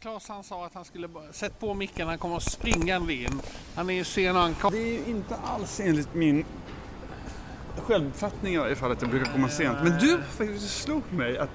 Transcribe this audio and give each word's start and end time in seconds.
Claes 0.00 0.28
han 0.28 0.44
sa 0.44 0.66
att 0.66 0.74
han 0.74 0.84
skulle 0.84 1.08
sätta 1.32 1.54
på 1.54 1.74
micken, 1.74 2.08
han 2.08 2.18
kommer 2.18 2.38
springande 2.38 3.14
in. 3.14 3.40
Han 3.74 3.90
är 3.90 3.94
ju 3.94 4.04
sen 4.04 4.36
han 4.36 4.54
kom... 4.54 4.72
Det 4.72 4.78
är 4.78 4.92
ju 4.92 5.04
inte 5.06 5.36
alls 5.36 5.80
enligt 5.80 6.14
min 6.14 6.44
självuppfattning 7.76 8.54
i 8.54 8.58
varje 8.58 8.76
fall 8.76 8.92
att 8.92 9.02
jag 9.02 9.10
brukar 9.10 9.32
komma 9.32 9.48
sent. 9.48 9.78
Men 9.82 9.98
du 9.98 10.22
faktiskt 10.36 10.82
slog 10.82 11.12
mig 11.12 11.38
att 11.38 11.50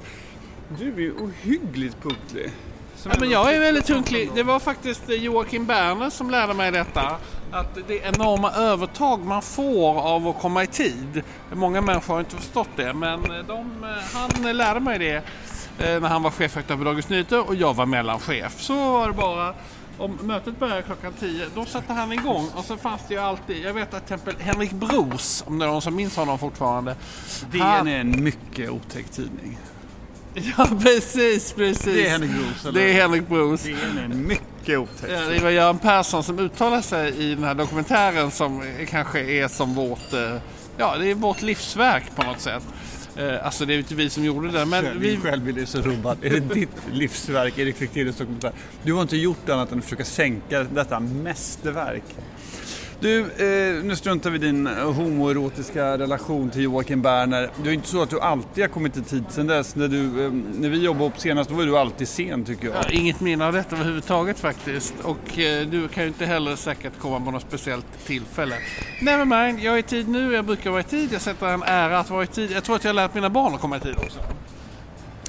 du 0.77 0.93
är 0.93 0.99
ju 0.99 1.13
ohyggligt 1.13 2.01
punktlig. 2.01 2.51
Ja, 3.03 3.11
men 3.19 3.29
jag 3.29 3.55
är 3.55 3.59
väldigt 3.59 3.87
punktlig. 3.87 4.31
Det 4.35 4.43
var 4.43 4.59
faktiskt 4.59 5.03
Joakim 5.07 5.65
Berner 5.65 6.09
som 6.09 6.29
lärde 6.29 6.53
mig 6.53 6.71
detta. 6.71 7.17
Att 7.51 7.77
det 7.87 7.97
enorma 7.97 8.51
övertag 8.51 9.25
man 9.25 9.41
får 9.41 9.99
av 9.99 10.27
att 10.27 10.39
komma 10.39 10.63
i 10.63 10.67
tid. 10.67 11.23
Många 11.53 11.81
människor 11.81 12.13
har 12.13 12.19
inte 12.19 12.35
förstått 12.35 12.69
det 12.75 12.93
men 12.93 13.21
de, 13.47 13.85
han 14.13 14.57
lärde 14.57 14.79
mig 14.79 14.99
det 14.99 15.15
eh, 15.15 15.23
när 15.77 16.09
han 16.09 16.23
var 16.23 16.31
chefredaktör 16.31 16.77
på 16.77 16.83
Dagens 16.83 17.09
Nyheter 17.09 17.47
och 17.47 17.55
jag 17.55 17.73
var 17.73 17.85
mellanchef. 17.85 18.61
Så 18.61 18.75
var 18.75 19.07
det 19.07 19.13
bara. 19.13 19.53
Om 19.97 20.17
mötet 20.21 20.59
började 20.59 20.81
klockan 20.81 21.13
10, 21.19 21.45
då 21.55 21.65
satte 21.65 21.93
han 21.93 22.11
igång 22.11 22.49
och 22.55 22.65
så 22.65 22.77
fanns 22.77 23.01
det 23.07 23.13
ju 23.13 23.19
alltid, 23.19 23.65
jag 23.65 23.73
vet 23.73 23.93
att 23.93 24.07
till 24.07 24.15
exempel 24.15 24.35
Henrik 24.39 24.71
Bros, 24.71 25.43
om 25.47 25.59
det 25.59 25.65
är 25.65 25.69
någon 25.69 25.81
som 25.81 25.95
minns 25.95 26.15
honom 26.15 26.39
fortfarande. 26.39 26.95
DN 27.51 27.61
han, 27.61 27.87
är 27.87 27.99
en 27.99 28.23
mycket 28.23 28.69
otäck 28.69 29.11
tidning. 29.11 29.57
Ja 30.57 30.67
precis, 30.81 31.53
precis. 31.53 31.83
Det 31.83 32.07
är 32.07 32.09
Henrik 32.09 32.31
Bros 32.31 32.65
eller? 32.65 32.79
Det 32.79 32.89
är 32.89 32.93
Henrik 33.01 33.27
Bros. 33.27 33.63
DN 33.63 33.97
är 33.97 34.03
en 34.03 34.27
mycket 34.27 34.79
otäck 34.79 35.09
Ja, 35.11 35.19
det 35.19 35.39
var 35.39 35.49
Göran 35.49 35.79
Persson 35.79 36.23
som 36.23 36.39
uttalade 36.39 36.81
sig 36.81 37.31
i 37.31 37.35
den 37.35 37.43
här 37.43 37.55
dokumentären 37.55 38.31
som 38.31 38.63
kanske 38.89 39.19
är 39.19 39.47
som 39.47 39.75
vårt, 39.75 40.13
eh, 40.13 40.35
ja 40.77 40.97
det 40.97 41.11
är 41.11 41.15
vårt 41.15 41.41
livsverk 41.41 42.15
på 42.15 42.23
något 42.23 42.39
sätt. 42.39 42.63
Eh, 43.15 43.45
Alltså 43.45 43.65
det 43.65 43.71
är 43.73 43.75
ju 43.75 43.79
inte 43.79 43.95
vi 43.95 44.09
som 44.09 44.23
gjorde 44.25 44.51
det 44.51 44.65
men 44.65 44.99
vi, 44.99 45.09
Din 45.11 45.21
självbild 45.21 45.57
är 45.57 45.65
så 45.65 45.81
rubbad. 45.81 46.17
Är 46.21 46.29
det 46.29 46.39
ditt 46.39 46.69
livsverk, 46.91 47.57
Erik 47.57 47.75
Fichtelius 47.75 48.17
dokumentär? 48.17 48.51
Du 48.83 48.93
har 48.93 49.01
inte 49.01 49.17
gjort 49.17 49.49
annat 49.49 49.71
än 49.71 49.77
att 49.77 49.83
försöka 49.83 50.05
sänka 50.05 50.63
detta 50.63 50.99
mästerverk. 50.99 52.03
Du, 53.01 53.19
eh, 53.19 53.83
nu 53.83 53.95
struntar 53.95 54.29
vi 54.29 54.35
i 54.35 54.39
din 54.39 54.67
homoerotiska 54.67 55.97
relation 55.97 56.49
till 56.49 56.61
Joakim 56.61 57.01
Berner. 57.01 57.51
Det 57.63 57.69
är 57.69 57.73
inte 57.73 57.87
så 57.87 58.01
att 58.01 58.09
du 58.09 58.19
alltid 58.19 58.63
har 58.63 58.69
kommit 58.69 58.97
i 58.97 59.01
tid 59.01 59.23
sen 59.29 59.47
dess. 59.47 59.75
När, 59.75 59.87
du, 59.87 60.25
eh, 60.25 60.31
när 60.31 60.69
vi 60.69 60.83
jobbade 60.83 61.05
upp 61.05 61.19
senast, 61.19 61.49
då 61.49 61.55
var 61.55 61.63
du 61.63 61.77
alltid 61.77 62.07
sen 62.07 62.45
tycker 62.45 62.67
jag. 62.67 62.75
ja, 62.75 62.89
inget 62.89 63.19
minne 63.19 63.47
av 63.47 63.53
detta 63.53 63.75
överhuvudtaget 63.75 64.39
faktiskt 64.39 64.93
och 65.03 65.39
eh, 65.39 65.67
du 65.67 65.87
kan 65.87 66.03
ju 66.03 66.07
inte 66.07 66.25
heller 66.25 66.55
säkert 66.55 66.99
komma 66.99 67.19
på 67.25 67.31
något 67.31 67.41
speciellt 67.41 68.05
tillfälle. 68.05 68.55
Never 69.01 69.25
mind, 69.25 69.59
jag 69.59 69.73
är 69.73 69.79
i 69.79 69.83
tid 69.83 70.09
nu, 70.09 70.33
jag 70.33 70.45
brukar 70.45 70.69
vara 70.69 70.81
i 70.81 70.83
tid, 70.83 71.09
jag 71.13 71.21
sätter 71.21 71.47
en 71.47 71.63
ära 71.63 71.99
att 71.99 72.09
vara 72.09 72.23
i 72.23 72.27
tid. 72.27 72.51
Jag 72.51 72.63
tror 72.63 72.75
att 72.75 72.83
jag 72.83 72.89
har 72.89 72.95
lärt 72.95 73.13
mina 73.13 73.29
barn 73.29 73.55
att 73.55 73.61
komma 73.61 73.77
i 73.77 73.79
tid 73.79 73.95
också. 73.97 74.19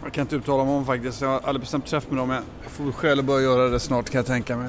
Jag 0.02 0.12
kan 0.12 0.22
inte 0.22 0.36
uttala 0.36 0.64
mig 0.64 0.74
om 0.74 0.86
faktiskt. 0.86 1.20
Jag 1.20 1.28
har 1.28 1.40
aldrig 1.44 1.60
bestämt 1.60 1.86
träff 1.86 2.08
med 2.08 2.18
dem. 2.18 2.30
Jag 2.30 2.72
får 2.72 2.92
själv 2.92 3.24
börja 3.24 3.42
göra 3.42 3.68
det 3.68 3.80
snart 3.80 4.10
kan 4.10 4.18
jag 4.18 4.26
tänka 4.26 4.56
mig. 4.56 4.68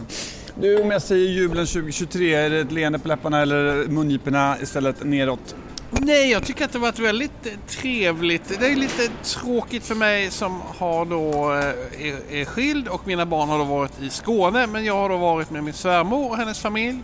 Du, 0.56 0.82
om 0.82 0.92
jag 0.92 1.02
säger 1.02 1.28
jubilen 1.28 1.66
2023, 1.66 2.34
är 2.34 2.50
det 2.50 2.60
ett 2.60 2.72
leende 2.72 3.00
på 3.00 3.08
läpparna 3.08 3.42
eller 3.42 3.88
mungiporna 3.88 4.58
istället 4.62 5.04
neråt? 5.04 5.56
Nej, 5.92 6.32
jag 6.32 6.44
tycker 6.46 6.66
att 6.66 6.72
det 6.72 6.80
har 6.80 6.86
varit 6.86 7.00
väldigt 7.00 7.46
eh, 7.46 7.52
trevligt. 7.68 8.60
Det 8.60 8.68
är 8.68 8.76
lite 8.76 9.10
tråkigt 9.24 9.84
för 9.84 9.96
mig 9.96 10.32
som 10.32 10.62
har 10.62 11.06
då 11.06 11.54
eh, 11.54 12.08
är, 12.08 12.34
är 12.42 12.46
skild 12.46 12.88
och 12.88 13.08
mina 13.08 13.26
barn 13.26 13.50
har 13.50 13.58
då 13.58 13.64
varit 13.64 14.02
i 14.02 14.10
Skåne. 14.10 14.68
Men 14.68 14.86
jag 14.86 14.96
har 14.96 15.10
då 15.10 15.18
varit 15.18 15.52
med 15.52 15.64
min 15.64 15.74
svärmor 15.74 16.30
och 16.30 16.38
hennes 16.38 16.60
familj. 16.60 17.00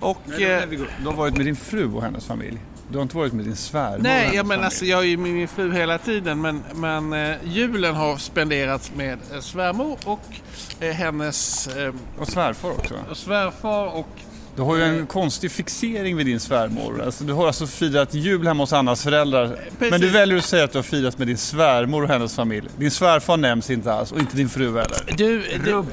Och, 0.00 0.40
eh, 0.40 0.68
Du 0.68 1.06
har 1.06 1.12
varit 1.12 1.36
med 1.36 1.46
din 1.46 1.56
fru 1.56 1.92
och 1.94 2.02
hennes 2.02 2.26
familj. 2.26 2.58
Du 2.90 2.98
har 2.98 3.02
inte 3.02 3.16
varit 3.16 3.32
med 3.32 3.44
din 3.44 3.56
svärmor 3.56 3.98
Nej, 3.98 4.34
jag, 4.34 4.46
men 4.46 4.64
alltså, 4.64 4.84
jag 4.84 5.00
är 5.00 5.04
ju 5.04 5.16
med 5.16 5.32
min 5.32 5.48
fru 5.48 5.72
hela 5.72 5.98
tiden 5.98 6.40
men, 6.40 6.62
men 6.74 7.12
eh, 7.12 7.36
julen 7.44 7.94
har 7.94 8.16
spenderats 8.16 8.92
med 8.96 9.18
eh, 9.34 9.40
svärmor 9.40 9.98
och 10.04 10.20
eh, 10.80 10.92
hennes 10.94 11.66
eh, 11.66 11.94
Och 12.18 12.28
svärfar 12.28 12.70
också. 12.70 12.94
och 13.10 13.16
svärfar 13.16 13.86
och 13.86 14.08
Du 14.56 14.62
har 14.62 14.76
ju 14.76 14.82
en 14.82 15.06
konstig 15.06 15.50
fixering 15.50 16.16
vid 16.16 16.26
din 16.26 16.40
svärmor. 16.40 17.02
Alltså, 17.04 17.24
du 17.24 17.32
har 17.32 17.46
alltså 17.46 17.66
firat 17.66 18.14
jul 18.14 18.46
hemma 18.46 18.62
hos 18.62 18.72
Annas 18.72 19.02
föräldrar. 19.02 19.56
Men 19.78 20.00
du 20.00 20.10
väljer 20.10 20.38
att 20.38 20.44
säga 20.44 20.64
att 20.64 20.72
du 20.72 20.78
har 20.78 20.82
firat 20.82 21.18
med 21.18 21.26
din 21.26 21.38
svärmor 21.38 22.02
och 22.02 22.08
hennes 22.08 22.36
familj. 22.36 22.68
Din 22.76 22.90
svärfar 22.90 23.36
nämns 23.36 23.70
inte 23.70 23.92
alls 23.92 24.12
och 24.12 24.18
inte 24.18 24.36
din 24.36 24.48
fru 24.48 24.66
heller. 24.66 25.14
Du, 25.16 25.42
du 25.64 25.84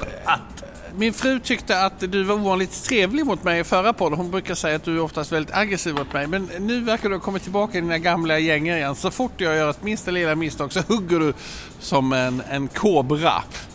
min 0.98 1.12
fru 1.12 1.40
tyckte 1.40 1.80
att 1.82 2.00
du 2.12 2.22
var 2.22 2.34
ovanligt 2.34 2.84
trevlig 2.84 3.26
mot 3.26 3.44
mig 3.44 3.60
i 3.60 3.64
förra 3.64 3.92
podden. 3.92 4.18
Hon 4.18 4.30
brukar 4.30 4.54
säga 4.54 4.76
att 4.76 4.84
du 4.84 4.96
är 4.96 5.00
oftast 5.00 5.32
väldigt 5.32 5.54
aggressiv 5.54 5.94
mot 5.94 6.12
mig. 6.12 6.26
Men 6.26 6.50
nu 6.58 6.80
verkar 6.80 7.08
du 7.08 7.14
ha 7.14 7.20
kommit 7.22 7.42
tillbaka 7.42 7.78
i 7.78 7.80
dina 7.80 7.98
gamla 7.98 8.38
gängor 8.38 8.76
igen. 8.76 8.94
Så 8.94 9.10
fort 9.10 9.32
jag 9.36 9.56
gör 9.56 9.70
ett 9.70 9.82
minsta 9.82 10.10
lilla 10.10 10.34
misstag 10.34 10.72
så 10.72 10.80
hugger 10.88 11.18
du 11.18 11.32
som 11.80 12.12
en, 12.12 12.42
en 12.50 12.68
kobra. 12.68 13.32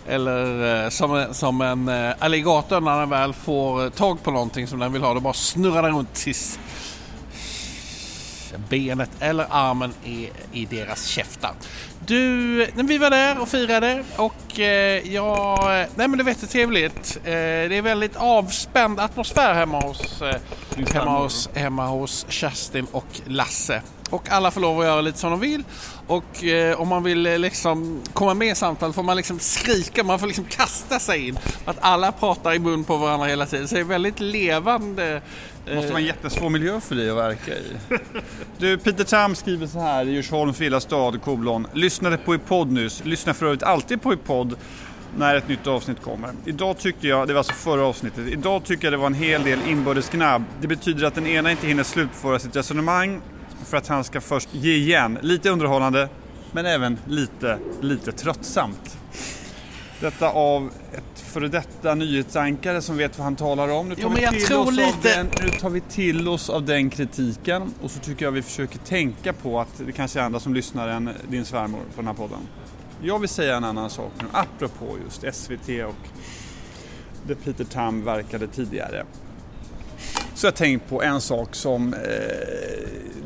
Eller 0.07 0.83
eh, 0.83 0.89
som, 0.89 1.15
en- 1.15 1.33
som 1.33 1.61
en 1.61 1.87
eh, 1.87 2.13
alligator 2.19 2.81
när 2.81 2.99
den 2.99 3.09
väl 3.09 3.33
får 3.33 3.89
tag 3.89 4.23
på 4.23 4.31
någonting 4.31 4.67
som 4.67 4.79
den 4.79 4.93
vill 4.93 5.01
ha. 5.01 5.13
Då 5.13 5.19
bara 5.19 5.33
snurrar 5.33 5.83
den 5.83 5.95
runt 5.95 6.13
tills 6.13 6.59
benet 8.69 9.09
eller 9.19 9.45
armen 9.49 9.93
är 10.05 10.29
i 10.51 10.65
deras 10.65 11.05
käftar. 11.05 11.51
Du, 12.05 12.17
när 12.75 12.83
vi 12.83 12.97
var 12.97 13.09
där 13.09 13.41
och 13.41 13.49
firade 13.49 14.03
och 14.15 14.59
eh, 14.59 15.13
jag, 15.13 15.59
nej 15.95 16.07
men 16.07 16.17
det 16.17 16.23
var 16.23 16.31
jättetrevligt. 16.31 17.17
Eh, 17.23 17.31
det 17.31 17.77
är 17.77 17.81
väldigt 17.81 18.15
avspänd 18.15 18.99
atmosfär 18.99 19.53
hemma 19.53 19.79
hos, 19.79 20.21
eh, 20.21 20.35
hemma 20.93 21.19
hos, 21.19 21.49
hemma 21.53 21.87
hos 21.87 22.25
Kerstin 22.29 22.87
och 22.91 23.21
Lasse. 23.25 23.81
Och 24.09 24.29
alla 24.29 24.51
får 24.51 24.61
lov 24.61 24.79
att 24.79 24.85
göra 24.85 25.01
lite 25.01 25.17
som 25.17 25.31
de 25.31 25.39
vill. 25.39 25.63
Och 26.07 26.43
eh, 26.43 26.81
om 26.81 26.87
man 26.87 27.03
vill 27.03 27.25
eh, 27.25 27.39
liksom 27.39 28.01
komma 28.13 28.33
med 28.33 28.47
i 28.47 28.55
samtalet 28.55 28.95
får 28.95 29.03
man 29.03 29.17
liksom 29.17 29.39
skrika, 29.39 30.03
man 30.03 30.19
får 30.19 30.27
liksom 30.27 30.45
kasta 30.45 30.99
sig 30.99 31.27
in. 31.27 31.39
Att 31.65 31.77
alla 31.79 32.11
pratar 32.11 32.53
i 32.53 32.59
mun 32.59 32.83
på 32.83 32.97
varandra 32.97 33.27
hela 33.27 33.45
tiden. 33.45 33.67
Så 33.67 33.75
det 33.75 33.81
är 33.81 33.85
väldigt 33.85 34.19
levande. 34.19 35.21
Det 35.65 35.75
måste 35.75 35.89
vara 35.89 35.99
en 35.99 36.05
jättesvår 36.05 36.49
miljö 36.49 36.79
för 36.79 36.95
dig 36.95 37.09
att 37.09 37.17
verka 37.17 37.51
i. 37.51 37.63
Du, 38.57 38.77
Peter 38.77 39.03
Tam 39.03 39.35
skriver 39.35 39.67
så 39.67 39.79
här 39.79 40.05
i 40.05 40.11
Djursholms 40.11 40.61
villastad, 40.61 41.19
kolon. 41.23 41.67
Lyssnade 41.73 42.17
på 42.17 42.35
i 42.35 42.37
podd 42.37 42.71
nyss. 42.71 43.05
Lyssnar 43.05 43.33
för 43.33 43.45
övrigt 43.45 43.63
alltid 43.63 44.01
på 44.01 44.13
i 44.13 44.17
podd 44.17 44.55
när 45.17 45.35
ett 45.35 45.47
nytt 45.47 45.67
avsnitt 45.67 46.01
kommer. 46.01 46.29
Idag 46.45 46.77
tyckte 46.77 47.07
jag, 47.07 47.27
det 47.27 47.33
var 47.33 47.39
alltså 47.39 47.53
förra 47.53 47.85
avsnittet, 47.85 48.27
idag 48.27 48.63
tycker 48.63 48.85
jag 48.85 48.93
det 48.93 48.97
var 48.97 49.05
en 49.05 49.13
hel 49.13 49.43
del 49.43 49.59
inbördes 49.67 50.09
gnabb. 50.09 50.43
Det 50.61 50.67
betyder 50.67 51.05
att 51.05 51.15
den 51.15 51.27
ena 51.27 51.51
inte 51.51 51.67
hinner 51.67 51.83
slutföra 51.83 52.39
sitt 52.39 52.55
resonemang 52.55 53.21
för 53.63 53.77
att 53.77 53.87
han 53.87 54.03
ska 54.03 54.21
först 54.21 54.49
ge 54.51 54.73
igen. 54.75 55.17
Lite 55.21 55.49
underhållande, 55.49 56.09
men 56.51 56.65
även 56.65 56.97
lite, 57.07 57.57
lite 57.81 58.11
tröttsamt. 58.11 58.97
Detta 59.99 60.29
av 60.29 60.71
ett 60.93 61.19
före 61.19 61.47
detta 61.47 61.95
nyhetsankare 61.95 62.81
som 62.81 62.97
vet 62.97 63.17
vad 63.17 63.23
han 63.23 63.35
talar 63.35 63.67
om. 63.69 63.89
Nu 63.89 63.95
tar, 63.95 64.01
Jo, 64.03 64.09
vi, 64.15 64.27
till 64.37 64.45
tror 64.47 64.59
oss 64.61 64.67
av 64.67 64.73
lite- 64.73 65.15
den, 65.15 65.27
nu 65.43 65.49
tar 65.49 65.69
vi 65.69 65.81
till 65.81 66.27
oss 66.27 66.49
av 66.49 66.63
den 66.65 66.89
kritiken 66.89 67.73
och 67.81 67.91
så 67.91 67.99
tycker 67.99 68.25
jag 68.25 68.31
vi 68.31 68.41
försöker 68.41 68.79
tänka 68.79 69.33
på 69.33 69.59
att 69.59 69.81
det 69.85 69.91
kanske 69.91 70.19
är 70.19 70.23
andra 70.23 70.39
som 70.39 70.53
lyssnar 70.53 70.87
än 70.87 71.09
din 71.29 71.45
svärmor 71.45 71.79
på 71.79 72.01
den 72.01 72.07
här 72.07 72.13
podden. 72.13 72.39
Jag 73.01 73.19
vill 73.19 73.29
säga 73.29 73.57
en 73.57 73.63
annan 73.63 73.89
sak 73.89 74.11
nu, 74.19 74.25
apropå 74.31 74.85
just 75.03 75.35
SVT 75.37 75.69
och 75.87 76.07
där 77.27 77.35
Peter 77.35 77.63
Tam 77.63 78.03
verkade 78.03 78.47
tidigare. 78.47 79.05
Så 80.35 80.45
jag 80.45 80.51
har 80.51 80.57
tänkt 80.57 80.89
på 80.89 81.03
en 81.03 81.21
sak 81.21 81.55
som... 81.55 81.93
Eh, 81.93 81.99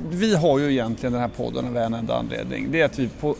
vi 0.09 0.35
har 0.35 0.59
ju 0.59 0.71
egentligen 0.71 1.13
den 1.13 1.21
här 1.21 1.29
podden 1.29 1.67
av 1.67 1.77
en 1.77 1.93
enda 1.93 2.15
anledning. 2.15 2.71
Det 2.71 2.81
är 2.81 2.85
att 2.85 2.99
vi 2.99 3.07
på 3.07 3.35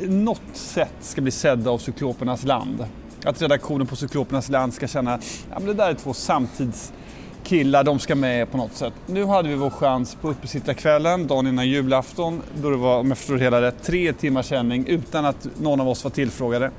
något 0.00 0.40
sätt 0.52 0.94
ska 1.00 1.20
bli 1.20 1.30
sedda 1.30 1.70
av 1.70 1.78
Cyklopernas 1.78 2.44
land. 2.44 2.84
Att 3.24 3.42
redaktionen 3.42 3.86
på 3.86 3.96
Cyklopernas 3.96 4.48
land 4.48 4.74
ska 4.74 4.86
känna 4.86 5.14
att 5.14 5.24
ja, 5.50 5.58
men 5.58 5.66
det 5.66 5.74
där 5.74 5.90
är 5.90 5.94
två 5.94 6.14
samtidskillar, 6.14 7.84
de 7.84 7.98
ska 7.98 8.14
med 8.14 8.50
på 8.50 8.56
något 8.56 8.74
sätt. 8.74 8.92
Nu 9.06 9.24
hade 9.24 9.48
vi 9.48 9.54
vår 9.54 9.70
chans 9.70 10.16
på 10.20 10.30
uppesittarkvällen, 10.30 11.26
dagen 11.26 11.46
innan 11.46 11.68
julafton, 11.68 12.42
då 12.62 12.70
det 12.70 12.76
var, 12.76 12.98
om 12.98 13.08
jag 13.08 13.18
förstår 13.18 13.34
det 13.34 13.40
hela 13.40 13.62
rätt, 13.62 13.82
tre 13.82 14.12
timmars 14.12 14.46
sändning 14.46 14.86
utan 14.86 15.24
att 15.24 15.48
någon 15.60 15.80
av 15.80 15.88
oss 15.88 16.04
var 16.04 16.10
tillfrågade. 16.10 16.70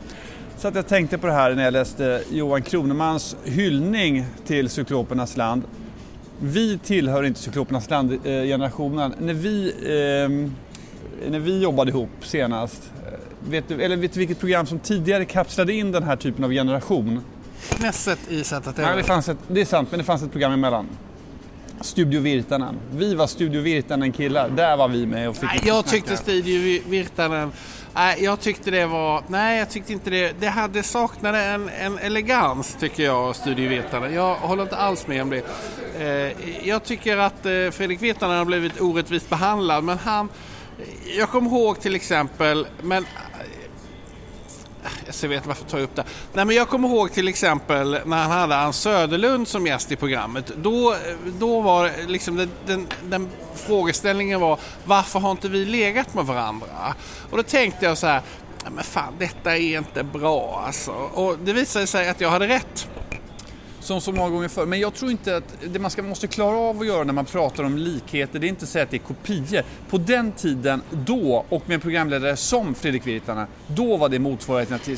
Så 0.58 0.68
att 0.68 0.76
jag 0.76 0.88
tänkte 0.88 1.18
på 1.18 1.28
det 1.28 1.34
här 1.34 1.56
när 1.56 1.64
jag 1.64 1.74
läste 1.74 2.24
Johan 2.32 2.62
Kronemans 2.62 3.36
hyllning 3.44 4.26
till 4.46 4.70
Cyklopernas 4.70 5.38
land. 5.38 5.64
Vi 6.40 6.78
tillhör 6.78 7.24
inte 7.24 7.40
Cyklopernas 7.40 7.90
land-generationen. 7.90 9.14
När 9.20 9.34
vi 9.34 9.70
eh, 9.70 10.52
när 11.30 11.40
vi 11.40 11.60
jobbade 11.60 11.92
ihop 11.92 12.10
senast, 12.22 12.92
eh, 13.08 13.20
vet 13.50 13.68
du, 13.68 13.82
eller 13.82 13.98
vet 13.98 14.14
du 14.14 14.20
vilket 14.20 14.40
program 14.40 14.66
som 14.66 14.80
tidigare 14.80 15.26
kapslade 15.26 15.74
in 15.74 15.92
den 15.92 16.04
här 16.04 16.16
typen 16.16 16.44
av 16.44 16.52
generation? 16.52 17.22
Knesset 17.70 18.20
i 18.30 18.44
ZTV. 18.44 18.82
Nej, 18.82 18.98
det, 18.98 19.04
fanns 19.04 19.30
ett, 19.30 19.38
det 19.48 19.62
är 19.62 19.66
sant, 19.66 19.88
men 19.92 19.98
det 19.98 20.04
fanns 20.04 20.24
ett 20.24 20.32
program 20.32 20.54
emellan. 20.54 20.88
Studio 21.82 22.22
Virtanen. 22.22 22.76
Vi 22.92 23.16
var 23.16 23.28
Studio 23.28 23.62
Virtanen 23.62 24.12
killar. 24.12 24.50
Där 24.50 24.78
var 24.78 24.88
vi 24.88 25.06
med 25.06 25.30
och 25.30 25.36
fick 25.36 25.50
Nej, 25.50 25.62
jag 25.66 25.86
tyckte 25.86 26.18
Studio 26.18 26.82
Virtanen, 26.90 27.52
nej 27.96 28.24
jag 28.24 28.40
tyckte 28.40 28.72
det 28.72 28.86
var, 28.86 29.24
nej 29.28 29.60
jag 29.60 29.70
tyckte 29.70 29.94
inte 29.94 30.10
det, 30.10 30.36
det 30.40 30.48
hade 30.48 30.84
saknade 30.84 31.40
en, 31.40 31.70
en 31.70 31.98
elegans 31.98 32.78
tycker 32.80 33.04
jag, 33.04 33.36
studievetarna. 33.36 34.10
Jag 34.10 34.36
håller 34.36 34.64
inte 34.64 34.78
alls 34.78 35.08
med 35.08 35.22
om 35.22 35.30
det. 35.30 35.44
Eh, 36.00 36.68
jag 36.68 36.84
tycker 36.84 37.18
att 37.18 37.46
eh, 37.46 37.52
Fredrik 37.72 38.02
Virtanen 38.02 38.38
har 38.38 38.46
blivit 38.46 38.82
orättvist 38.82 39.30
behandlad 39.30 39.84
men 39.84 39.98
han, 39.98 40.30
jag 41.18 41.30
kommer 41.30 41.50
ihåg 41.50 41.80
till 41.80 41.96
exempel, 41.96 42.68
men 42.82 43.06
jag 45.22 45.30
vet 45.30 45.46
varför 45.46 45.66
tar 45.66 45.78
jag 45.78 45.84
upp 45.84 45.96
det. 45.96 46.04
Nej, 46.34 46.46
men 46.46 46.56
jag 46.56 46.70
kommer 46.70 46.88
ihåg 46.88 47.12
till 47.12 47.28
exempel 47.28 48.00
när 48.06 48.18
han 48.18 48.32
hade 48.32 48.56
Ann 48.56 48.74
Söderlund 48.74 49.48
som 49.48 49.68
gäst 49.68 49.92
i 49.92 49.96
programmet. 49.96 50.52
Då, 50.58 50.96
då 51.40 51.62
var 51.62 51.92
liksom 52.08 52.36
den, 52.36 52.50
den, 52.66 52.88
den 53.04 53.30
frågeställningen 53.56 54.40
var 54.40 54.60
varför 54.86 55.20
har 55.20 55.32
inte 55.32 55.50
vi 55.50 55.66
legat 55.66 56.14
med 56.14 56.26
varandra? 56.26 56.96
Och 57.32 57.38
då 57.38 57.44
tänkte 57.44 57.86
jag 57.86 57.98
så 57.98 58.08
här, 58.08 58.22
men 58.70 58.84
fan 58.84 59.14
detta 59.20 59.58
är 59.58 59.78
inte 59.78 60.04
bra 60.04 60.64
alltså. 60.66 60.92
Och 60.92 61.38
det 61.40 61.54
visade 61.54 61.88
sig 61.88 62.10
att 62.10 62.22
jag 62.22 62.30
hade 62.30 62.48
rätt. 62.48 62.88
Som 63.86 64.02
så 64.02 64.12
många 64.12 64.30
gånger 64.30 64.48
förr. 64.48 64.66
Men 64.66 64.80
jag 64.80 64.94
tror 64.94 65.12
inte 65.12 65.38
att 65.38 65.44
det 65.68 65.80
man 65.80 65.92
ska, 65.92 66.04
måste 66.04 66.28
klara 66.28 66.58
av 66.58 66.80
att 66.80 66.88
göra 66.88 67.04
när 67.04 67.14
man 67.14 67.26
pratar 67.26 67.64
om 67.64 67.78
likheter, 67.78 68.40
det 68.40 68.48
är 68.48 68.50
inte 68.50 68.64
att 68.64 68.70
säga 68.70 68.84
att 68.84 68.92
det 68.92 68.98
är 68.98 69.00
kopior. 69.00 69.64
På 69.90 69.98
den 69.98 70.32
tiden, 70.32 70.82
då, 70.92 71.46
och 71.50 71.70
med 71.70 71.82
programledare 71.82 72.36
som 72.36 72.76
Fredrik 72.76 73.08
Virtanen, 73.08 73.48
då 73.68 73.98
var 73.98 74.10
det 74.10 74.20
motsvarigheten 74.20 74.80
till 74.80 74.94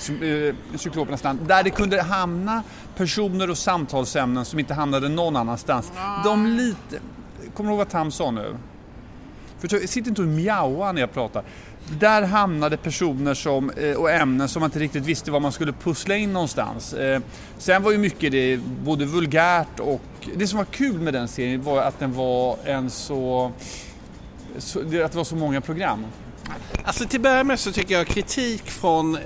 eh, 0.48 0.56
Cyklopernas 0.78 1.24
land, 1.24 1.40
där 1.48 1.64
det 1.64 1.70
kunde 1.70 2.02
hamna 2.02 2.64
personer 2.96 3.50
och 3.50 3.58
samtalsämnen 3.58 4.46
som 4.46 4.60
inte 4.60 4.74
hamnade 4.74 5.10
någon 5.10 5.36
annanstans. 5.36 5.92
De 6.24 6.46
lite... 6.46 7.00
Kommer 7.54 7.70
du 7.70 7.72
ihåg 7.72 7.78
vad 7.78 7.90
Tam 7.90 8.12
sa 8.12 8.32
nu? 8.32 8.58
För, 9.60 9.88
sitt 9.88 10.08
inte 10.08 10.22
och 10.22 10.28
mjaua 10.28 10.92
när 10.92 11.02
jag 11.02 11.14
pratar. 11.14 11.44
Där 11.90 12.22
hamnade 12.22 12.78
personer 12.78 13.34
som, 13.34 13.70
eh, 13.70 13.92
och 13.92 14.12
ämnen 14.12 14.50
som 14.50 14.60
man 14.60 14.68
inte 14.68 14.80
riktigt 14.80 15.06
visste 15.06 15.32
vad 15.32 15.42
man 15.42 15.52
skulle 15.52 15.74
pussla 15.74 16.16
in 16.16 16.34
någonstans. 16.34 16.94
Eh, 16.94 17.22
sen 17.58 17.84
var 17.84 17.92
ju 17.92 17.98
mycket 17.98 18.32
det 18.32 18.58
både 18.84 19.06
vulgärt 19.06 19.80
och... 19.80 20.02
Det 20.36 20.48
som 20.48 20.58
var 20.58 20.66
kul 20.66 21.00
med 21.00 21.14
den 21.14 21.28
serien 21.28 21.64
var 21.64 21.82
att 21.82 22.00
den 22.00 22.14
var 22.14 22.58
en 22.66 22.90
så... 22.90 23.52
så 24.58 24.80
att 24.80 24.92
det 24.92 25.16
var 25.16 25.24
så 25.24 25.36
många 25.36 25.62
program. 25.62 26.06
Alltså 26.84 27.06
till 27.06 27.20
att 27.20 27.24
börja 27.24 27.44
med 27.44 27.60
så 27.60 27.72
tycker 27.72 27.96
jag 27.96 28.08
kritik 28.08 28.64
från 28.72 29.16
eh, 29.16 29.22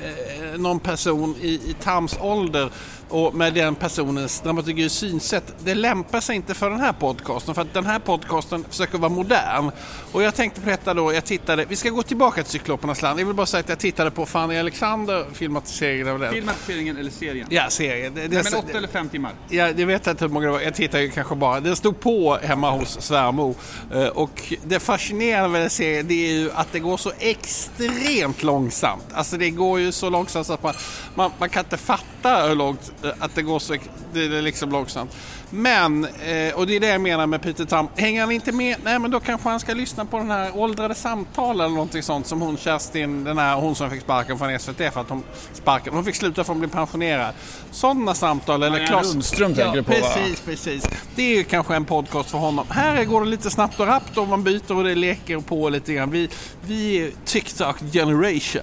någon 0.58 0.80
person 0.80 1.36
i, 1.42 1.54
i 1.54 1.75
Tams 1.81 2.18
ålder 2.22 2.72
och 3.12 3.36
med 3.36 3.54
den 3.54 3.75
personens 3.75 4.42
dramaturgi 4.42 4.88
och 4.88 4.92
synsätt, 4.92 5.54
det 5.63 5.75
lämpar 5.75 6.22
sig 6.22 6.36
inte 6.36 6.54
för 6.54 6.69
den 6.69 6.80
här 6.80 6.94
podcasten 6.94 7.56
för 7.56 7.62
att 7.62 7.74
den 7.74 7.86
här 7.86 8.00
podcasten 8.00 8.66
försöker 8.69 8.98
vara 8.98 9.10
modern. 9.10 9.72
Och 10.12 10.24
jag 10.24 10.36
tänkte 10.36 10.62
på 10.62 10.69
detta 10.69 10.94
då, 10.94 11.13
jag 11.13 11.25
tittade, 11.25 11.66
vi 11.66 11.75
ska 11.75 11.90
gå 11.90 12.04
tillbaka 12.04 12.44
till 12.44 12.52
Cyklopernas 12.52 13.02
land. 13.02 13.19
Jag 13.19 13.25
vill 13.25 13.36
bara 13.36 13.46
säga 13.46 13.60
att 13.60 13.69
jag 13.69 13.80
tittade 13.80 14.12
på 14.12 14.25
Fanny 14.25 14.58
Alexander 14.58 15.25
filmatiseringen 15.34 16.31
Filmatiseringen 16.34 16.98
eller 16.98 17.12
serien? 17.12 17.48
Ja, 17.50 17.69
serien. 17.69 18.13
Det, 18.13 18.28
det, 18.28 18.44
men 18.44 18.54
åtta 18.54 18.78
eller 18.78 18.88
fem 18.88 19.10
timmar? 19.10 19.31
Ja, 19.50 19.74
det 19.74 19.86
vet 19.86 20.06
jag 20.06 20.13
inte 20.13 20.25
hur 20.25 20.31
många 20.31 20.46
det 20.46 20.52
var. 20.52 20.62
Jag 20.62 20.75
tittade 20.75 21.04
ju 21.04 21.10
kanske 21.10 21.36
bara. 21.36 21.60
Den 21.60 21.75
stod 21.75 22.00
på 22.00 22.38
hemma 22.42 22.72
hos 22.72 23.02
svärmor. 23.02 23.56
Eh, 23.94 24.08
och 24.08 24.54
det 24.63 24.80
fascinerande 24.80 25.50
med 25.50 25.62
den 25.62 25.69
serien 25.69 26.08
det 26.08 26.13
är 26.13 26.34
ju 26.34 26.52
att 26.52 26.72
det 26.72 26.80
går 26.80 26.98
så 26.98 27.12
extremt 27.19 28.44
långsamt. 28.44 29.04
Alltså 29.13 29.38
det 29.38 29.50
går 29.50 29.80
ju 29.80 29.92
så 29.92 30.10
långsamt 30.10 30.48
så 30.48 30.54
att 30.54 30.63
man, 30.63 30.74
man, 31.16 31.31
man 31.38 31.50
kan 31.50 31.63
inte 31.63 31.78
fatta 31.78 32.21
hur 32.30 32.56
långt 32.56 32.92
Eh, 33.04 33.12
att 33.20 33.36
det 33.36 33.42
går 33.42 33.60
så 33.60 33.76
det 34.14 34.24
är 34.24 34.42
liksom 34.42 34.72
långsamt. 34.72 35.12
Men, 35.50 36.06
eh, 36.06 36.54
och 36.56 36.68
det 36.68 36.76
är 36.76 36.80
det 36.80 36.88
jag 36.88 37.02
menar 37.02 37.28
med 37.28 37.42
Peter 37.42 37.66
Tam, 37.66 37.88
hänger 37.96 38.22
han 38.22 38.32
inte 38.32 38.52
med, 38.52 38.78
nej 38.84 39.00
men 39.00 39.12
då 39.12 39.20
kanske 39.20 39.50
han 39.50 39.60
ska 39.60 39.74
lyssna 39.74 40.06
på 40.06 40.18
den 40.18 40.32
här 40.32 40.58
åldrade 40.58 40.96
samtal 40.96 41.62
eller 41.62 41.70
någonting 41.70 42.04
sånt 42.04 42.28
som 42.28 42.42
hon 42.42 42.58
Kerstin, 42.58 43.24
den 43.24 43.38
här 43.38 43.56
hon 43.56 43.76
som 43.76 43.90
fick 43.90 44.02
sparken 44.02 44.38
från 44.38 44.60
SVT 44.60 44.78
för 44.94 45.02
att 45.02 45.10
hon 45.10 45.24
sparken, 45.54 45.94
hon 45.94 46.06
fick 46.06 46.16
sluta 46.16 46.44
för 46.44 46.54
att 46.54 46.60
bli 46.60 46.68
pensionerad. 46.68 47.34
Sådana 47.72 48.14
samtal 48.14 48.64
eller 48.64 48.88
Klas 48.88 49.14
Lundström 49.14 49.56
tänker 49.56 49.76
du 49.76 49.84
på 49.84 49.92
Precis, 49.92 50.40
va? 50.40 50.44
precis. 50.46 50.84
Det 51.16 51.24
är 51.24 51.38
ju 51.38 51.44
kanske 51.44 51.76
en 51.76 51.86
podcast 51.86 52.30
för 52.30 52.38
honom. 52.38 52.66
Här 52.70 53.06
går 53.06 53.22
det 53.22 53.30
lite 53.30 53.50
snabbt 53.50 53.80
och 53.80 53.88
rappt 53.88 54.18
och 54.18 54.28
man 54.28 54.44
byter 54.44 54.78
och 54.78 54.84
det 54.84 54.96
leker 54.96 55.40
på 55.40 55.70
lite 55.70 55.94
grann. 55.94 56.12
Vi, 56.12 56.30
vi 56.62 56.96
är 56.96 57.12
TikTok 57.26 57.78
generation. 57.94 58.62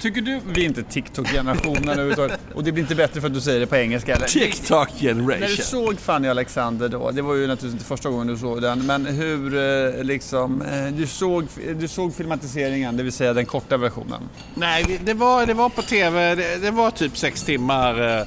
Tycker 0.00 0.20
du 0.20 0.40
vi 0.46 0.60
är 0.60 0.64
inte 0.64 0.82
TikTok-generationen 0.82 1.88
överhuvudtaget? 1.88 2.40
Och 2.54 2.64
det 2.64 2.72
blir 2.72 2.82
inte 2.82 2.94
bättre 2.94 3.20
för 3.20 3.28
att 3.28 3.34
du 3.34 3.40
säger 3.40 3.60
det 3.60 3.66
på 3.66 3.76
engelska 3.76 4.16
eller? 4.16 4.26
TikTok 4.26 4.88
generation. 5.00 5.40
När 5.40 5.48
du 5.48 5.56
såg 5.56 6.00
Fanny 6.00 6.28
Alexander 6.28 6.88
då, 6.88 7.10
det 7.10 7.22
var 7.22 7.34
ju 7.34 7.46
naturligtvis 7.46 7.72
inte 7.72 7.84
första 7.84 8.10
gången 8.10 8.26
du 8.26 8.36
såg 8.36 8.62
den, 8.62 8.86
men 8.86 9.06
hur 9.06 9.56
eh, 9.56 10.04
liksom, 10.04 10.62
eh, 10.62 10.86
du 10.86 11.06
såg, 11.06 11.46
du 11.76 11.88
såg 11.88 12.14
filmatiseringen, 12.14 12.96
det 12.96 13.02
vill 13.02 13.12
säga 13.12 13.32
den 13.32 13.46
korta 13.46 13.76
versionen? 13.76 14.22
Nej, 14.54 15.00
det 15.04 15.14
var, 15.14 15.46
det 15.46 15.54
var 15.54 15.68
på 15.68 15.82
TV, 15.82 16.34
det, 16.34 16.56
det 16.56 16.70
var 16.70 16.90
typ 16.90 17.16
sex 17.16 17.42
timmar. 17.42 18.20
Eh, 18.20 18.26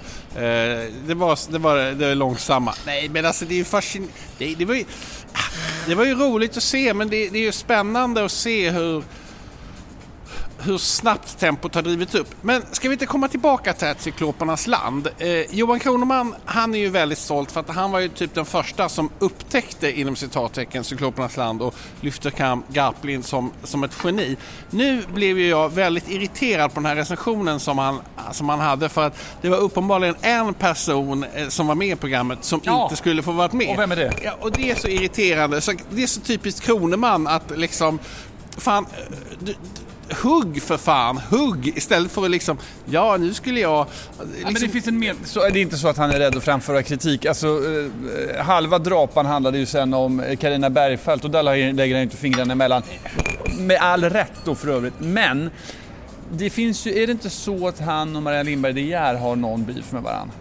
det 1.07 1.13
var 1.15 1.51
det, 1.51 1.59
var 1.59 1.77
det 1.77 2.15
långsamma. 2.15 2.73
Nej, 2.85 3.09
men 3.09 3.25
alltså 3.25 3.45
det 3.45 3.53
är 3.53 3.57
ju 3.57 3.63
fascinerande. 3.63 4.13
Det, 4.37 4.55
det, 4.55 4.65
var 4.65 4.75
ju, 4.75 4.85
ah, 5.33 5.39
det 5.87 5.95
var 5.95 6.05
ju 6.05 6.15
roligt 6.15 6.57
att 6.57 6.63
se, 6.63 6.93
men 6.93 7.09
det, 7.09 7.29
det 7.29 7.37
är 7.37 7.43
ju 7.43 7.51
spännande 7.51 8.25
att 8.25 8.31
se 8.31 8.69
hur 8.69 9.03
hur 10.63 10.77
snabbt 10.77 11.39
tempot 11.39 11.75
har 11.75 11.81
drivits 11.81 12.15
upp. 12.15 12.27
Men 12.41 12.63
ska 12.71 12.89
vi 12.89 12.93
inte 12.93 13.05
komma 13.05 13.27
tillbaka 13.27 13.73
till 13.73 13.93
Cyklopernas 13.97 14.67
land? 14.67 15.07
Eh, 15.17 15.55
Johan 15.55 15.79
Kroneman, 15.79 16.35
han 16.45 16.75
är 16.75 16.79
ju 16.79 16.89
väldigt 16.89 17.17
stolt 17.17 17.51
för 17.51 17.59
att 17.59 17.69
han 17.69 17.91
var 17.91 17.99
ju 17.99 18.07
typ 18.07 18.33
den 18.33 18.45
första 18.45 18.89
som 18.89 19.09
upptäckte 19.19 19.99
inom 19.99 20.15
citattecken 20.15 20.83
Cyklopernas 20.83 21.37
land 21.37 21.61
och 21.61 21.75
lyfte 22.01 22.31
fram 22.31 22.63
Garplin 22.67 23.23
som, 23.23 23.51
som 23.63 23.83
ett 23.83 23.97
geni. 24.03 24.37
Nu 24.69 25.03
blev 25.13 25.39
ju 25.39 25.47
jag 25.47 25.69
väldigt 25.69 26.09
irriterad 26.09 26.73
på 26.73 26.79
den 26.79 26.85
här 26.85 26.95
recensionen 26.95 27.59
som 27.59 27.77
han, 27.77 27.99
som 28.31 28.49
han 28.49 28.59
hade 28.59 28.89
för 28.89 29.07
att 29.07 29.17
det 29.41 29.49
var 29.49 29.57
uppenbarligen 29.57 30.15
en 30.21 30.53
person 30.53 31.23
eh, 31.23 31.47
som 31.47 31.67
var 31.67 31.75
med 31.75 31.87
i 31.87 31.95
programmet 31.95 32.43
som 32.43 32.61
ja. 32.63 32.83
inte 32.83 32.95
skulle 32.95 33.23
få 33.23 33.31
vara 33.31 33.49
med. 33.51 33.69
Och 33.69 33.79
vem 33.79 33.91
är 33.91 33.95
det? 33.95 34.13
Ja, 34.23 34.31
och 34.41 34.51
det 34.51 34.71
är 34.71 34.75
så 34.75 34.87
irriterande. 34.87 35.61
Så 35.61 35.73
det 35.89 36.03
är 36.03 36.07
så 36.07 36.21
typiskt 36.21 36.61
Kroneman 36.61 37.27
att 37.27 37.57
liksom 37.57 37.99
Fan, 38.57 38.85
eh, 38.97 39.17
du, 39.39 39.55
hugg 40.13 40.61
för 40.61 40.77
fan, 40.77 41.17
hugg 41.17 41.73
istället 41.75 42.11
för 42.11 42.25
att 42.25 42.31
liksom, 42.31 42.57
ja 42.85 43.17
nu 43.17 43.33
skulle 43.33 43.59
jag... 43.59 43.85
Liksom... 43.85 44.41
Ja, 44.41 44.51
men 44.51 44.61
det 44.61 44.69
finns 44.69 44.87
en 44.87 44.99
med... 44.99 45.15
så 45.23 45.41
är 45.41 45.51
det 45.51 45.59
inte 45.59 45.77
så 45.77 45.87
att 45.87 45.97
han 45.97 46.11
är 46.11 46.19
rädd 46.19 46.37
att 46.37 46.43
framföra 46.43 46.83
kritik. 46.83 47.25
Alltså, 47.25 47.47
eh, 47.47 48.43
halva 48.43 48.79
drapan 48.79 49.25
handlade 49.25 49.57
ju 49.57 49.65
sen 49.65 49.93
om 49.93 50.23
Karina 50.39 50.69
Bergfeldt 50.69 51.25
och 51.25 51.31
där 51.31 51.43
lägger 51.73 51.95
han 51.95 52.03
inte 52.03 52.17
fingrarna 52.17 52.53
emellan. 52.53 52.83
Med 53.59 53.77
all 53.81 54.03
rätt 54.03 54.33
då 54.45 54.55
för 54.55 54.67
övrigt. 54.67 54.99
Men 54.99 55.49
det 56.31 56.49
finns 56.49 56.85
ju, 56.87 57.03
är 57.03 57.07
det 57.07 57.11
inte 57.11 57.29
så 57.29 57.67
att 57.67 57.79
han 57.79 58.15
och 58.15 58.23
Marianne 58.23 58.49
Lindberg 58.49 58.73
De 58.73 58.81
Geer 58.81 59.15
har 59.15 59.35
någon 59.35 59.65
beef 59.65 59.91
med 59.91 60.03
varandra? 60.03 60.33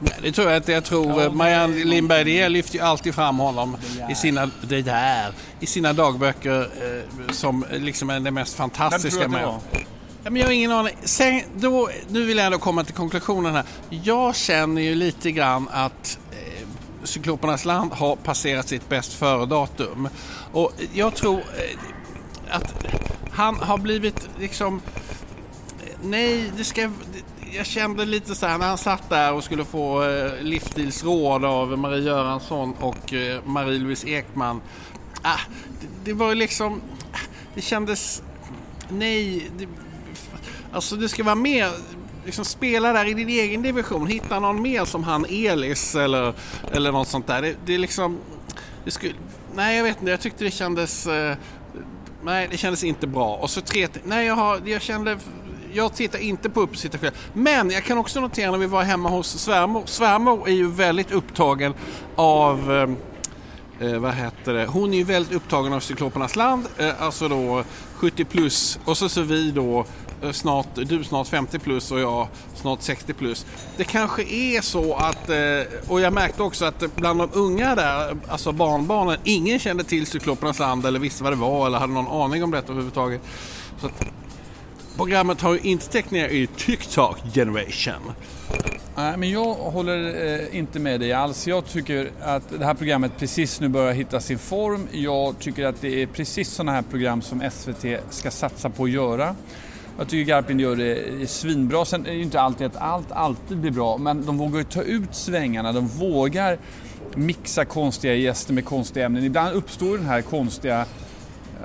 Nej, 0.00 0.12
det 0.22 0.32
tror 0.32 0.48
jag 0.48 0.56
inte. 0.56 0.72
Jag 0.72 0.84
tror 0.84 1.22
ja, 1.22 1.30
Marianne 1.30 1.84
Lindberg 1.84 2.48
lyfter 2.48 2.74
ju 2.74 2.84
alltid 2.84 3.14
fram 3.14 3.38
honom 3.38 3.76
i 4.10 4.14
sina, 4.14 4.50
det 4.62 4.82
där, 4.82 5.32
i 5.60 5.66
sina 5.66 5.92
dagböcker 5.92 6.60
eh, 6.60 7.32
som 7.32 7.64
liksom 7.70 8.10
är 8.10 8.20
det 8.20 8.30
mest 8.30 8.54
fantastiska 8.56 9.20
Vem 9.20 9.32
tror 9.32 9.42
var? 9.42 9.60
Ja, 10.24 10.30
men 10.30 10.36
jag 10.36 10.48
har 10.48 10.52
ingen 10.52 10.72
aning. 10.72 10.96
Sen, 11.02 11.42
då, 11.56 11.88
nu 12.08 12.24
vill 12.24 12.36
jag 12.36 12.46
ändå 12.46 12.58
komma 12.58 12.84
till 12.84 12.94
konklusionen 12.94 13.54
här. 13.54 13.64
Jag 13.90 14.36
känner 14.36 14.82
ju 14.82 14.94
lite 14.94 15.32
grann 15.32 15.68
att 15.72 16.18
eh, 16.30 16.66
Cyklopernas 17.04 17.64
land 17.64 17.92
har 17.92 18.16
passerat 18.16 18.68
sitt 18.68 18.88
bäst 18.88 19.12
före-datum. 19.12 20.08
Och 20.52 20.72
jag 20.92 21.14
tror 21.14 21.36
eh, 21.36 22.56
att 22.56 22.86
han 23.30 23.56
har 23.56 23.78
blivit 23.78 24.28
liksom... 24.38 24.80
Nej, 26.02 26.52
det 26.56 26.64
ska 26.64 26.90
jag 27.52 27.66
kände 27.66 28.04
lite 28.04 28.34
så 28.34 28.46
här 28.46 28.58
när 28.58 28.66
han 28.66 28.78
satt 28.78 29.10
där 29.10 29.32
och 29.32 29.44
skulle 29.44 29.64
få 29.64 30.02
eh, 30.02 30.42
livsstilsråd 30.42 31.44
av 31.44 31.78
Marie 31.78 32.02
Göransson 32.02 32.74
och 32.80 33.12
eh, 33.12 33.42
Marie-Louise 33.44 34.08
Ekman. 34.08 34.60
Ah, 35.22 35.38
det, 35.80 35.86
det 36.04 36.12
var 36.12 36.34
liksom, 36.34 36.80
det 37.54 37.60
kändes, 37.60 38.22
nej, 38.88 39.50
det, 39.58 39.68
alltså 40.72 40.96
det 40.96 41.08
ska 41.08 41.24
vara 41.24 41.34
mer, 41.34 41.70
liksom 42.24 42.44
spela 42.44 42.92
där 42.92 43.04
i 43.04 43.14
din 43.14 43.28
egen 43.28 43.62
division, 43.62 44.06
hitta 44.06 44.40
någon 44.40 44.62
mer 44.62 44.84
som 44.84 45.04
han 45.04 45.26
Elis 45.28 45.94
eller, 45.94 46.34
eller 46.72 46.92
något 46.92 47.08
sånt 47.08 47.26
där. 47.26 47.42
Det, 47.42 47.56
det 47.66 47.74
är 47.74 47.78
liksom, 47.78 48.18
det 48.84 48.90
skulle, 48.90 49.14
nej 49.54 49.76
jag 49.76 49.84
vet 49.84 49.98
inte, 50.00 50.10
jag 50.10 50.20
tyckte 50.20 50.44
det 50.44 50.50
kändes 50.50 51.06
eh, 51.06 51.36
Nej, 52.24 52.48
det 52.50 52.56
kändes 52.56 52.84
inte 52.84 53.06
bra. 53.06 53.36
Och 53.36 53.50
så 53.50 53.60
tre... 53.60 53.88
Nej, 54.04 54.26
jag, 54.26 54.34
har, 54.34 54.60
jag 54.64 54.82
kände 54.82 55.18
jag 55.72 55.94
tittar 55.94 56.18
inte 56.18 56.50
på 56.50 56.60
uppesittarskillar. 56.60 57.14
Men 57.32 57.70
jag 57.70 57.84
kan 57.84 57.98
också 57.98 58.20
notera 58.20 58.50
när 58.50 58.58
vi 58.58 58.66
var 58.66 58.82
hemma 58.82 59.08
hos 59.08 59.38
svärmor. 59.38 59.82
Svärmor 59.86 60.48
är 60.48 60.52
ju 60.52 60.70
väldigt 60.70 61.10
upptagen 61.10 61.74
av 62.16 62.72
eh, 63.80 63.88
eh 63.88 63.98
vad 63.98 64.14
heter 64.14 64.54
det? 64.54 64.66
Hon 64.66 64.92
är 64.94 64.98
ju 64.98 65.04
väldigt 65.04 65.32
upptagen 65.32 65.72
av 65.72 65.80
Cyklopernas 65.80 66.36
land, 66.36 66.66
eh, 66.78 67.02
alltså 67.02 67.28
då 67.28 67.64
70 67.94 68.24
plus 68.24 68.78
och 68.84 68.96
så 68.98 69.08
så 69.08 69.22
vi 69.22 69.50
då 69.50 69.86
eh, 70.22 70.32
snart, 70.32 70.68
du 70.74 71.04
snart 71.04 71.28
50 71.28 71.58
plus 71.58 71.92
och 71.92 72.00
jag 72.00 72.28
snart 72.54 72.82
60 72.82 73.12
plus. 73.12 73.46
Det 73.76 73.84
kanske 73.84 74.22
är 74.22 74.60
så 74.60 74.94
att, 74.94 75.30
eh, 75.30 75.90
och 75.90 76.00
jag 76.00 76.12
märkte 76.12 76.42
också 76.42 76.64
att 76.64 76.96
bland 76.96 77.20
de 77.20 77.30
unga 77.32 77.74
där, 77.74 78.16
alltså 78.28 78.52
barnbarnen, 78.52 79.18
ingen 79.24 79.58
kände 79.58 79.84
till 79.84 80.06
Cyklopernas 80.06 80.58
land 80.58 80.86
eller 80.86 80.98
visste 80.98 81.24
vad 81.24 81.32
det 81.32 81.36
var 81.36 81.66
eller 81.66 81.78
hade 81.78 81.92
någon 81.92 82.22
aning 82.22 82.44
om 82.44 82.50
detta 82.50 82.72
överhuvudtaget. 82.72 83.20
Så 83.80 83.86
att, 83.86 84.04
Programmet 84.98 85.40
har 85.40 85.54
ju 85.54 85.60
inte 85.60 85.88
täckt 85.88 86.10
ner 86.10 86.28
i 86.28 86.46
TikTok 86.46 87.18
generation. 87.34 88.12
Nej, 88.96 89.16
men 89.16 89.30
jag 89.30 89.54
håller 89.54 90.26
eh, 90.26 90.58
inte 90.58 90.78
med 90.78 91.00
dig 91.00 91.12
alls. 91.12 91.46
Jag 91.46 91.66
tycker 91.66 92.10
att 92.22 92.42
det 92.58 92.64
här 92.64 92.74
programmet 92.74 93.12
precis 93.18 93.60
nu 93.60 93.68
börjar 93.68 93.92
hitta 93.92 94.20
sin 94.20 94.38
form. 94.38 94.88
Jag 94.92 95.38
tycker 95.38 95.66
att 95.66 95.80
det 95.80 96.02
är 96.02 96.06
precis 96.06 96.48
sådana 96.50 96.72
här 96.72 96.82
program 96.82 97.22
som 97.22 97.50
SVT 97.50 97.84
ska 98.10 98.30
satsa 98.30 98.70
på 98.70 98.84
att 98.84 98.90
göra. 98.90 99.34
Jag 99.98 100.08
tycker 100.08 100.32
Garpin 100.32 100.60
gör 100.60 100.76
det 100.76 101.30
svinbra. 101.30 101.84
Sen 101.84 102.06
är 102.06 102.10
det 102.10 102.16
ju 102.16 102.22
inte 102.22 102.40
alltid 102.40 102.66
att 102.66 102.76
allt 102.76 103.12
alltid 103.12 103.58
blir 103.58 103.70
bra, 103.70 103.98
men 103.98 104.26
de 104.26 104.38
vågar 104.38 104.58
ju 104.58 104.64
ta 104.64 104.82
ut 104.82 105.14
svängarna. 105.14 105.72
De 105.72 105.86
vågar 105.86 106.58
mixa 107.14 107.64
konstiga 107.64 108.14
gäster 108.14 108.52
med 108.52 108.64
konstiga 108.64 109.06
ämnen. 109.06 109.24
Ibland 109.24 109.56
uppstår 109.56 109.96
den 109.96 110.06
här 110.06 110.22
konstiga 110.22 110.86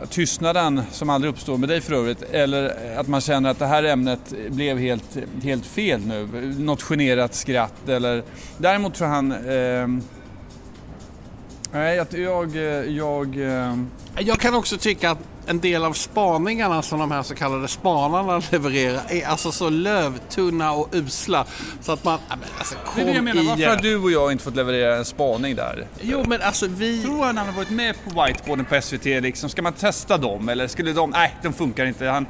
tystnaden 0.09 0.81
som 0.91 1.09
aldrig 1.09 1.33
uppstår 1.33 1.57
med 1.57 1.69
dig 1.69 1.81
för 1.81 1.93
övrigt. 1.93 2.21
Eller 2.21 2.97
att 3.00 3.07
man 3.07 3.21
känner 3.21 3.50
att 3.50 3.59
det 3.59 3.65
här 3.65 3.83
ämnet 3.83 4.33
blev 4.50 4.77
helt, 4.77 5.17
helt 5.43 5.65
fel 5.65 6.01
nu. 6.05 6.27
Något 6.59 6.81
generat 6.81 7.33
skratt 7.33 7.89
eller... 7.89 8.23
Däremot 8.57 8.93
tror 8.93 9.07
han... 9.07 9.31
Eh, 9.31 9.88
nej, 11.71 12.00
att 12.00 12.13
Jag, 12.13 12.55
eh, 12.55 12.63
jag, 12.97 13.38
eh, 13.38 13.77
jag 14.19 14.39
kan 14.39 14.55
också 14.55 14.77
tycka 14.77 15.12
att 15.12 15.19
en 15.47 15.59
del 15.59 15.85
av 15.85 15.93
spaningarna 15.93 16.81
som 16.81 17.00
de 17.00 17.12
här 17.12 17.23
så 17.23 17.35
kallade 17.35 17.67
spanarna 17.67 18.41
levererar 18.51 19.01
är 19.09 19.27
alltså 19.27 19.51
så 19.51 19.69
lövtunna 19.69 20.71
och 20.71 20.89
usla. 20.91 21.45
Så 21.81 21.91
att 21.91 22.03
man... 22.03 22.19
Alltså, 22.57 22.75
det 22.95 23.01
är 23.01 23.05
det 23.05 23.12
jag 23.12 23.23
menar, 23.23 23.43
varför 23.43 23.65
har 23.65 23.75
du 23.75 23.97
och 23.97 24.12
jag 24.12 24.31
inte 24.31 24.43
fått 24.43 24.55
leverera 24.55 24.95
en 24.95 25.05
spaning 25.05 25.55
där? 25.55 25.88
Jo 26.01 26.23
men 26.27 26.41
alltså 26.41 26.67
vi... 26.67 27.03
Tror 27.03 27.25
han 27.25 27.38
hade 27.38 27.51
varit 27.51 27.69
med 27.69 27.95
på 28.03 28.23
whiteboarden 28.23 28.65
på 28.65 28.81
SVT 28.81 29.05
liksom? 29.05 29.50
Ska 29.50 29.62
man 29.62 29.73
testa 29.73 30.17
dem 30.17 30.50
eller 30.50 30.67
skulle 30.67 30.93
de... 30.93 31.09
Nej, 31.09 31.35
de 31.41 31.53
funkar 31.53 31.85
inte. 31.85 32.05
Han... 32.05 32.25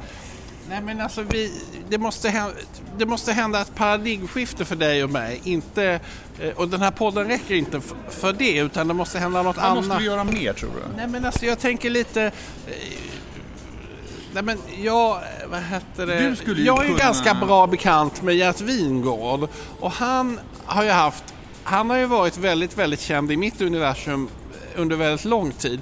Nej 0.68 0.80
men 0.82 1.00
alltså 1.00 1.22
vi, 1.22 1.62
det, 1.88 1.98
måste 1.98 2.28
hända, 2.30 2.54
det 2.98 3.06
måste 3.06 3.32
hända 3.32 3.60
ett 3.60 3.74
paradigmskifte 3.74 4.64
för 4.64 4.76
dig 4.76 5.04
och 5.04 5.10
mig. 5.10 5.40
Inte, 5.44 6.00
eh, 6.40 6.50
och 6.56 6.68
den 6.68 6.82
här 6.82 6.90
podden 6.90 7.26
räcker 7.28 7.54
inte 7.54 7.80
för 8.10 8.32
det 8.32 8.56
utan 8.58 8.88
det 8.88 8.94
måste 8.94 9.18
hända 9.18 9.42
något 9.42 9.56
Vad 9.56 9.64
annat. 9.64 9.84
måste 9.84 9.98
vi 9.98 10.04
göra 10.04 10.24
mer 10.24 10.52
tror 10.52 10.70
du? 10.70 10.96
Nej 10.96 11.08
men 11.08 11.24
alltså 11.24 11.46
jag 11.46 11.58
tänker 11.58 11.90
lite... 11.90 12.22
eh, 12.22 12.72
Nej 14.32 14.42
men 14.42 14.58
jag, 14.82 15.20
vad 15.50 15.62
heter 15.62 16.06
det? 16.06 16.28
Du 16.28 16.36
skulle 16.36 16.60
ju 16.60 16.66
jag 16.66 16.84
är 16.84 16.86
kunna- 16.88 16.98
ganska 16.98 17.34
bra 17.34 17.66
bekant 17.66 18.22
med 18.22 18.34
Gert 18.34 18.60
Wingård. 18.60 19.48
Och 19.80 19.90
han 19.92 20.40
har 20.64 20.84
ju 20.84 20.90
haft, 20.90 21.24
han 21.64 21.90
har 21.90 21.96
ju 21.96 22.06
varit 22.06 22.36
väldigt, 22.38 22.78
väldigt 22.78 23.00
känd 23.00 23.32
i 23.32 23.36
mitt 23.36 23.60
universum 23.60 24.28
under 24.76 24.96
väldigt 24.96 25.24
lång 25.24 25.52
tid. 25.52 25.80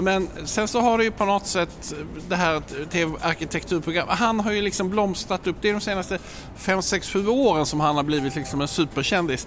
Men 0.00 0.28
sen 0.44 0.68
så 0.68 0.80
har 0.80 0.98
det 0.98 1.04
ju 1.04 1.10
på 1.10 1.24
något 1.24 1.46
sätt 1.46 1.94
det 2.28 2.36
här 2.36 2.62
tv-arkitekturprogrammet, 2.92 4.18
han 4.18 4.40
har 4.40 4.52
ju 4.52 4.62
liksom 4.62 4.90
blomstrat 4.90 5.46
upp. 5.46 5.56
Det 5.60 5.68
är 5.68 5.72
de 5.72 5.80
senaste 5.80 6.18
5, 6.56 6.82
6, 6.82 7.08
7 7.10 7.26
åren 7.28 7.66
som 7.66 7.80
han 7.80 7.96
har 7.96 8.02
blivit 8.02 8.34
liksom 8.36 8.60
en 8.60 8.68
superkändis. 8.68 9.46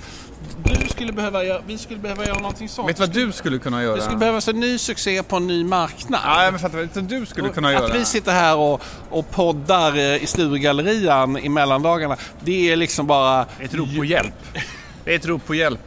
Du 0.64 0.88
skulle 0.88 1.14
behöva, 1.14 1.44
göra- 1.44 1.62
vi 1.68 1.78
skulle 1.78 2.00
behöva 2.00 2.25
göra 2.25 2.40
någonting 2.40 2.70
sånt. 2.70 2.90
Vet 2.90 2.98
du 2.98 3.02
vad 3.02 3.10
du 3.14 3.32
skulle 3.32 3.60
kunna 3.60 3.84
göra? 3.84 3.96
Det 3.96 4.02
skulle 4.02 4.18
behövas 4.18 4.48
en 4.48 4.60
ny 4.60 4.78
succé 4.78 5.24
på 5.24 5.36
en 5.36 5.48
ny 5.48 5.64
marknad. 5.64 6.22
Ja, 6.24 6.48
men 6.52 6.60
fattar 6.60 6.78
vad 6.94 7.04
du 7.04 7.25
skulle 7.25 7.50
kunna 7.50 7.72
göra? 7.74 7.86
Att 7.86 7.96
vi 7.96 8.06
sitter 8.06 8.32
här 8.32 8.56
och, 8.56 8.82
och 9.10 9.32
poddar 9.32 9.98
eh, 9.98 10.24
i 10.24 10.28
Sturegallerian 10.28 11.38
i 11.38 11.50
mellandagarna, 11.50 12.18
det 12.44 12.72
är 12.72 12.75
liksom 12.75 13.08
bara... 13.08 13.46
Ett 13.60 13.74
rop 13.74 13.96
på 13.98 14.06
hjälp. 14.06 14.34
Det 15.06 15.12
är 15.12 15.16
ett 15.16 15.25
rop 15.25 15.46
på 15.46 15.56
hjälp. 15.56 15.80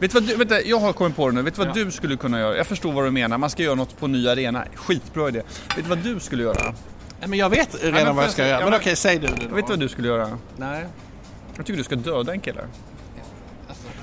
Vet 0.00 0.14
vad 0.14 0.22
du, 0.22 0.36
vänta, 0.36 0.62
jag 0.62 0.78
har 0.80 0.92
kommit 0.92 1.16
på 1.16 1.28
det 1.28 1.34
nu. 1.34 1.42
Vet 1.42 1.54
du 1.56 1.64
vad 1.64 1.74
du 1.74 1.90
skulle 1.90 2.16
kunna 2.16 2.38
göra? 2.40 2.56
Jag 2.56 2.66
förstår 2.66 2.92
vad 2.92 3.04
du 3.04 3.10
menar. 3.10 3.38
Man 3.38 3.50
ska 3.50 3.62
göra 3.62 3.74
något 3.74 3.98
på 4.00 4.06
ny 4.06 4.28
arena. 4.28 4.64
Skitbra 4.74 5.28
idé. 5.28 5.42
Vet 5.76 5.84
du 5.84 5.88
vad 5.88 5.98
du 5.98 6.20
skulle 6.20 6.42
göra? 6.42 6.62
Nej, 7.20 7.28
men 7.28 7.38
jag 7.38 7.50
vet 7.50 7.84
redan 7.84 8.04
men 8.04 8.16
vad 8.16 8.24
jag 8.24 8.32
ska 8.32 8.42
göra. 8.42 8.50
ja, 8.52 8.60
Men 8.60 8.70
men- 8.70 8.80
okej, 8.80 8.96
säg 8.96 9.18
du 9.18 9.26
det 9.26 9.32
då. 9.48 9.54
Vet 9.54 9.66
du 9.66 9.72
vad 9.72 9.80
du 9.80 9.88
skulle 9.88 10.08
göra? 10.08 10.38
Nej. 10.56 10.86
Jag 11.56 11.66
tycker 11.66 11.78
du 11.78 11.84
ska 11.84 11.96
döda 11.96 12.32
en 12.32 12.40
kille. 12.40 12.60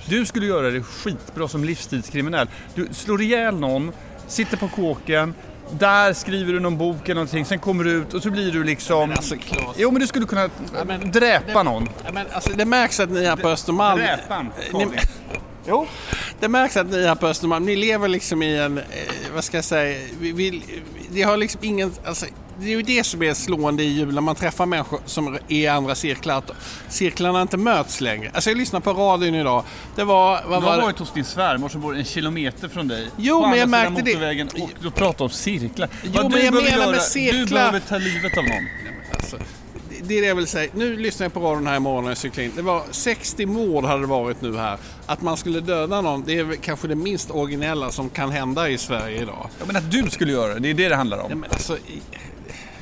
Du 0.05 0.25
skulle 0.25 0.45
göra 0.45 0.69
det 0.71 0.83
skitbra 0.83 1.47
som 1.47 1.63
livstidskriminell. 1.63 2.47
Du 2.75 2.87
slår 2.91 3.21
ihjäl 3.21 3.55
någon, 3.59 3.91
sitter 4.27 4.57
på 4.57 4.67
kåken, 4.67 5.33
där 5.71 6.13
skriver 6.13 6.53
du 6.53 6.59
någon 6.59 6.77
bok 6.77 7.05
eller 7.05 7.15
någonting, 7.15 7.45
sen 7.45 7.59
kommer 7.59 7.83
du 7.83 7.91
ut 7.91 8.13
och 8.13 8.23
så 8.23 8.29
blir 8.31 8.51
du 8.51 8.63
liksom... 8.63 9.11
Alltså 9.11 9.35
Claes. 9.35 9.75
Jo 9.77 9.91
men 9.91 10.01
du 10.01 10.07
skulle 10.07 10.25
kunna 10.25 10.49
men- 10.85 11.11
dräpa 11.11 11.63
någon. 11.63 11.89
Ja, 12.05 12.11
Men, 12.13 12.25
alltså, 12.33 12.49
det 12.55 12.65
märks 12.65 12.99
att 12.99 13.09
ni 13.09 13.25
här 13.25 13.35
på 13.35 13.49
Östermalm... 13.49 13.99
Dräpan, 13.99 14.51
Ni. 14.73 14.87
Jo. 15.67 15.87
det 16.39 16.47
märks 16.47 16.77
att 16.77 16.91
ni 16.91 17.07
här 17.07 17.15
på 17.15 17.27
Östermalm, 17.27 17.65
ni 17.65 17.75
lever 17.75 18.07
liksom 18.07 18.43
i 18.43 18.57
en... 18.57 18.77
Eh, 18.77 18.83
vad 19.35 19.43
ska 19.43 19.57
jag 19.57 19.63
säga? 19.65 19.99
Vi, 20.19 20.31
vi, 20.31 20.63
det 21.11 21.21
har 21.21 21.37
liksom 21.37 21.59
ingen... 21.63 21.91
Alltså, 22.05 22.25
det 22.59 22.65
är 22.65 22.69
ju 22.69 22.81
det 22.81 23.03
som 23.03 23.23
är 23.23 23.33
slående 23.33 23.83
i 23.83 23.87
jul 23.87 24.13
när 24.13 24.21
man 24.21 24.35
träffar 24.35 24.65
människor 24.65 24.99
som 25.05 25.33
är 25.33 25.39
i 25.47 25.67
andra 25.67 25.95
cirklar. 25.95 26.37
Att 26.37 26.51
cirklarna 26.89 27.41
inte 27.41 27.57
möts 27.57 28.01
längre. 28.01 28.31
Alltså 28.33 28.49
jag 28.49 28.57
lyssnade 28.57 28.83
på 28.83 28.93
radion 28.93 29.35
idag. 29.35 29.63
Det 29.95 30.03
var... 30.03 30.41
Vad 30.47 30.61
Du 30.61 30.65
var 30.65 30.71
har 30.71 30.77
det? 30.77 30.83
varit 30.83 30.99
hos 30.99 31.11
din 31.13 31.25
svärmor 31.25 31.69
som 31.69 31.81
bor 31.81 31.95
en 31.97 32.05
kilometer 32.05 32.67
från 32.67 32.87
dig. 32.87 33.07
Jo, 33.17 33.41
på 33.41 33.47
men 33.47 33.59
jag 33.59 33.69
märkte 33.69 34.01
det. 34.01 34.11
motorvägen 34.13 34.49
Och 34.61 34.69
du 34.81 34.91
pratar 34.91 35.25
om 35.25 35.29
cirklar. 35.31 35.89
Jo, 36.03 36.11
Vad 36.15 36.23
men 36.23 36.31
du 36.39 36.45
jag 36.45 36.53
menar 36.53 36.91
med 36.91 37.01
cirklar- 37.01 37.45
Du 37.45 37.45
behöver 37.53 37.79
ta 37.79 37.97
livet 37.97 38.37
av 38.37 38.43
någon. 38.43 38.67
Alltså, 39.15 39.37
det- 39.89 40.03
det 40.07 40.17
är 40.17 40.21
det 40.21 40.27
jag 40.27 40.35
vill 40.35 40.47
säga. 40.47 40.71
Nu 40.75 40.97
lyssnar 40.97 41.25
jag 41.25 41.33
på 41.33 41.39
radion 41.39 41.67
här 41.67 41.75
i 41.75 41.79
morgon 41.79 42.03
när 42.03 42.11
jag 42.11 42.17
cyklar 42.17 42.43
in. 42.43 42.51
Det 42.55 42.61
var 42.61 42.83
60 42.91 43.45
mord 43.45 43.85
hade 43.85 44.01
det 44.01 44.07
varit 44.07 44.41
nu 44.41 44.57
här. 44.57 44.77
Att 45.09 45.21
man 45.21 45.37
skulle 45.37 45.59
döda 45.59 46.01
någon, 46.01 46.23
det 46.25 46.39
är 46.39 46.55
kanske 46.55 46.87
det 46.87 46.95
minst 46.95 47.31
originella 47.31 47.91
som 47.91 48.09
kan 48.09 48.31
hända 48.31 48.69
i 48.69 48.77
Sverige 48.77 49.21
idag. 49.21 49.49
Ja, 49.59 49.65
men 49.67 49.75
att 49.75 49.91
du 49.91 50.09
skulle 50.09 50.31
göra 50.31 50.53
det, 50.53 50.59
det 50.59 50.69
är 50.69 50.73
det 50.73 50.89
det 50.89 50.95
handlar 50.95 51.17
om. 51.17 51.29
Ja, 51.29 51.35
men 51.35 51.51
alltså, 51.51 51.77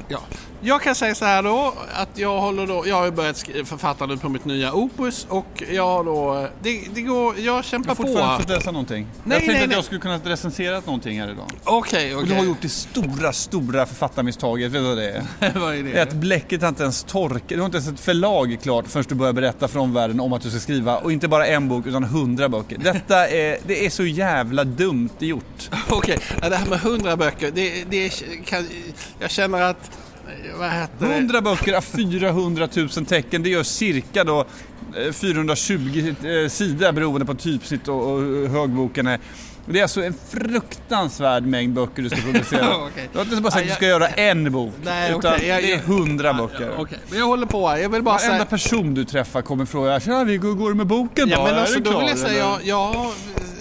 ja. 0.07 0.19
Jag 0.61 0.81
kan 0.81 0.95
säga 0.95 1.15
så 1.15 1.25
här 1.25 1.43
då, 1.43 1.73
att 1.93 2.09
jag 2.15 2.41
håller 2.41 2.67
då, 2.67 2.83
jag 2.87 2.95
har 2.95 3.05
ju 3.05 3.11
börjat 3.11 3.37
författa 3.65 4.05
nu 4.05 4.17
på 4.17 4.29
mitt 4.29 4.45
nya 4.45 4.73
opus 4.73 5.25
och 5.29 5.63
jag 5.71 5.87
har 5.87 6.03
då, 6.03 6.47
det, 6.61 6.81
det 6.95 7.01
går, 7.01 7.35
jag 7.39 7.55
Jag 7.55 7.65
kämpar 7.65 7.87
har 7.89 7.95
på. 7.95 8.03
fortfarande 8.03 8.39
fått 8.43 8.49
läsa 8.49 8.71
någonting. 8.71 9.07
Nej, 9.23 9.23
jag 9.23 9.37
tänkte 9.39 9.53
nej, 9.53 9.63
att 9.63 9.69
nej. 9.69 9.75
jag 9.77 9.85
skulle 9.85 10.01
kunna 10.01 10.17
recensera 10.23 10.79
någonting 10.85 11.19
här 11.21 11.29
idag. 11.31 11.45
Okej, 11.63 12.15
Och 12.15 12.25
du 12.25 12.31
har 12.33 12.39
okej. 12.39 12.47
gjort 12.49 12.61
det 12.61 12.69
stora, 12.69 13.33
stora 13.33 13.85
författarmisstaget. 13.85 14.71
Vet 14.71 14.81
du 14.81 14.87
vad 14.87 14.97
det 14.97 15.09
är? 15.11 15.23
Vad 15.59 15.75
är 15.75 15.83
Det 15.83 15.97
är 15.99 16.03
att 16.03 16.09
det? 16.09 16.15
bläcket 16.15 16.61
har 16.61 16.69
inte 16.69 16.83
ens 16.83 17.03
torkat. 17.03 17.49
Du 17.49 17.57
har 17.59 17.65
inte 17.65 17.77
ens 17.77 17.89
ett 17.89 17.99
förlag 17.99 18.57
klart 18.63 18.87
förrän 18.87 19.05
du 19.09 19.15
börjar 19.15 19.33
berätta 19.33 19.67
för 19.67 19.79
omvärlden 19.79 20.19
om 20.19 20.33
att 20.33 20.41
du 20.41 20.49
ska 20.49 20.59
skriva, 20.59 20.97
och 20.97 21.11
inte 21.11 21.27
bara 21.27 21.47
en 21.47 21.69
bok, 21.69 21.87
utan 21.87 22.03
hundra 22.03 22.49
böcker. 22.49 22.77
Detta 22.77 23.27
är, 23.27 23.57
det 23.67 23.85
är 23.85 23.89
så 23.89 24.05
jävla 24.05 24.63
dumt 24.63 25.09
gjort. 25.19 25.69
Okej, 25.89 26.19
ja, 26.41 26.49
det 26.49 26.55
här 26.55 26.65
med 26.69 26.79
100 26.85 27.17
böcker, 27.17 27.51
det, 27.55 27.83
det 27.89 28.09
kan, 28.45 28.67
jag 29.19 29.31
känner 29.31 29.61
att, 29.61 29.91
vad 30.59 30.69
heter 30.71 31.07
det? 31.07 31.13
100 31.15 31.41
böcker 31.41 31.73
av 31.73 31.81
400 31.81 32.67
000 32.75 32.89
tecken, 32.89 33.43
det 33.43 33.49
gör 33.49 33.63
cirka 33.63 34.23
då 34.23 34.45
eh, 35.07 35.11
420 35.13 36.15
eh, 36.23 36.49
sidor 36.49 36.91
beroende 36.91 37.25
på 37.25 37.33
typsnitt 37.35 37.87
och, 37.87 38.11
och 38.11 38.19
hur 38.21 38.47
hög 38.47 38.69
boken 38.69 39.07
är. 39.07 39.19
Det 39.67 39.79
är 39.79 39.83
alltså 39.83 40.03
en 40.03 40.13
fruktansvärd 40.29 41.43
mängd 41.43 41.73
böcker 41.73 42.01
du 42.03 42.09
ska 42.09 42.21
producera. 42.21 42.75
Okej. 42.85 43.09
Du 43.11 43.17
har 43.17 43.25
inte 43.25 43.35
bara 43.41 43.51
sagt 43.51 43.61
att 43.61 43.65
Ja, 43.67 43.71
du 43.73 43.75
ska 43.75 43.87
göra 43.87 44.07
en 44.07 44.51
bok, 44.51 44.73
Nej, 44.83 45.09
utan 45.19 45.33
okej, 45.33 45.47
jag- 45.47 45.63
det 45.63 45.71
är 45.71 45.75
jag- 45.87 45.97
100 45.99 46.27
Ja, 46.27 46.33
böcker. 46.33 46.65
ja, 46.75 46.81
Okej, 46.81 46.97
men 47.09 47.19
jag 47.19 47.25
håller 47.25 47.45
på 47.45 47.67
här. 47.69 47.77
Jag 47.77 47.89
vill 47.89 48.01
bara 48.03 48.17
Varenda 48.17 48.33
säga... 48.35 48.45
person 48.45 48.93
du 48.93 49.05
träffar 49.05 49.41
kommer 49.41 49.65
fråga 49.65 49.99
Tja, 49.99 50.23
vi 50.23 50.37
går, 50.37 50.69
det 50.69 50.75
med 50.75 50.87
boken 50.87 51.29
då? 51.29 51.35
Ja, 51.35 51.43
men 51.43 51.53
Är 51.55 51.59
alltså, 51.59 51.79
det 51.79 51.91
då 51.91 51.99
vill 51.99 52.07
jag 52.07 52.17
säga, 52.17 52.29
eller?" 52.31 52.39
jag, 52.69 52.93
jag 52.93 53.11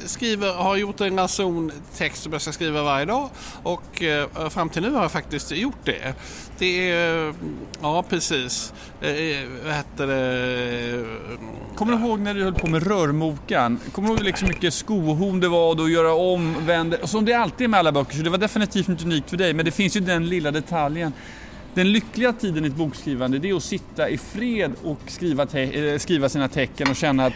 skriver, 0.06 0.52
har 0.52 0.76
gjort 0.76 1.00
en 1.00 1.18
ranson 1.18 1.73
text 1.96 2.23
som 2.23 2.32
jag 2.32 2.42
ska 2.42 2.52
skriva 2.52 2.82
varje 2.82 3.04
dag 3.04 3.30
och 3.62 4.02
eh, 4.02 4.49
fram 4.49 4.68
till 4.68 4.82
nu 4.82 4.90
har 4.90 5.02
jag 5.02 5.12
faktiskt 5.12 5.52
gjort 5.52 5.84
det. 5.84 6.14
Det 6.58 6.90
är, 6.90 7.34
ja 7.82 8.04
precis, 8.08 8.73
eh, 9.00 9.11
eh 9.11 9.49
vad 9.64 9.75
heter 9.75 10.06
det? 10.06 11.04
Kommer 11.75 11.92
du 11.92 11.99
ihåg 11.99 12.20
när 12.20 12.34
du 12.34 12.44
höll 12.44 12.54
på 12.54 12.66
med 12.66 12.87
rörmokan? 12.87 13.80
Kommer 13.92 14.08
du 14.08 14.14
ihåg 14.14 14.25
liksom 14.25 14.46
hur 14.46 14.54
mycket 14.54 14.75
skohorn 14.75 15.40
det 15.40 15.49
var 15.49 15.75
då, 15.75 15.84
att 15.84 15.90
göra 15.90 16.14
om, 16.14 16.66
vända... 16.66 17.06
Som 17.06 17.25
det 17.25 17.34
alltid 17.34 17.64
är 17.64 17.68
med 17.68 17.80
alla 17.80 17.92
böcker, 17.92 18.16
så 18.16 18.23
det 18.23 18.30
var 18.30 18.38
definitivt 18.38 18.88
inte 18.88 19.04
unikt 19.04 19.30
för 19.30 19.37
dig, 19.37 19.54
men 19.54 19.64
det 19.64 19.70
finns 19.70 19.96
ju 19.96 20.00
den 20.00 20.28
lilla 20.28 20.50
detaljen. 20.50 21.12
Den 21.75 21.93
lyckliga 21.93 22.33
tiden 22.33 22.64
i 22.64 22.69
ett 22.69 22.75
bokskrivande, 22.75 23.38
det 23.38 23.50
är 23.50 23.54
att 23.54 23.62
sitta 23.62 24.09
i 24.09 24.19
fred 24.19 24.73
och 24.85 24.99
skriva, 25.07 25.47
te- 25.47 25.90
eh, 25.93 25.99
skriva 25.99 26.28
sina 26.28 26.49
tecken 26.49 26.90
och 26.90 26.97
känna 26.97 27.26
att 27.26 27.33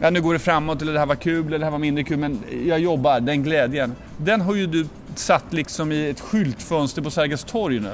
ja, 0.00 0.10
nu 0.10 0.20
går 0.20 0.32
det 0.32 0.38
framåt, 0.38 0.82
eller 0.82 0.92
det 0.92 0.98
här 0.98 1.06
var 1.06 1.14
kul, 1.14 1.46
eller 1.46 1.58
det 1.58 1.64
här 1.64 1.72
var 1.72 1.78
mindre 1.78 2.04
kul, 2.04 2.18
men 2.18 2.38
jag 2.66 2.80
jobbar, 2.80 3.20
den 3.20 3.42
glädjen. 3.42 3.94
Den 4.16 4.40
har 4.40 4.54
ju 4.54 4.66
du 4.66 4.86
satt 5.14 5.52
liksom 5.52 5.92
i 5.92 6.08
ett 6.10 6.20
skyltfönster 6.20 7.02
på 7.02 7.10
Sergels 7.10 7.44
torg 7.44 7.80
nu. 7.80 7.92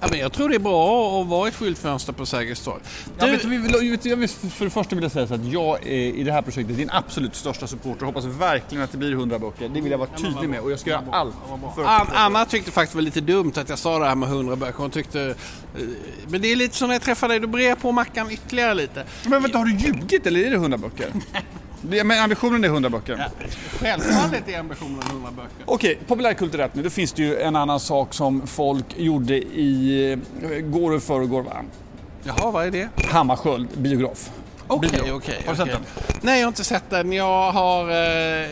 Ja, 0.00 0.06
men 0.10 0.18
jag 0.18 0.32
tror 0.32 0.48
det 0.48 0.54
är 0.54 0.58
bra 0.58 1.20
att 1.20 1.26
vara 1.28 1.48
ett 1.48 1.54
skyltfönster 1.54 2.12
på 2.12 2.26
Sergels 2.26 2.60
torg. 2.60 2.80
Ja, 3.18 3.26
Du- 3.26 3.48
vill- 3.48 3.90
vet 3.90 4.04
jag 4.04 4.16
vill, 4.16 4.28
för 4.28 4.64
det 4.64 4.70
första 4.70 4.94
vill 4.96 5.02
jag 5.02 5.12
säga 5.12 5.26
så 5.26 5.34
att 5.34 5.44
jag 5.44 5.86
är 5.86 5.90
i 6.14 6.22
det 6.22 6.32
här 6.32 6.42
projektet 6.42 6.76
din 6.76 6.90
absolut 6.92 7.34
största 7.34 7.66
supporter. 7.66 8.06
Hoppas 8.06 8.24
verkligen 8.24 8.84
att 8.84 8.92
det 8.92 8.98
blir 8.98 9.12
100 9.12 9.38
böcker. 9.38 9.68
Det 9.68 9.80
vill 9.80 9.90
jag 9.90 9.98
vara 9.98 10.08
tydlig 10.08 10.48
med 10.48 10.60
och 10.60 10.72
jag 10.72 10.78
ska 10.80 10.90
göra 10.90 11.02
allt 11.12 11.34
för 11.74 11.84
An- 11.84 12.06
Anna 12.14 12.44
tyckte 12.44 12.70
faktiskt 12.70 12.92
det 12.92 12.96
var 12.96 13.02
lite 13.02 13.20
dumt 13.20 13.52
att 13.56 13.68
jag 13.68 13.78
sa 13.78 13.98
det 13.98 14.04
här 14.06 14.14
med 14.14 14.28
100 14.28 14.56
böcker. 14.56 14.78
Hon 14.78 14.90
tyckte... 14.90 15.20
eh, 15.22 15.34
Men 16.28 16.40
det 16.42 16.52
är 16.52 16.56
lite 16.56 16.76
som 16.76 16.88
när 16.88 16.94
jag 16.94 17.02
träffade 17.02 17.32
dig, 17.32 17.40
du 17.40 17.46
brer 17.46 17.74
på 17.74 17.92
mackan 17.92 18.30
ytterligare 18.30 18.74
lite. 18.74 19.04
Men 19.26 19.42
vänta, 19.42 19.58
har 19.58 19.64
du 19.64 19.76
ljugit 19.76 20.26
eller 20.26 20.40
är 20.40 20.50
det 20.50 20.56
100 20.56 20.78
böcker? 20.78 21.12
Men 21.82 22.10
ambitionen 22.12 22.64
är 22.64 22.68
100 22.68 22.90
böcker. 22.90 23.28
Självfallet 23.80 24.48
är 24.48 24.58
ambitionen 24.58 25.02
100 25.10 25.30
böcker. 25.30 25.50
Okej, 25.64 25.98
populärkulturellt 26.06 26.74
nu. 26.74 26.82
Då 26.82 26.90
finns 26.90 27.12
det 27.12 27.22
ju 27.22 27.38
en 27.40 27.56
annan 27.56 27.80
sak 27.80 28.14
som 28.14 28.46
folk 28.46 28.84
gjorde 28.96 29.34
i 29.34 30.12
eh, 30.42 30.58
går 30.60 30.92
och 30.92 31.02
förrgår 31.02 31.42
va? 31.42 31.56
Jaha, 32.24 32.50
vad 32.50 32.66
är 32.66 32.70
det? 32.70 32.88
Hammarskjöld 33.10 33.68
biograf. 33.76 34.30
Okej, 34.66 34.90
Bio. 35.04 35.12
okej. 35.12 35.42
Har 35.46 35.52
du 35.52 35.56
sett 35.56 35.68
okej. 35.68 35.80
Nej, 36.20 36.38
jag 36.38 36.46
har 36.46 36.48
inte 36.48 36.64
sett 36.64 36.90
den. 36.90 37.12
Jag 37.12 37.52
har... 37.52 37.90
Eh, 37.90 38.48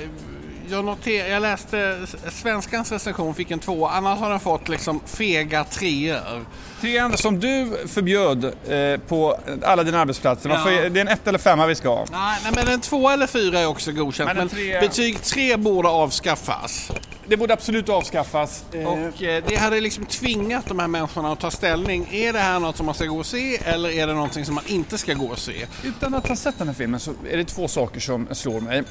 jag, 0.70 0.84
noter, 0.84 1.28
jag 1.30 1.42
läste 1.42 1.98
svenskans 2.32 2.92
recension 2.92 3.34
fick 3.34 3.50
en 3.50 3.58
två, 3.58 3.86
annars 3.86 4.18
har 4.18 4.30
den 4.30 4.40
fått 4.40 4.68
liksom 4.68 5.00
fega 5.06 5.64
treor. 5.64 6.44
Trean 6.80 7.16
som 7.16 7.40
du 7.40 7.76
förbjöd 7.88 8.44
eh, 8.44 9.00
på 9.08 9.38
alla 9.62 9.82
dina 9.84 10.00
arbetsplatser. 10.00 10.48
Ja. 10.50 10.54
Varför- 10.56 10.88
Det 10.90 11.00
är 11.00 11.02
en 11.02 11.08
ett 11.08 11.26
eller 11.28 11.38
femma 11.38 11.66
vi 11.66 11.74
ska 11.74 11.88
ha. 11.88 12.06
Nej, 12.12 12.38
nej, 12.42 12.52
men 12.54 12.68
en 12.74 12.80
två 12.80 13.10
eller 13.10 13.26
fyra 13.26 13.60
är 13.60 13.66
också 13.66 13.92
godkänt. 13.92 14.26
Men 14.28 14.36
Men, 14.36 14.42
en 14.42 14.48
tre- 14.48 14.80
betyg 14.80 15.22
tre 15.22 15.56
borde 15.56 15.88
avskaffas. 15.88 16.90
Det 17.28 17.36
borde 17.36 17.54
absolut 17.54 17.88
avskaffas. 17.88 18.64
Eh, 18.72 18.84
Och 18.86 19.22
eh, 19.22 19.44
det 19.48 19.56
hade 19.56 19.80
liksom 19.80 20.06
tvingat 20.06 20.66
de 20.66 20.78
här 20.78 20.86
människorna 20.88 21.32
att 21.32 21.40
ta 21.40 21.50
ställning. 21.50 22.08
Är 22.12 22.32
det 22.32 22.38
här 22.38 22.60
något 22.60 22.76
som 22.76 22.86
man 22.86 22.94
ska 22.94 23.04
gå 23.04 23.18
och 23.18 23.26
se 23.26 23.56
eller 23.64 23.88
är 23.90 24.06
det 24.06 24.12
någonting 24.14 24.44
som 24.44 24.54
man 24.54 24.64
inte 24.66 24.98
ska 24.98 25.14
gå 25.14 25.26
och 25.26 25.38
se? 25.38 25.66
Utan 25.84 26.14
att 26.14 26.28
ha 26.28 26.36
sett 26.36 26.58
den 26.58 26.66
här 26.68 26.74
filmen 26.74 27.00
så 27.00 27.10
är 27.30 27.36
det 27.36 27.44
två 27.44 27.68
saker 27.68 28.00
som 28.00 28.28
slår 28.32 28.60
mig. 28.60 28.82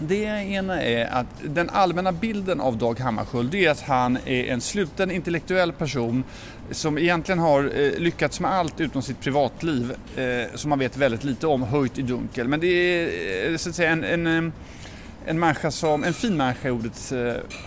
Det 0.00 0.24
ena 0.24 0.82
är 0.82 1.06
att 1.06 1.26
den 1.44 1.70
allmänna 1.70 2.12
bilden 2.12 2.60
av 2.60 2.76
Dag 2.78 3.00
Hammarskjöld 3.00 3.54
är 3.54 3.70
att 3.70 3.80
han 3.80 4.18
är 4.26 4.44
en 4.44 4.60
sluten 4.60 5.10
intellektuell 5.10 5.72
person 5.72 6.24
som 6.70 6.98
egentligen 6.98 7.38
har 7.38 7.64
eh, 7.64 7.98
lyckats 7.98 8.40
med 8.40 8.52
allt 8.52 8.80
utom 8.80 9.02
sitt 9.02 9.20
privatliv 9.20 9.94
eh, 10.16 10.54
som 10.54 10.68
man 10.68 10.78
vet 10.78 10.96
väldigt 10.96 11.24
lite 11.24 11.46
om, 11.46 11.62
höjt 11.62 11.98
i 11.98 12.02
dunkel. 12.02 12.48
Men 12.48 12.60
det 12.60 12.66
är 12.66 13.50
eh, 13.50 13.56
så 13.56 13.68
att 13.68 13.74
säga 13.74 13.90
en, 13.90 14.04
en, 14.04 14.52
en 15.26 15.38
människa 15.38 15.70
som, 15.70 16.04
en 16.04 16.14
fin 16.14 16.36
människa 16.36 16.68
i 16.68 16.70
ordets 16.70 17.12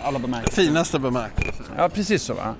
alla 0.03 0.19
bemärkelser. 0.19 0.63
Finaste 0.63 0.99
bemärkelse. 0.99 1.63
Ja, 1.77 1.89
precis 1.89 2.23
så 2.23 2.33
va. 2.33 2.55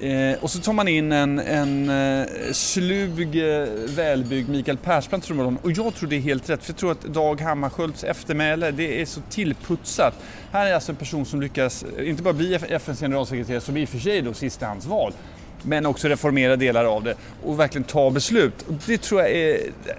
Eh, 0.00 0.34
och 0.40 0.50
så 0.50 0.58
tar 0.58 0.72
man 0.72 0.88
in 0.88 1.12
en, 1.12 1.38
en 1.38 1.90
eh, 1.90 2.26
slug, 2.52 3.36
eh, 3.36 3.68
välbyggd 3.86 4.48
Mikael 4.48 4.76
Persbrandt 4.76 5.26
tror 5.26 5.36
man, 5.36 5.58
och 5.62 5.72
jag 5.72 5.94
tror 5.94 6.08
det 6.08 6.16
är 6.16 6.20
helt 6.20 6.50
rätt. 6.50 6.64
För 6.64 6.72
jag 6.72 6.76
tror 6.76 6.92
att 6.92 7.02
Dag 7.02 7.40
Hammarskjölds 7.40 8.04
eftermäle, 8.04 8.70
det 8.70 9.00
är 9.00 9.06
så 9.06 9.20
tillputsat. 9.30 10.14
Här 10.52 10.66
är 10.66 10.74
alltså 10.74 10.92
en 10.92 10.96
person 10.96 11.26
som 11.26 11.40
lyckas, 11.40 11.84
eh, 11.98 12.08
inte 12.08 12.22
bara 12.22 12.34
bli 12.34 12.54
FNs 12.54 13.00
generalsekreterare, 13.00 13.60
som 13.60 13.76
i 13.76 13.84
och 13.84 13.88
för 13.88 13.98
sig 13.98 14.22
då 14.22 14.34
sistahandsval, 14.34 15.12
men 15.62 15.86
också 15.86 16.08
reformera 16.08 16.56
delar 16.56 16.84
av 16.84 17.04
det 17.04 17.14
och 17.44 17.60
verkligen 17.60 17.84
ta 17.84 18.10
beslut. 18.10 18.62
Och 18.68 18.74
det 18.86 18.98
tror 18.98 19.20
jag 19.20 19.30
är... 19.30 19.58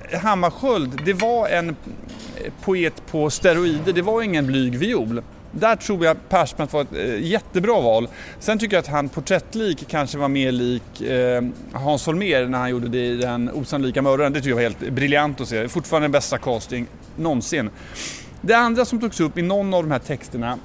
Eh, 0.10 0.20
Hammarskjöld, 0.20 1.02
det 1.06 1.14
var 1.14 1.48
en 1.48 1.70
eh, 1.70 2.54
poet 2.62 3.06
på 3.12 3.30
steroider, 3.30 3.94
det 3.94 4.02
var 4.02 4.22
ingen 4.22 4.48
blyg 4.48 4.78
viol. 4.78 5.22
Där 5.60 5.76
tror 5.76 6.06
jag 6.06 6.30
Persbrandt 6.30 6.74
var 6.74 6.82
ett 6.82 6.94
eh, 6.94 7.24
jättebra 7.24 7.82
val. 7.82 8.08
Sen 8.40 8.60
tycker 8.60 8.76
jag 8.76 8.82
att 8.82 8.88
han 8.88 9.10
porträttlik 9.10 9.88
kanske 9.88 10.18
var 10.18 10.28
mer 10.28 10.52
lik 10.52 11.02
eh, 11.02 11.44
Hans 11.74 12.06
Holmér 12.06 12.48
när 12.48 12.60
han 12.60 12.70
gjorde 12.70 12.88
det 12.88 13.06
i 13.06 13.18
Den 13.18 13.50
osannolika 13.54 14.02
mördaren. 14.02 14.34
Det 14.34 14.40
tycker 14.40 14.50
jag 14.50 14.56
var 14.56 14.64
helt 14.64 14.94
briljant 14.94 15.42
att 15.42 15.48
se. 15.48 15.68
Fortfarande 15.68 16.04
den 16.04 16.12
bästa 16.12 16.38
casting 16.38 16.88
någonsin. 17.16 17.70
Det 18.42 18.54
andra 18.54 18.86
som 18.86 19.00
togs 19.00 19.20
upp 19.20 19.38
i 19.38 19.42
någon 19.42 19.74
av 19.74 19.84
de 19.84 19.92
här 19.92 20.00
texterna 20.00 20.58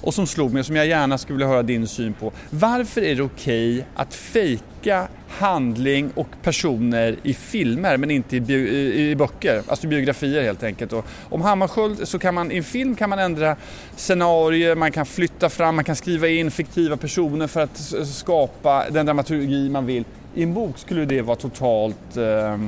och 0.00 0.14
som 0.14 0.26
slog 0.26 0.52
mig, 0.52 0.64
som 0.64 0.76
jag 0.76 0.86
gärna 0.86 1.18
skulle 1.18 1.36
vilja 1.36 1.48
höra 1.48 1.62
din 1.62 1.86
syn 1.88 2.14
på. 2.14 2.32
Varför 2.50 3.00
är 3.00 3.16
det 3.16 3.22
okej 3.22 3.86
att 3.94 4.14
fejka 4.14 5.08
handling 5.38 6.10
och 6.14 6.28
personer 6.42 7.16
i 7.22 7.34
filmer 7.34 7.96
men 7.96 8.10
inte 8.10 8.36
i, 8.36 8.52
i, 8.52 9.10
i 9.10 9.16
böcker, 9.16 9.62
alltså 9.68 9.86
biografier 9.86 10.42
helt 10.42 10.62
enkelt. 10.62 10.92
Och 10.92 11.06
om 11.30 11.42
Hammarskjöld 11.42 12.08
så 12.08 12.18
kan 12.18 12.34
man 12.34 12.52
i 12.52 12.56
en 12.56 12.64
film 12.64 12.96
kan 12.96 13.10
man 13.10 13.18
ändra 13.18 13.56
scenarier, 13.96 14.74
man 14.74 14.92
kan 14.92 15.06
flytta 15.06 15.48
fram, 15.48 15.76
man 15.76 15.84
kan 15.84 15.96
skriva 15.96 16.28
in 16.28 16.50
fiktiva 16.50 16.96
personer 16.96 17.46
för 17.46 17.60
att 17.60 17.92
skapa 18.06 18.90
den 18.90 19.06
dramaturgi 19.06 19.68
man 19.68 19.86
vill. 19.86 20.04
I 20.34 20.42
en 20.42 20.54
bok 20.54 20.78
skulle 20.78 21.04
det 21.04 21.22
vara 21.22 21.36
totalt 21.36 22.16
eh, 22.16 22.58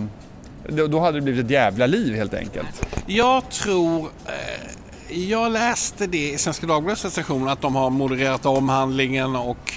då 0.68 1.00
hade 1.00 1.18
det 1.18 1.22
blivit 1.22 1.44
ett 1.44 1.50
jävla 1.50 1.86
liv 1.86 2.14
helt 2.14 2.34
enkelt. 2.34 2.86
Jag 3.06 3.50
tror... 3.50 4.10
Eh, 4.26 4.70
jag 5.08 5.52
läste 5.52 6.06
det 6.06 6.30
i 6.32 6.38
Svenska 6.38 6.66
Dagbladets 6.66 7.04
recension 7.04 7.48
att 7.48 7.60
de 7.60 7.74
har 7.74 7.90
modererat 7.90 8.46
om 8.46 8.68
handlingen 8.68 9.36
och 9.36 9.72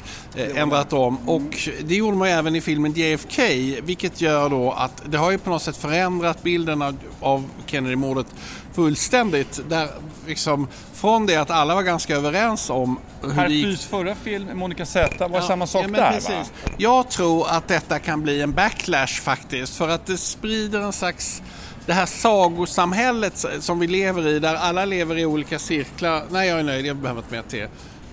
ändrat 0.55 0.93
om. 0.93 1.29
Och 1.29 1.69
det 1.83 1.95
gjorde 1.95 2.17
man 2.17 2.27
även 2.27 2.55
i 2.55 2.61
filmen 2.61 2.91
JFK 2.91 3.43
vilket 3.81 4.21
gör 4.21 4.49
då 4.49 4.71
att 4.71 5.03
det 5.05 5.17
har 5.17 5.31
ju 5.31 5.37
på 5.37 5.49
något 5.49 5.61
sätt 5.61 5.77
förändrat 5.77 6.43
bilden 6.43 6.81
av, 6.81 6.97
av 7.19 7.49
Kennedy-mordet 7.65 8.27
fullständigt. 8.73 9.61
Där 9.69 9.89
liksom, 10.27 10.67
från 10.93 11.25
det 11.25 11.35
att 11.35 11.51
alla 11.51 11.75
var 11.75 11.83
ganska 11.83 12.15
överens 12.15 12.69
om 12.69 12.99
hur 13.21 13.29
Herr 13.31 13.49
gick 13.49 13.79
förra 13.79 14.15
film, 14.15 14.57
Monica 14.57 14.85
Z, 14.85 15.27
var 15.27 15.39
Ja, 15.39 15.47
samma 15.47 15.67
sak 15.67 15.83
ja, 15.83 15.87
men 15.87 16.01
där 16.01 16.11
precis. 16.11 16.29
va? 16.29 16.71
Jag 16.77 17.09
tror 17.09 17.49
att 17.49 17.67
detta 17.67 17.99
kan 17.99 18.21
bli 18.21 18.41
en 18.41 18.51
backlash 18.53 19.21
faktiskt 19.21 19.75
för 19.75 19.89
att 19.89 20.05
det 20.05 20.17
sprider 20.17 20.79
en 20.79 20.93
slags 20.93 21.41
det 21.85 21.93
här 21.93 22.05
sagosamhället 22.05 23.45
som 23.59 23.79
vi 23.79 23.87
lever 23.87 24.27
i 24.27 24.39
där 24.39 24.55
alla 24.55 24.85
lever 24.85 25.17
i 25.17 25.25
olika 25.25 25.59
cirklar. 25.59 26.23
Nej, 26.29 26.49
jag 26.49 26.59
är 26.59 26.63
nöjd, 26.63 26.85
jag 26.85 26.95
behöver 26.95 27.21
inte 27.21 27.35
mer 27.35 27.41
te. 27.41 27.67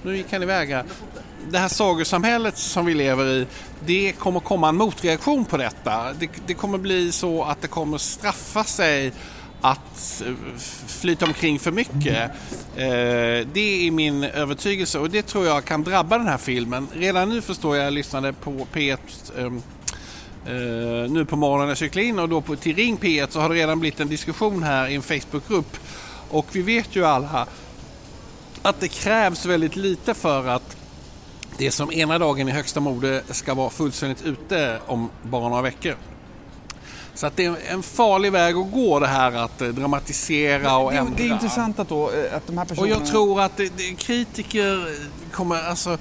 Nu 0.04 0.16
gick 0.16 0.32
han 0.32 0.42
iväg 0.42 0.68
här. 0.68 0.84
Det 1.50 1.58
här 1.58 1.68
sagosamhället 1.68 2.58
som 2.58 2.86
vi 2.86 2.94
lever 2.94 3.26
i, 3.26 3.46
det 3.86 4.12
kommer 4.12 4.40
komma 4.40 4.68
en 4.68 4.76
motreaktion 4.76 5.44
på 5.44 5.56
detta. 5.56 6.12
Det, 6.12 6.28
det 6.46 6.54
kommer 6.54 6.78
bli 6.78 7.12
så 7.12 7.44
att 7.44 7.62
det 7.62 7.68
kommer 7.68 7.98
straffa 7.98 8.64
sig 8.64 9.12
att 9.60 10.22
eh, 10.26 10.32
flyta 10.86 11.26
omkring 11.26 11.58
för 11.58 11.70
mycket. 11.70 12.30
Eh, 12.76 13.46
det 13.52 13.86
är 13.86 13.90
min 13.90 14.24
övertygelse 14.24 14.98
och 14.98 15.10
det 15.10 15.22
tror 15.22 15.46
jag 15.46 15.64
kan 15.64 15.84
drabba 15.84 16.18
den 16.18 16.28
här 16.28 16.38
filmen. 16.38 16.88
Redan 16.92 17.28
nu 17.28 17.40
förstår 17.40 17.76
jag, 17.76 17.86
jag 17.86 17.92
lyssnade 17.92 18.32
på 18.32 18.50
P1 18.72 18.98
ehm, 19.38 19.62
eh, 20.46 21.10
nu 21.10 21.24
på 21.24 21.36
morgonen 21.36 21.66
när 21.66 21.70
jag 21.70 21.78
cyklade 21.78 22.06
in 22.06 22.18
och 22.18 22.28
då 22.28 22.40
på, 22.40 22.56
till 22.56 22.76
Ring 22.76 22.96
P1 22.96 23.26
så 23.30 23.40
har 23.40 23.48
det 23.48 23.54
redan 23.54 23.80
blivit 23.80 24.00
en 24.00 24.08
diskussion 24.08 24.62
här 24.62 24.88
i 24.88 24.94
en 24.94 25.02
Facebookgrupp. 25.02 25.76
Och 26.30 26.46
vi 26.52 26.62
vet 26.62 26.96
ju 26.96 27.06
alla 27.06 27.46
att 28.64 28.80
det 28.80 28.88
krävs 28.88 29.46
väldigt 29.46 29.76
lite 29.76 30.14
för 30.14 30.48
att 30.48 30.76
det 31.58 31.70
som 31.70 31.92
ena 31.92 32.18
dagen 32.18 32.48
i 32.48 32.52
högsta 32.52 32.80
mode 32.80 33.22
ska 33.30 33.54
vara 33.54 33.70
fullständigt 33.70 34.22
ute 34.22 34.78
om 34.86 35.10
bara 35.22 35.48
några 35.48 35.62
veckor. 35.62 35.96
Så 37.14 37.26
att 37.26 37.36
det 37.36 37.44
är 37.44 37.56
en 37.68 37.82
farlig 37.82 38.32
väg 38.32 38.56
att 38.56 38.72
gå 38.72 39.00
det 39.00 39.06
här 39.06 39.32
att 39.32 39.62
eh, 39.62 39.68
dramatisera 39.68 40.76
och 40.76 40.92
det, 40.92 40.98
ändra. 40.98 41.14
det 41.16 41.22
är 41.22 41.32
intressant 41.32 41.78
att, 41.78 41.88
då, 41.88 42.10
eh, 42.10 42.36
att 42.36 42.46
de 42.46 42.58
här 42.58 42.64
Och 42.64 42.68
personerna... 42.68 42.94
jag 42.94 43.06
tror 43.06 43.40
att 43.40 43.56
det, 43.56 43.72
det, 43.76 43.94
kritiker 43.94 44.96
kommer, 45.32 45.62
alltså 45.62 45.98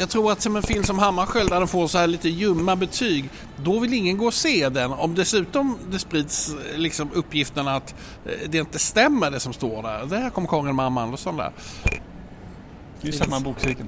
jag 0.00 0.08
tror 0.10 0.32
att 0.32 0.40
som 0.42 0.56
en 0.56 0.62
film 0.62 0.84
som 0.84 0.98
Hammarskjöld 0.98 1.50
där 1.50 1.58
den 1.58 1.68
får 1.68 1.88
så 1.88 1.98
här 1.98 2.06
lite 2.06 2.28
ljumma 2.28 2.76
betyg, 2.76 3.30
då 3.56 3.78
vill 3.78 3.94
ingen 3.94 4.18
gå 4.18 4.26
och 4.26 4.34
se 4.34 4.68
den. 4.68 4.92
Om 4.92 5.14
dessutom 5.14 5.78
det 5.90 5.98
sprids 5.98 6.54
liksom 6.76 7.10
uppgifterna 7.12 7.76
att 7.76 7.94
eh, 8.24 8.32
det 8.48 8.58
inte 8.58 8.78
stämmer 8.78 9.30
det 9.30 9.40
som 9.40 9.52
står 9.52 9.82
där. 9.82 10.06
Det 10.06 10.16
här 10.16 10.30
kommer 10.30 10.48
Karin 10.48 10.74
Mamma 10.74 11.02
Andersson 11.02 11.36
där. 11.36 11.52
Det 13.00 13.08
är 13.08 13.12
samma 13.12 13.40
bokcirkel. 13.40 13.86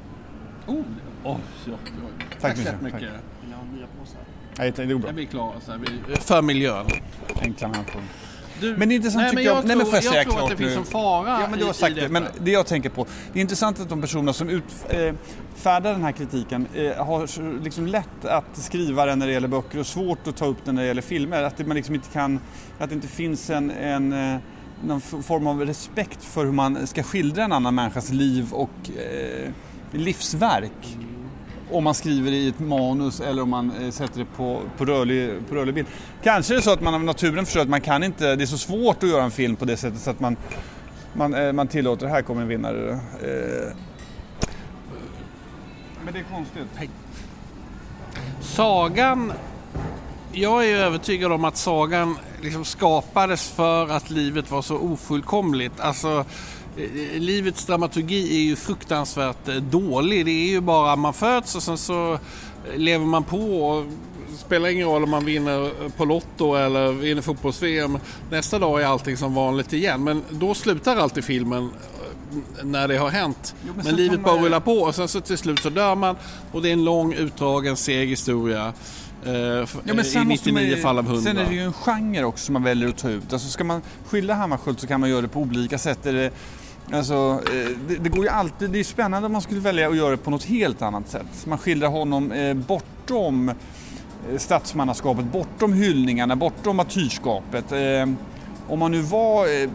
Oh, 0.66 0.81
oh, 1.25 1.37
ja, 1.66 1.75
Tack 2.40 2.57
så 2.57 2.62
mycket. 2.62 2.83
mycket. 2.83 3.11
Nej, 4.59 4.72
det 4.77 4.87
går 4.87 4.98
bra. 4.98 5.09
Jag 5.09 5.14
blir 5.14 5.27
klar. 5.27 5.55
Så 5.64 5.70
här, 5.72 5.79
vi, 5.79 6.16
för 6.16 6.42
miljön. 6.42 6.87
Enkla 7.40 7.68
människor. 7.68 8.03
Du, 8.62 8.77
Men 8.77 8.88
det 8.88 8.94
är 8.94 8.96
intressant 8.96 9.22
nej, 9.22 9.31
tycker 9.31 9.42
jag- 9.42 9.57
jag, 9.57 9.64
nej, 9.66 9.77
men 9.77 9.87
får 9.87 9.94
jag 9.94 10.05
säga 10.05 10.25
tror 10.25 10.42
att 10.42 10.51
det 10.51 10.57
finns 10.57 10.70
nu? 10.70 10.77
en 10.77 10.85
fara 10.85 11.40
Ja, 11.40 11.46
men 11.51 11.59
du 11.59 11.64
har 11.64 11.72
sagt 11.72 11.94
det. 11.96 12.09
Men 12.09 12.25
det 12.40 12.51
jag 12.51 12.66
tänker 12.66 12.90
på, 12.90 13.07
det 13.33 13.38
är 13.38 13.40
intressant 13.40 13.81
att 13.81 13.88
de 13.88 14.01
personerna 14.01 14.33
som 14.33 14.48
utfärdar 14.48 15.92
den 15.92 16.03
här 16.03 16.12
kritiken 16.12 16.66
eh, 16.75 17.05
har 17.07 17.61
liksom 17.64 17.87
lätt 17.87 18.25
att 18.25 18.57
skriva 18.57 19.07
den 19.07 19.18
när 19.18 19.27
det 19.27 19.33
gäller 19.33 19.48
böcker 19.48 19.79
och 19.79 19.87
svårt 19.87 20.27
att 20.27 20.37
ta 20.37 20.46
upp 20.46 20.64
den 20.64 20.75
när 20.75 20.83
det 20.83 20.88
gäller 20.88 21.03
filmer. 21.03 21.42
Att 21.42 21.57
det, 21.57 21.64
man 21.64 21.77
liksom 21.77 21.94
inte 21.94 22.09
kan, 22.09 22.40
att 22.79 22.88
det 22.88 22.94
inte 22.94 23.09
finns 23.09 23.51
en, 23.51 23.70
en 23.70 24.12
eh, 24.35 24.40
någon 24.85 25.01
form 25.01 25.46
av 25.46 25.66
respekt 25.66 26.25
för 26.25 26.44
hur 26.44 26.53
man 26.53 26.87
ska 26.87 27.03
skildra 27.03 27.44
en 27.44 27.53
annan 27.53 27.75
människas 27.75 28.11
liv 28.11 28.53
och 28.53 28.70
eh, 28.98 29.51
livsverk. 29.92 30.96
Om 31.72 31.85
man 31.85 31.94
skriver 31.94 32.32
i 32.32 32.48
ett 32.48 32.61
manus 32.61 33.20
eller 33.20 33.42
om 33.42 33.50
man 33.50 33.72
eh, 33.82 33.90
sätter 33.90 34.18
det 34.18 34.24
på, 34.37 34.61
på, 34.78 34.85
rörlig, 34.85 35.48
på 35.48 35.54
rörlig 35.54 35.74
bild. 35.74 35.87
Kanske 36.22 36.54
är 36.54 36.56
det 36.56 36.62
så 36.62 36.72
att 36.72 36.80
man 36.80 36.94
av 36.94 37.04
naturen 37.04 37.44
förstår 37.44 37.61
att 37.61 37.68
man 37.68 37.80
kan 37.80 38.02
inte, 38.02 38.37
det 38.37 38.44
är 38.44 38.46
så 38.46 38.58
svårt 38.58 39.02
att 39.02 39.08
göra 39.08 39.22
en 39.22 39.30
film 39.30 39.56
på 39.56 39.64
det 39.64 39.76
sättet 39.76 40.00
så 40.00 40.11
att 40.11 40.20
man, 40.20 40.37
man, 41.12 41.35
eh, 41.35 41.52
man 41.52 41.68
tillåter, 41.68 42.06
här 42.06 42.22
kommer 42.22 42.42
en 42.42 42.48
vinnare. 42.48 42.90
Eh. 42.92 43.76
Men 46.04 46.14
det 46.14 46.20
är 46.20 46.24
konstigt. 46.35 46.90
Sagan, 48.40 49.32
jag 50.32 50.68
är 50.68 50.76
övertygad 50.76 51.32
om 51.32 51.44
att 51.44 51.56
sagan 51.56 52.16
liksom 52.42 52.64
skapades 52.64 53.50
för 53.50 53.88
att 53.88 54.11
livet 54.11 54.50
var 54.50 54.62
så 54.62 54.76
ofullkomligt. 54.76 55.80
Alltså, 55.80 56.24
livets 57.18 57.66
dramaturgi 57.66 58.37
är 58.38 58.42
ju 58.42 58.56
fruktansvärt 58.56 59.48
eh, 59.48 59.54
dålig. 59.54 60.24
Det 60.26 60.30
är 60.30 60.48
ju 60.48 60.61
bara 60.61 60.96
man 60.96 61.14
föds 61.14 61.54
och 61.54 61.62
sen 61.62 61.78
så 61.78 62.12
eh, 62.12 62.18
lever 62.76 63.06
man 63.06 63.24
på. 63.24 63.68
Och 63.68 63.85
spelar 64.38 64.68
ingen 64.68 64.87
roll 64.88 65.04
om 65.04 65.11
man 65.11 65.24
vinner 65.24 65.88
på 65.96 66.04
Lotto 66.04 66.54
eller 66.54 66.92
vinner 66.92 67.22
fotbolls-VM. 67.22 67.98
Nästa 68.30 68.58
dag 68.58 68.82
är 68.82 68.87
allting 68.87 69.16
som 69.16 69.35
vanligt 69.35 69.72
igen. 69.72 70.04
Men 70.04 70.22
då 70.30 70.54
slutar 70.54 70.96
alltid 70.96 71.24
filmen 71.24 71.64
eh, 72.58 72.64
när 72.64 72.88
det 72.88 72.96
har 72.96 73.11
hänt. 73.11 73.54
Jo, 73.66 73.72
men 73.76 73.85
men 73.85 73.96
livet 73.96 74.20
bara 74.22 74.42
rullar 74.42 74.61
på 74.61 74.72
och 74.72 74.94
sen 74.94 75.08
så 75.08 75.20
till 75.20 75.38
slut 75.38 75.58
så 75.62 75.70
dör 75.70 75.94
man 75.94 76.16
och 76.52 76.62
det 76.62 76.68
är 76.68 76.72
en 76.72 76.85
lång 76.85 77.12
utdragen 77.14 77.76
seg 77.76 78.08
historia. 78.08 78.72
Eh, 79.26 79.32
Ja, 79.32 79.66
men 79.85 80.00
I 80.00 80.04
sen 80.04 80.28
måste 80.28 80.52
99 80.52 80.70
man 80.72 80.82
fall 80.82 80.98
av 80.98 81.04
100. 81.04 81.22
Sen 81.22 81.38
är 81.38 81.44
det 81.48 81.54
ju 81.54 81.61
en 81.64 81.72
genre 81.72 82.24
också 82.24 82.44
som 82.44 82.52
man 82.52 82.62
väljer 82.62 82.88
att 82.88 82.98
ta 82.98 83.08
ut. 83.11 83.32
Alltså 83.32 83.48
ska 83.48 83.64
man 83.64 83.82
skildra 84.06 84.35
Hammarskjöld 84.35 84.80
så 84.80 84.87
kan 84.87 85.00
man 85.00 85.11
göra 85.11 85.20
det 85.22 85.28
på 85.28 85.40
olika 85.40 85.78
sätt. 85.78 86.06
Är 86.06 86.12
det, 86.12 86.30
alltså, 86.90 87.40
eh, 87.47 87.71
det, 87.88 87.95
det 87.95 88.09
går 88.09 88.25
ju 88.25 88.29
alltid, 88.29 88.71
det 88.71 88.81
är 88.81 88.85
spännande 88.85 89.27
om 89.27 89.33
man 89.33 89.42
skulle 89.42 89.61
välja 89.61 89.88
att 89.88 89.97
göra 89.97 90.11
det 90.11 90.16
på 90.16 90.31
något 90.31 90.45
helt 90.45 90.83
annat 90.83 91.09
sätt. 91.09 91.47
Man 91.47 91.59
skildrar 91.59 91.88
honom 91.88 92.33
eh, 92.33 92.55
bortom 92.55 93.49
eh, 93.49 93.55
statsmannaskapet, 94.38 95.25
bortom 95.25 95.73
hyllningarna, 95.73 96.37
bortom 96.37 96.77
martyrskapet. 96.77 97.73
Eh, 97.73 98.09
om 98.68 98.79
man 98.79 98.90
nu 98.90 99.01
var 99.01 99.62
eh, 99.62 99.71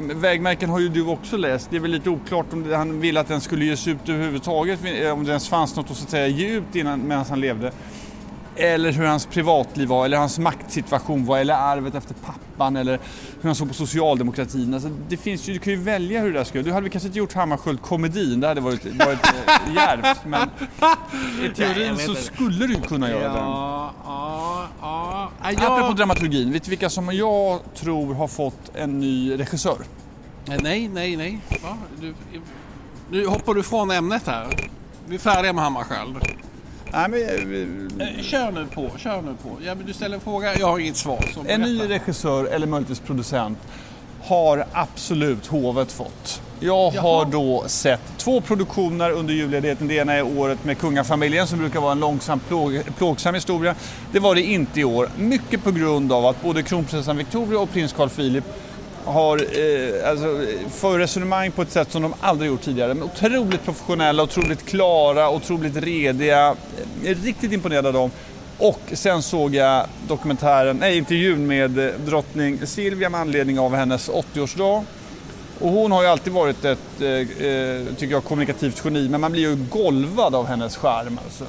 Vägmärken 0.00 0.70
har 0.70 0.78
ju 0.80 0.88
du 0.88 1.06
också 1.06 1.36
läst. 1.36 1.70
Det 1.70 1.76
är 1.76 1.80
väl 1.80 1.90
lite 1.90 2.10
oklart 2.10 2.46
om 2.52 2.68
det, 2.68 2.76
han 2.76 3.00
ville 3.00 3.20
att 3.20 3.28
den 3.28 3.40
skulle 3.40 3.64
ges 3.64 3.88
ut 3.88 4.08
överhuvudtaget. 4.08 4.80
Om 5.12 5.24
det 5.24 5.30
ens 5.30 5.48
fanns 5.48 5.76
något 5.76 5.90
att, 5.90 5.96
så 5.96 6.04
att 6.04 6.10
säga, 6.10 6.26
ge 6.26 6.48
ut 6.48 6.76
innan, 6.76 7.08
medan 7.08 7.24
han 7.28 7.40
levde. 7.40 7.72
Eller 8.58 8.92
hur 8.92 9.04
hans 9.04 9.26
privatliv 9.26 9.88
var, 9.88 10.04
eller 10.04 10.16
hans 10.16 10.38
maktsituation 10.38 11.24
var, 11.24 11.38
eller 11.38 11.54
arvet 11.54 11.94
efter 11.94 12.14
pappan, 12.14 12.76
eller 12.76 12.98
hur 13.40 13.48
han 13.48 13.54
såg 13.54 13.68
på 13.68 13.74
socialdemokratin. 13.74 14.74
Alltså, 14.74 14.90
det 15.08 15.16
finns 15.16 15.48
ju, 15.48 15.52
du 15.52 15.58
kan 15.58 15.72
ju 15.72 15.78
välja 15.78 16.20
hur 16.20 16.32
det 16.32 16.38
där 16.38 16.44
ska 16.44 16.62
Du 16.62 16.72
hade 16.72 16.82
väl 16.82 16.90
kanske 16.90 17.06
inte 17.06 17.18
gjort 17.18 17.34
Hammarskjöld 17.34 17.82
komedin, 17.82 18.40
det 18.40 18.48
hade 18.48 18.60
varit, 18.60 18.84
varit 18.84 19.24
eh, 19.24 19.74
djärvt. 19.74 20.24
Men 20.26 20.48
i 20.48 20.50
Nej, 21.40 21.54
teorin 21.54 21.96
vet 21.96 22.06
så 22.06 22.14
skulle 22.14 22.66
du 22.66 22.74
kunna 22.74 23.10
göra 23.10 23.32
det. 23.32 23.38
Ja, 23.38 23.92
ja, 24.04 24.68
ja. 24.80 25.30
ja 25.42 25.50
Apropå 25.50 25.88
jag, 25.88 25.96
dramaturgin, 25.96 26.52
vet 26.52 26.64
du 26.64 26.70
vilka 26.70 26.90
som 26.90 27.14
jag 27.16 27.60
tror 27.74 28.14
har 28.14 28.28
fått 28.28 28.70
en 28.74 29.00
ny 29.00 29.38
regissör? 29.38 29.78
nej, 30.62 30.88
nej, 30.88 31.16
nej. 31.16 31.40
Va? 31.62 31.78
Du, 32.00 32.14
nu 33.10 33.26
hoppar 33.26 33.54
du 33.54 33.62
från 33.62 33.90
ämnet 33.90 34.26
här. 34.26 34.70
Vi 35.06 35.14
är 35.14 35.18
färdiga 35.18 35.52
med 35.52 35.64
Hammarskjöld. 35.64 36.16
Nej, 36.92 37.08
men, 37.08 37.88
Eh, 38.00 38.22
Kör 38.22 38.50
nu 38.52 38.66
på, 38.74 38.90
kör 38.98 39.22
nu 39.22 39.34
på. 39.42 39.48
Ja, 39.66 39.74
men 39.74 39.86
du 39.86 39.92
ställer 39.92 40.14
en 40.14 40.20
fråga, 40.20 40.54
jag 40.58 40.66
har 40.66 40.78
inget 40.78 40.96
svar. 40.96 41.24
En 41.46 41.60
ny 41.60 41.80
regissör 41.80 42.44
eller 42.44 42.66
möjligtvis 42.66 43.00
producent 43.00 43.58
har 44.22 44.64
absolut 44.72 45.46
hovet 45.46 45.92
fått. 45.92 46.42
Jag 46.60 46.94
Jaha. 46.94 47.02
har 47.02 47.24
då 47.24 47.64
sett 47.66 48.00
två 48.16 48.40
produktioner 48.40 49.10
under 49.10 49.34
julledigheten. 49.34 49.88
Det 49.88 49.94
ena 49.94 50.12
är 50.12 50.38
året 50.38 50.64
med 50.64 50.78
kungafamiljen 50.78 51.46
som 51.46 51.58
brukar 51.58 51.80
vara 51.80 51.92
en 51.92 52.00
långsam 52.00 52.40
plåg, 52.40 52.80
plågsam 52.98 53.34
historia. 53.34 53.74
Det 54.12 54.18
var 54.20 54.34
det 54.34 54.42
inte 54.42 54.80
i 54.80 54.84
år. 54.84 55.08
Mycket 55.18 55.64
på 55.64 55.70
grund 55.70 56.12
av 56.12 56.26
att 56.26 56.42
både 56.42 56.62
kronprinsessan 56.62 57.16
Victoria 57.16 57.60
och 57.60 57.70
prins 57.72 57.92
Carl 57.92 58.08
Philip 58.08 58.44
har 59.12 59.36
eh, 59.36 60.10
alltså, 60.10 60.46
för 60.70 60.98
resonemang 60.98 61.50
på 61.50 61.62
ett 61.62 61.72
sätt 61.72 61.92
som 61.92 62.02
de 62.02 62.14
aldrig 62.20 62.50
gjort 62.50 62.62
tidigare. 62.62 62.94
Men 62.94 63.02
otroligt 63.02 63.64
professionella, 63.64 64.22
otroligt 64.22 64.66
klara, 64.66 65.30
otroligt 65.30 65.76
rediga. 65.76 66.56
Jag 67.02 67.10
är 67.10 67.14
riktigt 67.14 67.52
imponerad 67.52 67.86
av 67.86 67.92
dem. 67.92 68.10
Och 68.58 68.80
sen 68.92 69.22
såg 69.22 69.54
jag 69.54 69.86
dokumentären, 70.08 70.76
nej 70.76 70.96
intervjun 70.96 71.46
med 71.46 71.78
eh, 71.78 71.92
drottning 72.06 72.66
Silvia 72.66 73.10
med 73.10 73.20
anledning 73.20 73.58
av 73.58 73.74
hennes 73.74 74.10
80-årsdag. 74.10 74.84
Och 75.60 75.70
hon 75.70 75.92
har 75.92 76.02
ju 76.02 76.08
alltid 76.08 76.32
varit 76.32 76.64
ett, 76.64 77.00
eh, 77.00 77.08
eh, 77.08 77.86
tycker 77.96 78.14
jag, 78.14 78.24
kommunikativt 78.24 78.82
geni, 78.84 79.08
men 79.08 79.20
man 79.20 79.32
blir 79.32 79.42
ju 79.42 79.56
golvad 79.70 80.34
av 80.34 80.46
hennes 80.46 80.76
charm. 80.76 81.20
Alltså. 81.24 81.44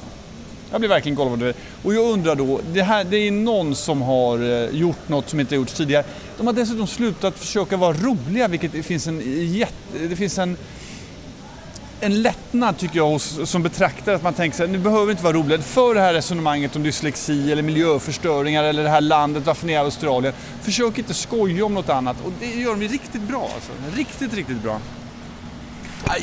Jag 0.70 0.80
blir 0.80 0.88
verkligen 0.88 1.16
golvad. 1.16 1.54
Och 1.82 1.94
jag 1.94 2.04
undrar 2.04 2.34
då, 2.34 2.60
det, 2.72 2.82
här, 2.82 3.04
det 3.04 3.16
är 3.16 3.30
någon 3.30 3.74
som 3.74 4.02
har 4.02 4.38
eh, 4.38 4.76
gjort 4.76 5.08
något 5.08 5.28
som 5.28 5.40
inte 5.40 5.54
har 5.54 5.56
gjorts 5.56 5.72
tidigare. 5.72 6.04
De 6.38 6.46
har 6.46 6.54
dessutom 6.54 6.86
slutat 6.86 7.38
försöka 7.38 7.76
vara 7.76 7.92
roliga, 7.92 8.48
vilket 8.48 8.72
det 8.72 8.82
finns 8.82 9.06
en 9.06 9.22
jätte... 9.52 9.98
Det 10.08 10.16
finns 10.16 10.38
en, 10.38 10.56
en 12.00 12.22
lättnad 12.22 12.78
tycker 12.78 12.96
jag 12.96 13.08
hos, 13.08 13.50
som 13.50 13.62
betraktare 13.62 14.16
att 14.16 14.22
man 14.22 14.34
tänker 14.34 14.56
så 14.56 14.62
här, 14.62 14.70
nu 14.70 14.78
behöver 14.78 15.06
vi 15.06 15.10
inte 15.10 15.24
vara 15.24 15.36
roliga. 15.36 15.62
För 15.62 15.94
det 15.94 16.00
här 16.00 16.14
resonemanget 16.14 16.76
om 16.76 16.82
dyslexi 16.82 17.52
eller 17.52 17.62
miljöförstöringar 17.62 18.64
eller 18.64 18.82
det 18.82 18.88
här 18.90 19.00
landet, 19.00 19.46
varför 19.46 19.66
ni 19.66 19.72
är 19.72 19.76
i 19.76 19.84
Australien. 19.84 20.34
Försök 20.62 20.98
inte 20.98 21.14
skoja 21.14 21.64
om 21.64 21.74
något 21.74 21.88
annat 21.88 22.16
och 22.24 22.32
det 22.40 22.46
gör 22.46 22.70
de 22.70 22.82
ju 22.82 22.88
riktigt 22.88 23.22
bra 23.22 23.50
alltså. 23.54 23.72
Riktigt, 23.96 24.34
riktigt 24.34 24.62
bra. 24.62 24.80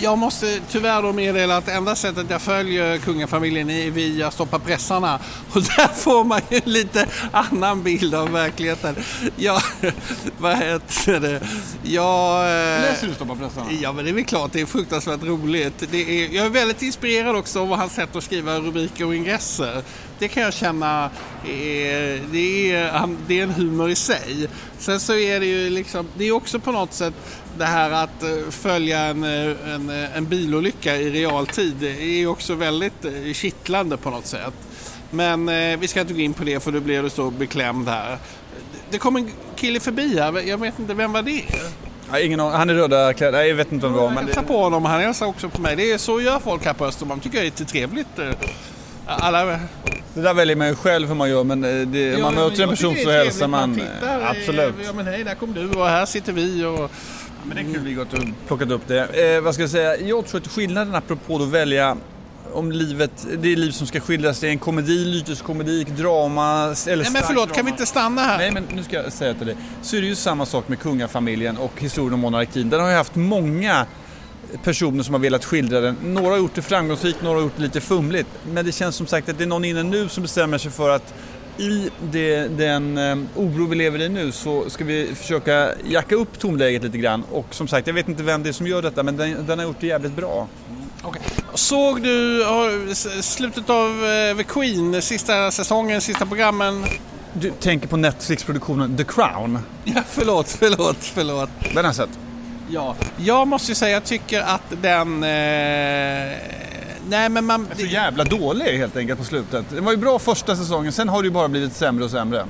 Jag 0.01 0.17
måste 0.17 0.59
tyvärr 0.71 1.01
då 1.01 1.13
meddela 1.13 1.57
att 1.57 1.67
enda 1.67 1.95
sättet 1.95 2.25
jag 2.29 2.41
följer 2.41 2.97
kungafamiljen 2.97 3.69
är 3.69 3.91
via 3.91 4.31
Stoppa 4.31 4.59
pressarna. 4.59 5.19
Och 5.53 5.61
där 5.61 5.87
får 5.87 6.23
man 6.23 6.41
ju 6.49 6.57
en 6.57 6.71
lite 6.71 7.05
annan 7.31 7.83
bild 7.83 8.15
av 8.15 8.31
verkligheten. 8.31 8.95
Jag, 9.35 9.61
vad 10.37 10.57
heter 10.57 11.19
det? 11.19 11.41
Jag... 11.83 12.39
eh, 12.41 12.81
Läser 12.81 13.07
du 13.07 13.13
Stoppa 13.13 13.35
pressarna? 13.35 13.65
Ja, 13.81 13.91
men 13.91 14.05
det 14.05 14.11
är 14.11 14.13
väl 14.13 14.23
klart. 14.25 14.51
Det 14.53 14.61
är 14.61 14.65
fruktansvärt 14.65 15.23
roligt. 15.23 15.83
Det 15.91 15.97
är, 16.23 16.35
jag 16.35 16.45
är 16.45 16.49
väldigt 16.49 16.81
inspirerad 16.81 17.35
också 17.35 17.61
av 17.61 17.75
hans 17.75 17.93
sätt 17.93 18.15
att 18.15 18.23
skriva 18.23 18.59
rubriker 18.59 19.05
och 19.05 19.15
ingresser. 19.15 19.83
Det 20.19 20.27
kan 20.27 20.43
jag 20.43 20.53
känna 20.53 21.10
är, 21.45 22.21
det 22.32 22.71
är, 22.71 23.15
det 23.27 23.39
är 23.39 23.43
en 23.43 23.51
humor 23.51 23.89
i 23.89 23.95
sig. 23.95 24.47
Sen 24.80 24.99
så 24.99 25.15
är 25.15 25.39
det 25.39 25.45
ju 25.45 25.69
liksom, 25.69 26.08
det 26.17 26.25
är 26.27 26.32
också 26.32 26.60
på 26.60 26.71
något 26.71 26.93
sätt 26.93 27.13
det 27.58 27.65
här 27.65 27.91
att 27.91 28.23
eh, 28.23 28.49
följa 28.49 28.99
en, 28.99 29.23
eh, 29.23 29.73
en, 29.73 29.89
eh, 29.89 30.17
en 30.17 30.25
bilolycka 30.25 30.95
i 30.95 31.10
realtid. 31.10 31.75
Det 31.80 32.01
är 32.01 32.17
ju 32.17 32.27
också 32.27 32.56
väldigt 32.56 33.06
kittlande 33.34 33.97
på 33.97 34.10
något 34.10 34.25
sätt. 34.25 34.53
Men 35.12 35.49
eh, 35.49 35.80
vi 35.80 35.88
ska 35.88 36.01
inte 36.01 36.13
gå 36.13 36.19
in 36.19 36.34
på 36.34 36.43
det 36.43 36.60
för 36.60 36.71
då 36.71 36.80
blir 36.80 37.03
du 37.03 37.10
så 37.10 37.32
beklämd 37.32 37.88
här. 37.88 38.17
Det 38.89 38.97
kom 38.97 39.15
en 39.15 39.32
kille 39.56 39.80
förbi 39.80 40.19
här, 40.19 40.41
jag 40.47 40.58
vet 40.58 40.80
inte, 40.80 40.93
vem 40.93 41.13
var 41.13 41.21
det? 41.21 41.43
Ja, 42.12 42.19
ingen. 42.19 42.39
Han 42.39 42.69
är 42.69 42.73
röda 42.73 43.13
kläder. 43.13 43.43
Jag 43.43 43.56
vet 43.56 43.71
inte 43.71 43.88
om 43.88 43.93
det 43.93 43.99
var. 43.99 44.06
Jag 44.06 44.21
hälsar 44.21 44.41
det... 44.41 44.47
på 44.47 44.63
honom, 44.63 44.86
han 44.86 45.01
hälsar 45.01 45.25
också 45.25 45.49
på 45.49 45.62
mig. 45.62 45.75
Det 45.75 45.91
är 45.91 45.97
så 45.97 46.21
gör 46.21 46.39
folk 46.39 46.65
här 46.65 46.73
på 46.73 46.86
Östermalm, 46.86 47.19
tycker 47.19 47.38
jag 47.38 47.45
är 47.45 47.51
lite 47.51 47.65
trevligt. 47.65 48.19
Alla... 49.07 49.45
det 50.13 50.21
där 50.21 50.33
väljer 50.33 50.55
man 50.55 50.67
ju 50.67 50.75
själv 50.75 51.07
hur 51.07 51.15
man 51.15 51.29
gör 51.29 51.43
men 51.43 51.63
eh, 51.63 51.87
det, 51.87 52.15
om 52.15 52.21
man 52.21 52.33
Ja, 52.35 52.49
möter 52.49 52.63
en 52.63 52.69
person 52.69 52.95
så 53.03 53.11
hälsar 53.11 53.47
man. 53.47 53.75
tittar, 53.75 54.19
eh, 54.19 54.25
eh, 54.25 54.29
Absolut. 54.29 54.75
Ja 54.85 54.93
men 54.93 55.05
hej, 55.07 55.23
där 55.23 55.35
kom 55.35 55.53
du 55.53 55.69
och 55.69 55.87
här 55.87 56.05
sitter 56.05 56.33
vi 56.33 56.65
och... 56.65 56.91
Men 57.43 57.55
det 57.55 57.61
är 57.71 57.73
kul 57.73 57.83
vi 57.83 57.93
gått 57.93 58.13
och 58.13 58.19
plockat 58.47 58.71
upp 58.71 58.81
det. 58.87 59.35
Eh, 59.35 59.41
vad 59.41 59.53
ska 59.53 59.63
jag 59.63 59.69
säga? 59.69 59.97
Jag 59.97 60.25
tror 60.25 60.41
att 60.41 60.47
skillnaden 60.47 60.95
apropå 60.95 61.35
att 61.35 61.47
välja 61.49 61.97
om 62.53 62.71
livet, 62.71 63.27
det 63.41 63.51
är 63.51 63.55
liv 63.55 63.71
som 63.71 63.87
ska 63.87 63.99
skildras, 63.99 64.39
det 64.39 64.47
är 64.47 64.51
en 64.51 64.59
komedi, 64.59 65.05
lyteskomedi, 65.05 65.83
drama 65.83 66.75
eller 66.87 67.03
Nej 67.03 67.13
men 67.13 67.23
förlåt, 67.27 67.47
kan 67.47 67.53
drama. 67.55 67.65
vi 67.65 67.71
inte 67.71 67.85
stanna 67.85 68.21
här? 68.21 68.37
Nej 68.37 68.51
men 68.51 68.63
nu 68.73 68.83
ska 68.83 68.95
jag 69.03 69.13
säga 69.13 69.33
till 69.33 69.47
dig. 69.47 69.55
Så 69.81 69.95
är 69.95 70.01
det 70.01 70.07
ju 70.07 70.15
samma 70.15 70.45
sak 70.45 70.67
med 70.67 70.79
kungafamiljen 70.79 71.57
och 71.57 71.81
historien 71.81 72.13
om 72.13 72.19
monarkin. 72.19 72.69
Den 72.69 72.81
har 72.81 72.89
ju 72.89 72.95
haft 72.95 73.15
många 73.15 73.85
personer 74.63 75.03
som 75.03 75.13
har 75.13 75.21
velat 75.21 75.45
skildra 75.45 75.81
den. 75.81 75.95
Några 76.03 76.29
har 76.29 76.38
gjort 76.38 76.55
det 76.55 76.62
framgångsrikt, 76.62 77.21
några 77.21 77.38
har 77.38 77.43
gjort 77.43 77.57
det 77.57 77.63
lite 77.63 77.81
fumligt. 77.81 78.29
Men 78.51 78.65
det 78.65 78.71
känns 78.71 78.95
som 78.95 79.07
sagt 79.07 79.29
att 79.29 79.38
det 79.38 79.43
är 79.43 79.47
någon 79.47 79.65
inne 79.65 79.83
nu 79.83 80.10
som 80.10 80.23
bestämmer 80.23 80.57
sig 80.57 80.71
för 80.71 80.89
att 80.89 81.13
i 81.57 81.89
det, 82.12 82.47
den 82.47 82.97
eh, 82.97 83.17
oro 83.36 83.67
vi 83.67 83.75
lever 83.75 84.01
i 84.01 84.10
nu 84.10 84.31
så 84.31 84.69
ska 84.69 84.83
vi 84.83 85.15
försöka 85.15 85.69
jacka 85.83 86.15
upp 86.15 86.39
tonläget 86.39 86.83
lite 86.83 86.97
grann. 86.97 87.23
Och 87.31 87.55
som 87.55 87.67
sagt, 87.67 87.88
jag 87.88 87.93
vet 87.93 88.07
inte 88.07 88.23
vem 88.23 88.43
det 88.43 88.49
är 88.49 88.53
som 88.53 88.67
gör 88.67 88.81
detta 88.81 89.03
men 89.03 89.17
den, 89.17 89.45
den 89.45 89.60
har 89.60 89.65
gjort 89.65 89.77
det 89.79 89.88
jävligt 89.88 90.15
bra. 90.15 90.47
Okej. 91.01 91.21
Såg 91.53 92.01
du 92.01 92.45
slutet 93.21 93.69
av 93.69 94.05
eh, 94.05 94.38
The 94.38 94.43
Queen, 94.43 95.01
sista 95.01 95.51
säsongen, 95.51 96.01
sista 96.01 96.25
programmen? 96.25 96.86
Du 97.33 97.51
tänker 97.51 97.88
på 97.88 97.97
Netflix-produktionen 97.97 98.97
The 98.97 99.03
Crown. 99.03 99.60
Ja, 99.83 100.03
förlåt, 100.10 100.49
förlåt, 100.49 100.97
förlåt. 100.99 101.49
Den 101.60 101.77
har 101.77 101.83
jag 101.83 101.95
sett. 101.95 102.26
Ja. 102.69 102.95
Jag 103.17 103.47
måste 103.47 103.71
ju 103.71 103.75
säga, 103.75 103.91
jag 103.91 104.03
tycker 104.03 104.41
att 104.41 104.82
den... 104.82 105.23
Eh, 105.23 106.38
nej 107.10 107.30
men 107.30 107.45
man... 107.45 107.67
Så 107.77 107.86
jävla 107.86 108.23
dålig 108.23 108.77
helt 108.77 108.97
enkelt 108.97 109.19
på 109.19 109.25
slutet. 109.25 109.65
Det 109.69 109.82
var 109.82 109.91
ju 109.91 109.97
bra 109.97 110.19
första 110.19 110.56
säsongen, 110.56 110.91
sen 110.91 111.10
har 111.10 111.21
det 111.21 111.25
ju 111.25 111.34
bara 111.34 111.47
blivit 111.47 111.73
sämre 111.73 112.03
och 112.03 112.12
sämre. 112.12 112.45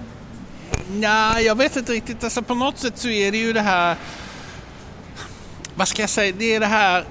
Nej, 0.91 1.45
jag 1.45 1.55
vet 1.55 1.75
inte 1.75 1.91
riktigt. 1.91 2.23
Alltså, 2.23 2.41
på 2.41 2.55
något 2.55 2.77
sätt 2.77 2.97
så 2.97 3.07
är 3.09 3.31
det 3.31 3.37
ju 3.37 3.53
det 3.53 3.61
här... 3.61 3.95
Vad 5.75 5.87
ska 5.87 6.01
jag 6.01 6.09
säga? 6.09 6.35
Det 6.37 6.55
är 6.55 6.59
det 6.59 6.65
här... 6.65 7.05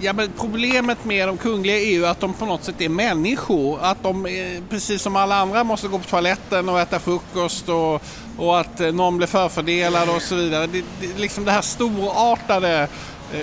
Ja, 0.00 0.12
men 0.12 0.32
problemet 0.38 1.04
med 1.04 1.28
de 1.28 1.36
kungliga 1.36 1.78
är 1.78 1.90
ju 1.90 2.06
att 2.06 2.20
de 2.20 2.34
på 2.34 2.46
något 2.46 2.64
sätt 2.64 2.80
är 2.80 2.88
människor. 2.88 3.78
Att 3.82 4.02
de, 4.02 4.26
precis 4.70 5.02
som 5.02 5.16
alla 5.16 5.36
andra, 5.36 5.64
måste 5.64 5.88
gå 5.88 5.98
på 5.98 6.04
toaletten 6.04 6.68
och 6.68 6.80
äta 6.80 6.98
frukost 6.98 7.68
och, 7.68 8.02
och 8.38 8.60
att 8.60 8.80
eh, 8.80 8.92
någon 8.92 9.16
blir 9.16 9.26
förfördelad 9.26 10.08
och 10.08 10.22
så 10.22 10.34
vidare. 10.34 10.66
Det, 10.66 10.84
det, 11.00 11.18
liksom 11.18 11.44
det 11.44 11.52
här 11.52 11.62
storartade 11.62 12.88
eh, 13.32 13.40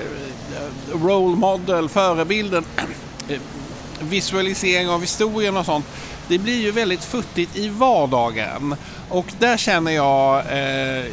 role 1.03 1.35
model, 1.35 1.89
förebilden, 1.89 2.65
eh, 3.29 3.39
visualisering 3.99 4.89
av 4.89 5.01
historien 5.01 5.57
och 5.57 5.65
sånt. 5.65 5.85
Det 6.27 6.37
blir 6.37 6.61
ju 6.61 6.71
väldigt 6.71 7.03
futtigt 7.03 7.55
i 7.57 7.69
vardagen. 7.69 8.75
Och 9.09 9.25
där 9.39 9.57
känner 9.57 9.91
jag, 9.91 10.37
eh, 10.37 11.05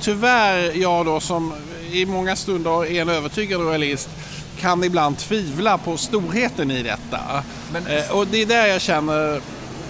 tyvärr 0.00 0.76
jag 0.76 1.06
då 1.06 1.20
som 1.20 1.54
i 1.92 2.06
många 2.06 2.36
stunder 2.36 2.86
är 2.86 3.02
en 3.02 3.08
övertygad 3.08 3.60
royalist, 3.60 4.08
kan 4.60 4.84
ibland 4.84 5.18
tvivla 5.18 5.78
på 5.78 5.96
storheten 5.96 6.70
i 6.70 6.82
detta. 6.82 7.20
Men- 7.72 7.86
Eh, 7.86 8.10
och 8.10 8.26
det 8.26 8.42
är 8.42 8.46
där 8.46 8.66
jag 8.66 8.80
känner, 8.80 9.40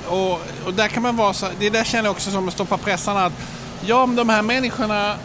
och, 0.09 0.41
och 0.67 0.75
där 0.75 0.89
kan 0.89 1.03
man 1.03 1.17
vara 1.17 1.33
så, 1.33 1.47
det 1.59 1.71
där 1.71 1.85
känner 1.85 2.05
jag 2.05 2.13
också 2.13 2.31
som 2.31 2.49
att 2.49 2.55
stoppa 2.55 2.79
pressarna 2.79 3.25
att 3.25 3.33
ja, 3.87 4.07
men 4.07 4.17
de 4.17 4.29
här 4.29 4.43
människorna, 4.43 5.17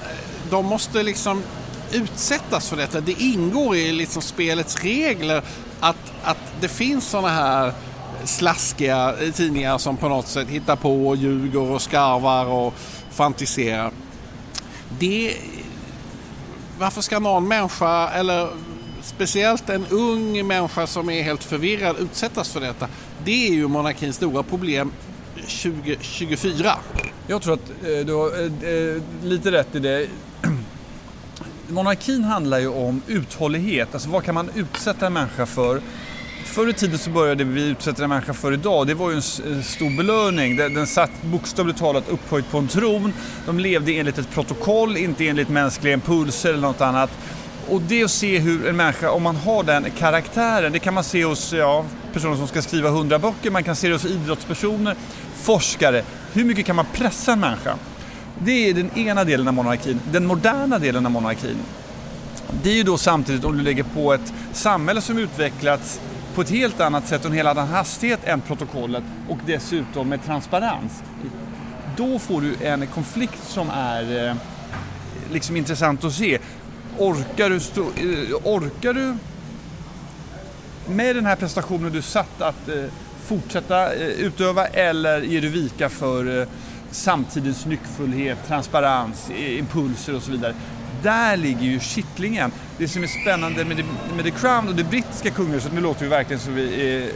de 0.49 0.65
måste 0.65 1.03
liksom 1.03 1.43
utsättas 1.91 2.69
för 2.69 2.77
detta. 2.77 3.01
Det 3.01 3.21
ingår 3.21 3.75
i 3.75 3.91
liksom 3.91 4.21
spelets 4.21 4.83
regler 4.83 5.41
att, 5.79 6.13
att 6.23 6.37
det 6.61 6.67
finns 6.67 7.09
sådana 7.09 7.29
här 7.29 7.73
slaskiga 8.23 9.15
tidningar 9.35 9.77
som 9.77 9.97
på 9.97 10.09
något 10.09 10.27
sätt 10.27 10.47
hittar 10.47 10.75
på 10.75 11.07
och 11.07 11.15
ljuger 11.15 11.61
och 11.61 11.81
skarvar 11.81 12.45
och 12.45 12.73
fantiserar. 13.11 13.91
Det, 14.99 15.37
varför 16.79 17.01
ska 17.01 17.19
någon 17.19 17.47
människa, 17.47 18.09
eller 18.09 18.49
speciellt 19.01 19.69
en 19.69 19.85
ung 19.89 20.47
människa 20.47 20.87
som 20.87 21.09
är 21.09 21.23
helt 21.23 21.43
förvirrad, 21.43 21.95
utsättas 21.99 22.49
för 22.51 22.59
detta? 22.59 22.87
Det 23.29 23.47
är 23.47 23.53
ju 23.53 23.67
monarkins 23.67 24.15
stora 24.15 24.43
problem 24.43 24.91
2024. 25.35 26.71
Jag 27.27 27.41
tror 27.41 27.53
att 27.53 27.69
eh, 27.69 28.05
du 28.05 28.13
har 28.13 28.27
eh, 28.27 28.95
eh 28.95 29.01
lite 29.23 29.51
rätt 29.51 29.75
i 29.75 29.79
det. 29.79 30.07
Monarkin 31.67 32.23
handlar 32.23 32.59
ju 32.59 32.67
om 32.67 33.01
uthållighet, 33.07 33.93
alltså 33.93 34.09
vad 34.09 34.23
kan 34.23 34.35
man 34.35 34.49
utsätta 34.55 35.07
en 35.07 35.13
människa 35.13 35.45
för? 35.45 35.81
Förr 36.45 36.69
i 36.69 36.73
tiden 36.73 36.97
så 36.97 37.09
började 37.09 37.43
vi 37.43 37.67
utsätta 37.67 38.03
en 38.03 38.09
människa 38.09 38.33
för 38.33 38.53
idag, 38.53 38.87
det 38.87 38.93
var 38.93 39.09
ju 39.09 39.15
en 39.15 39.63
stor 39.63 39.97
belöning. 39.97 40.55
Den, 40.55 40.73
den 40.73 40.87
satt 40.87 41.11
bokstavligt 41.21 41.79
talat 41.79 42.09
upphöjt 42.09 42.51
på 42.51 42.57
en 42.57 42.67
tron. 42.67 43.13
De 43.45 43.59
levde 43.59 43.91
enligt 43.91 44.17
ett 44.17 44.31
protokoll, 44.31 44.97
inte 44.97 45.27
enligt 45.27 45.49
mänskliga 45.49 45.93
impulser 45.93 46.49
eller 46.49 46.67
något 46.67 46.81
annat. 46.81 47.11
Och 47.69 47.81
det 47.81 48.03
att 48.03 48.11
se 48.11 48.39
hur 48.39 48.67
en 48.67 48.75
människa, 48.75 49.11
om 49.11 49.23
man 49.23 49.35
har 49.35 49.63
den 49.63 49.91
karaktären, 49.97 50.71
det 50.71 50.79
kan 50.79 50.93
man 50.93 51.03
se 51.03 51.25
hos 51.25 51.53
ja, 51.53 51.85
personer 52.13 52.35
som 52.35 52.47
ska 52.47 52.61
skriva 52.61 52.89
hundra 52.89 53.19
böcker, 53.19 53.51
man 53.51 53.63
kan 53.63 53.75
se 53.75 53.87
det 53.87 53.93
hos 53.93 54.05
idrottspersoner, 54.05 54.95
forskare. 55.35 56.03
Hur 56.33 56.43
mycket 56.45 56.65
kan 56.65 56.75
man 56.75 56.85
pressa 56.93 57.31
en 57.33 57.39
människa? 57.39 57.75
Det 58.43 58.69
är 58.69 58.73
den 58.73 58.97
ena 58.97 59.23
delen 59.23 59.47
av 59.47 59.53
monarkin. 59.53 59.99
Den 60.11 60.25
moderna 60.25 60.79
delen 60.79 61.05
av 61.05 61.11
monarkin, 61.11 61.57
det 62.63 62.69
är 62.69 62.75
ju 62.75 62.83
då 62.83 62.97
samtidigt 62.97 63.45
om 63.45 63.57
du 63.57 63.63
lägger 63.63 63.83
på 63.83 64.13
ett 64.13 64.33
samhälle 64.53 65.01
som 65.01 65.17
utvecklats 65.17 66.01
på 66.35 66.41
ett 66.41 66.49
helt 66.49 66.79
annat 66.79 67.07
sätt 67.07 67.21
och 67.21 67.31
en 67.31 67.37
helt 67.37 67.49
annan 67.49 67.67
hastighet 67.67 68.19
än 68.23 68.41
protokollet 68.41 69.03
och 69.29 69.37
dessutom 69.45 70.09
med 70.09 70.25
transparens. 70.25 71.03
Då 71.97 72.19
får 72.19 72.41
du 72.41 72.55
en 72.61 72.87
konflikt 72.87 73.43
som 73.43 73.69
är 73.69 74.27
eh, 74.27 74.35
liksom 75.31 75.57
intressant 75.57 76.03
att 76.03 76.13
se. 76.13 76.39
Orkar 76.97 77.49
du, 77.49 77.59
stå, 77.59 77.81
eh, 77.81 78.35
orkar 78.43 78.93
du 78.93 79.15
med 80.89 81.15
den 81.15 81.25
här 81.25 81.35
prestationen 81.35 81.91
du 81.91 82.01
satt 82.01 82.41
att 82.41 82.69
eh, 82.69 82.83
fortsätta 83.25 83.93
eh, 83.93 84.07
utöva 84.07 84.65
eller 84.65 85.21
ger 85.21 85.41
du 85.41 85.49
vika 85.49 85.89
för 85.89 86.41
eh, 86.41 86.47
samtidens 86.91 87.65
nyckfullhet, 87.65 88.37
transparens, 88.47 89.31
impulser 89.31 90.15
och 90.15 90.21
så 90.21 90.31
vidare 90.31 90.53
där 91.03 91.37
ligger 91.37 91.61
ju 91.61 91.79
kittlingen. 91.79 92.51
Det 92.77 92.87
som 92.87 93.03
är 93.03 93.07
spännande 93.07 93.65
med, 93.65 93.77
det, 93.77 93.85
med 94.15 94.25
The 94.25 94.31
Crown 94.31 94.67
och 94.67 94.75
det 94.75 94.83
brittiska 94.83 95.29
kungahuset, 95.29 95.73
nu 95.73 95.81
låter 95.81 96.01
vi 96.01 96.07
verkligen 96.07 96.39
så 96.39 96.51
vi 96.51 96.95
är 96.95 97.09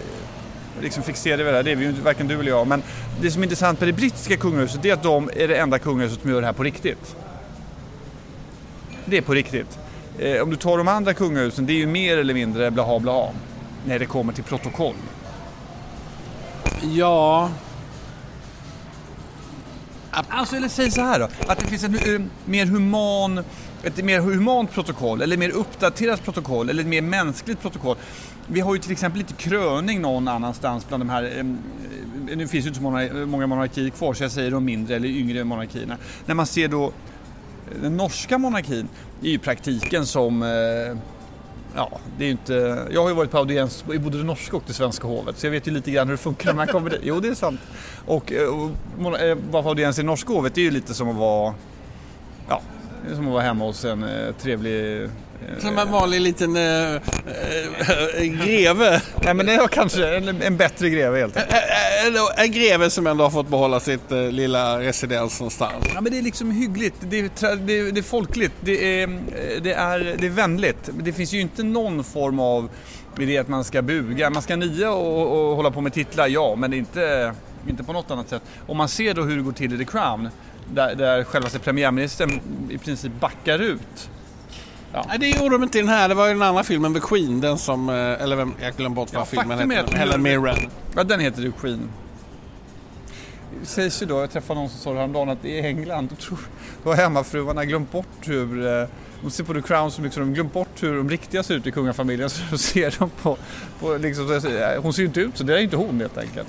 liksom 0.82 1.04
fixerade 1.04 1.44
vid 1.44 1.54
det 1.54 1.58
här, 1.58 1.64
det 1.64 1.72
är 1.72 1.76
vi 1.76 1.84
ju 1.84 1.90
inte, 1.90 2.02
varken 2.02 2.28
du 2.28 2.40
eller 2.40 2.52
jag, 2.52 2.68
men 2.68 2.84
det 3.22 3.32
som 3.32 3.42
är 3.42 3.46
intressant 3.46 3.80
med 3.80 3.90
det 3.90 3.94
brittiska 3.94 4.38
kungahuset 4.38 4.82
det 4.82 4.90
är 4.90 4.94
att 4.94 5.04
de 5.04 5.30
är 5.36 5.48
det 5.48 5.56
enda 5.56 5.80
kungahuset 5.80 6.22
som 6.22 6.30
gör 6.30 6.42
det 6.42 6.48
här 6.48 6.54
på 6.54 6.64
riktigt. 6.64 7.16
Det 9.06 9.18
är 9.18 9.22
på 9.22 9.34
riktigt. 9.34 9.80
Om 10.44 10.50
du 10.50 10.56
tar 10.56 10.78
de 10.78 10.88
andra 10.88 11.14
kungahusen, 11.14 11.66
det 11.66 11.74
är 11.74 11.78
ju 11.78 11.88
mer 11.88 12.18
eller 12.18 12.34
mindre 12.34 12.72
blaha 12.72 13.00
blaha 13.00 13.30
när 13.86 14.00
det 14.00 14.06
kommer 14.06 14.34
till 14.34 14.44
protokoll. 14.44 14.96
Ja, 16.82 17.50
Alltså, 20.14 20.56
eller 20.56 20.68
säg 20.68 20.92
så 20.92 21.02
här 21.02 21.20
då, 21.20 21.28
att 21.48 21.60
det 21.60 21.66
finns 21.66 21.84
en 21.84 21.96
uh, 21.96 22.22
mer 22.46 22.66
human, 22.66 23.44
ett 23.84 24.04
mer 24.04 24.20
humant 24.20 24.72
protokoll, 24.72 25.22
eller 25.22 25.38
mer 25.38 25.50
uppdaterat 25.50 26.24
protokoll, 26.24 26.70
eller 26.70 26.82
ett 26.82 26.90
mer 26.90 27.02
mänskligt 27.02 27.62
protokoll. 27.62 27.98
Vi 28.48 28.60
har 28.60 28.76
ju 28.76 28.82
till 28.82 28.92
exempel 28.92 29.20
lite 29.20 29.34
kröning 29.34 30.02
någon 30.02 30.28
annanstans 30.28 30.88
bland 30.88 31.02
de 31.02 31.10
här, 31.10 31.40
um, 31.40 31.58
nu 32.36 32.48
finns 32.48 32.66
ju 32.66 32.68
inte 32.68 32.78
så 32.78 32.84
många, 32.84 33.26
många 33.26 33.48
monarkier 33.48 33.90
kvar 33.90 34.14
så 34.14 34.24
jag 34.24 34.32
säger 34.32 34.52
de 34.52 34.66
mindre 34.66 34.96
eller 34.96 35.08
yngre 35.08 35.44
monarkierna. 35.44 35.98
När 36.26 36.36
man 36.36 36.46
ser 36.46 36.68
då 36.68 36.92
den 37.82 37.98
norska 37.98 38.38
monarkin 38.38 38.88
är 39.24 39.30
ju 39.30 39.40
praktiken 39.40 40.06
som 40.06 40.44
Ja, 41.76 42.00
det 42.18 42.26
är 42.26 42.32
inte... 42.32 42.88
Jag 42.92 43.02
har 43.02 43.10
ju 43.10 43.16
varit 43.16 43.32
på 43.32 43.38
audiens 43.38 43.86
i 43.94 44.00
både 44.00 44.18
det 44.18 44.24
norska 44.24 44.58
och 44.58 44.64
det 44.68 44.74
svenska 44.74 45.08
hovet 45.08 45.38
så 45.38 45.46
jag 45.46 45.52
vet 45.52 45.68
ju 45.68 45.72
lite 45.72 45.92
grann 45.92 46.08
hur 46.08 46.14
det 46.14 46.22
funkar 46.22 46.50
när 46.50 46.56
man 46.56 46.68
kommer 46.68 46.90
dit. 46.90 47.00
Jo, 47.04 47.20
det 47.20 47.28
är 47.28 47.36
sant. 47.36 47.62
Och, 48.06 48.32
eh, 48.32 48.48
och, 48.48 48.72
och 49.06 49.20
eh, 49.20 49.38
vara 49.52 49.64
på 49.64 49.70
audiens 49.70 50.00
i 50.00 50.04
norska 50.04 50.34
hovet 50.34 50.56
det 50.56 50.62
är 50.62 50.66
ju 50.66 50.72
lite 50.72 50.94
som 50.94 51.10
att 51.10 51.16
vara... 51.16 51.54
Ja, 52.50 52.62
som 53.16 53.28
att 53.28 53.34
vara 53.34 53.44
hemma 53.44 53.66
hos 53.66 53.86
en 53.86 54.04
eh, 54.04 54.34
trevlig 54.42 55.10
som 55.60 55.78
en 55.78 55.92
vanlig 55.92 56.22
liten 56.22 56.56
äh, 56.56 56.94
äh, 56.94 57.00
greve. 58.46 59.02
Nej 59.24 59.34
men 59.34 59.46
det 59.46 59.54
är 59.54 59.68
kanske 59.68 60.18
en, 60.18 60.42
en 60.42 60.58
bättre 60.58 60.90
greve 60.90 61.20
helt 61.20 61.38
enkelt. 61.38 61.62
En, 62.06 62.46
en 62.46 62.52
greve 62.52 62.90
som 62.90 63.08
ändå 63.08 63.24
har 63.24 63.32
fått 63.32 63.48
behålla 63.48 63.80
sitt 63.80 64.12
äh, 64.12 64.22
lilla 64.22 64.80
residens 64.80 65.40
någonstans. 65.40 65.86
Ja 65.94 66.02
men 66.02 66.12
det 66.12 66.18
är 66.18 66.22
liksom 66.22 66.52
hyggligt, 66.52 66.96
det 67.00 67.20
är, 67.20 67.56
det 67.56 67.80
är, 67.80 67.92
det 67.92 68.00
är 68.00 68.04
folkligt, 68.04 68.54
det 68.60 69.02
är, 69.02 69.20
det, 69.62 69.74
är, 69.74 70.16
det 70.20 70.26
är 70.26 70.30
vänligt. 70.30 70.90
Det 71.04 71.14
finns 71.14 71.34
ju 71.34 71.40
inte 71.40 71.64
någon 71.64 72.04
form 72.04 72.40
av 72.40 72.70
idé 73.20 73.38
att 73.38 73.48
man 73.48 73.64
ska 73.64 73.82
buga. 73.82 74.30
Man 74.30 74.42
ska 74.42 74.56
nia 74.56 74.92
och, 74.92 75.50
och 75.50 75.56
hålla 75.56 75.72
på 75.72 75.82
med 75.82 75.94
titlar, 75.94 76.28
ja, 76.28 76.56
men 76.56 76.74
inte, 76.74 77.34
inte 77.70 77.84
på 77.84 77.94
något 77.94 78.12
annat 78.12 78.30
sätt. 78.30 78.42
Om 78.68 78.78
man 78.78 78.90
ser 78.90 79.14
då 79.14 79.22
hur 79.22 79.36
det 79.36 79.44
går 79.44 79.52
till 79.52 79.74
i 79.74 79.78
The 79.78 79.86
Crown, 79.86 80.30
där, 80.74 80.96
där 80.96 81.24
självaste 81.24 81.60
premiärministern 81.60 82.40
i 82.70 82.78
princip 82.78 83.12
backar 83.20 83.60
ut 83.60 84.10
Ja. 84.94 85.06
Nej, 85.08 85.20
det 85.20 85.30
gjorde 85.30 85.56
de 85.56 85.64
inte 85.64 85.78
i 85.78 85.82
den 85.82 85.90
här. 85.90 86.10
Det 86.10 86.16
var 86.16 86.28
ju 86.28 86.34
den 86.34 86.42
andra 86.42 86.64
filmen, 86.64 86.94
The 86.94 87.00
Queen, 87.00 87.42
den 87.42 87.58
som, 87.58 87.90
eh, 87.90 87.96
eller 87.96 88.36
vem, 88.36 88.54
jag 88.62 88.76
glömde 88.76 88.96
bort 88.96 89.14
vad 89.14 89.22
ja, 89.22 89.26
filmen 89.26 89.72
heter. 89.72 89.98
Helen 89.98 90.22
Mirren. 90.22 90.70
Ja, 90.96 91.04
den 91.04 91.20
heter 91.20 91.42
The 91.42 91.52
Queen. 91.62 91.90
Det 93.60 93.66
sägs 93.66 94.02
ju 94.02 94.06
då, 94.06 94.20
jag 94.20 94.32
träffade 94.32 94.60
någon 94.60 94.70
som 94.70 94.80
sa 94.80 94.94
häromdagen 94.94 95.30
att 95.30 95.46
i 95.46 95.60
England, 95.60 96.08
då, 96.10 96.16
tror, 96.16 96.40
då 96.84 96.90
har 96.90 96.96
hemmafruarna 96.96 97.66
glömt 97.66 97.92
bort 97.92 98.28
hur, 98.28 98.68
eh, 98.68 98.88
de 99.22 99.32
ser 99.32 99.44
på 99.44 99.54
The 99.54 99.62
Crown 99.62 99.92
så 99.92 100.02
mycket 100.02 100.14
så 100.14 100.20
de 100.20 100.34
glömt 100.34 100.54
bort 100.54 100.84
hur 100.84 100.98
de 100.98 101.10
riktiga 101.10 101.44
ser 101.44 101.56
ut 101.56 101.68
i 101.68 101.72
kungafamiljen. 101.72 102.30
Så 102.30 102.58
ser 102.58 102.96
de 103.00 103.10
på, 103.10 103.38
på 103.80 103.98
liksom, 103.98 104.42
hon 104.82 104.94
ser 104.94 105.02
ju 105.02 105.08
inte 105.08 105.22
ut 105.22 105.38
så, 105.38 105.44
det 105.44 105.54
är 105.54 105.62
inte 105.62 105.76
hon 105.76 106.00
helt 106.00 106.18
enkelt. 106.18 106.48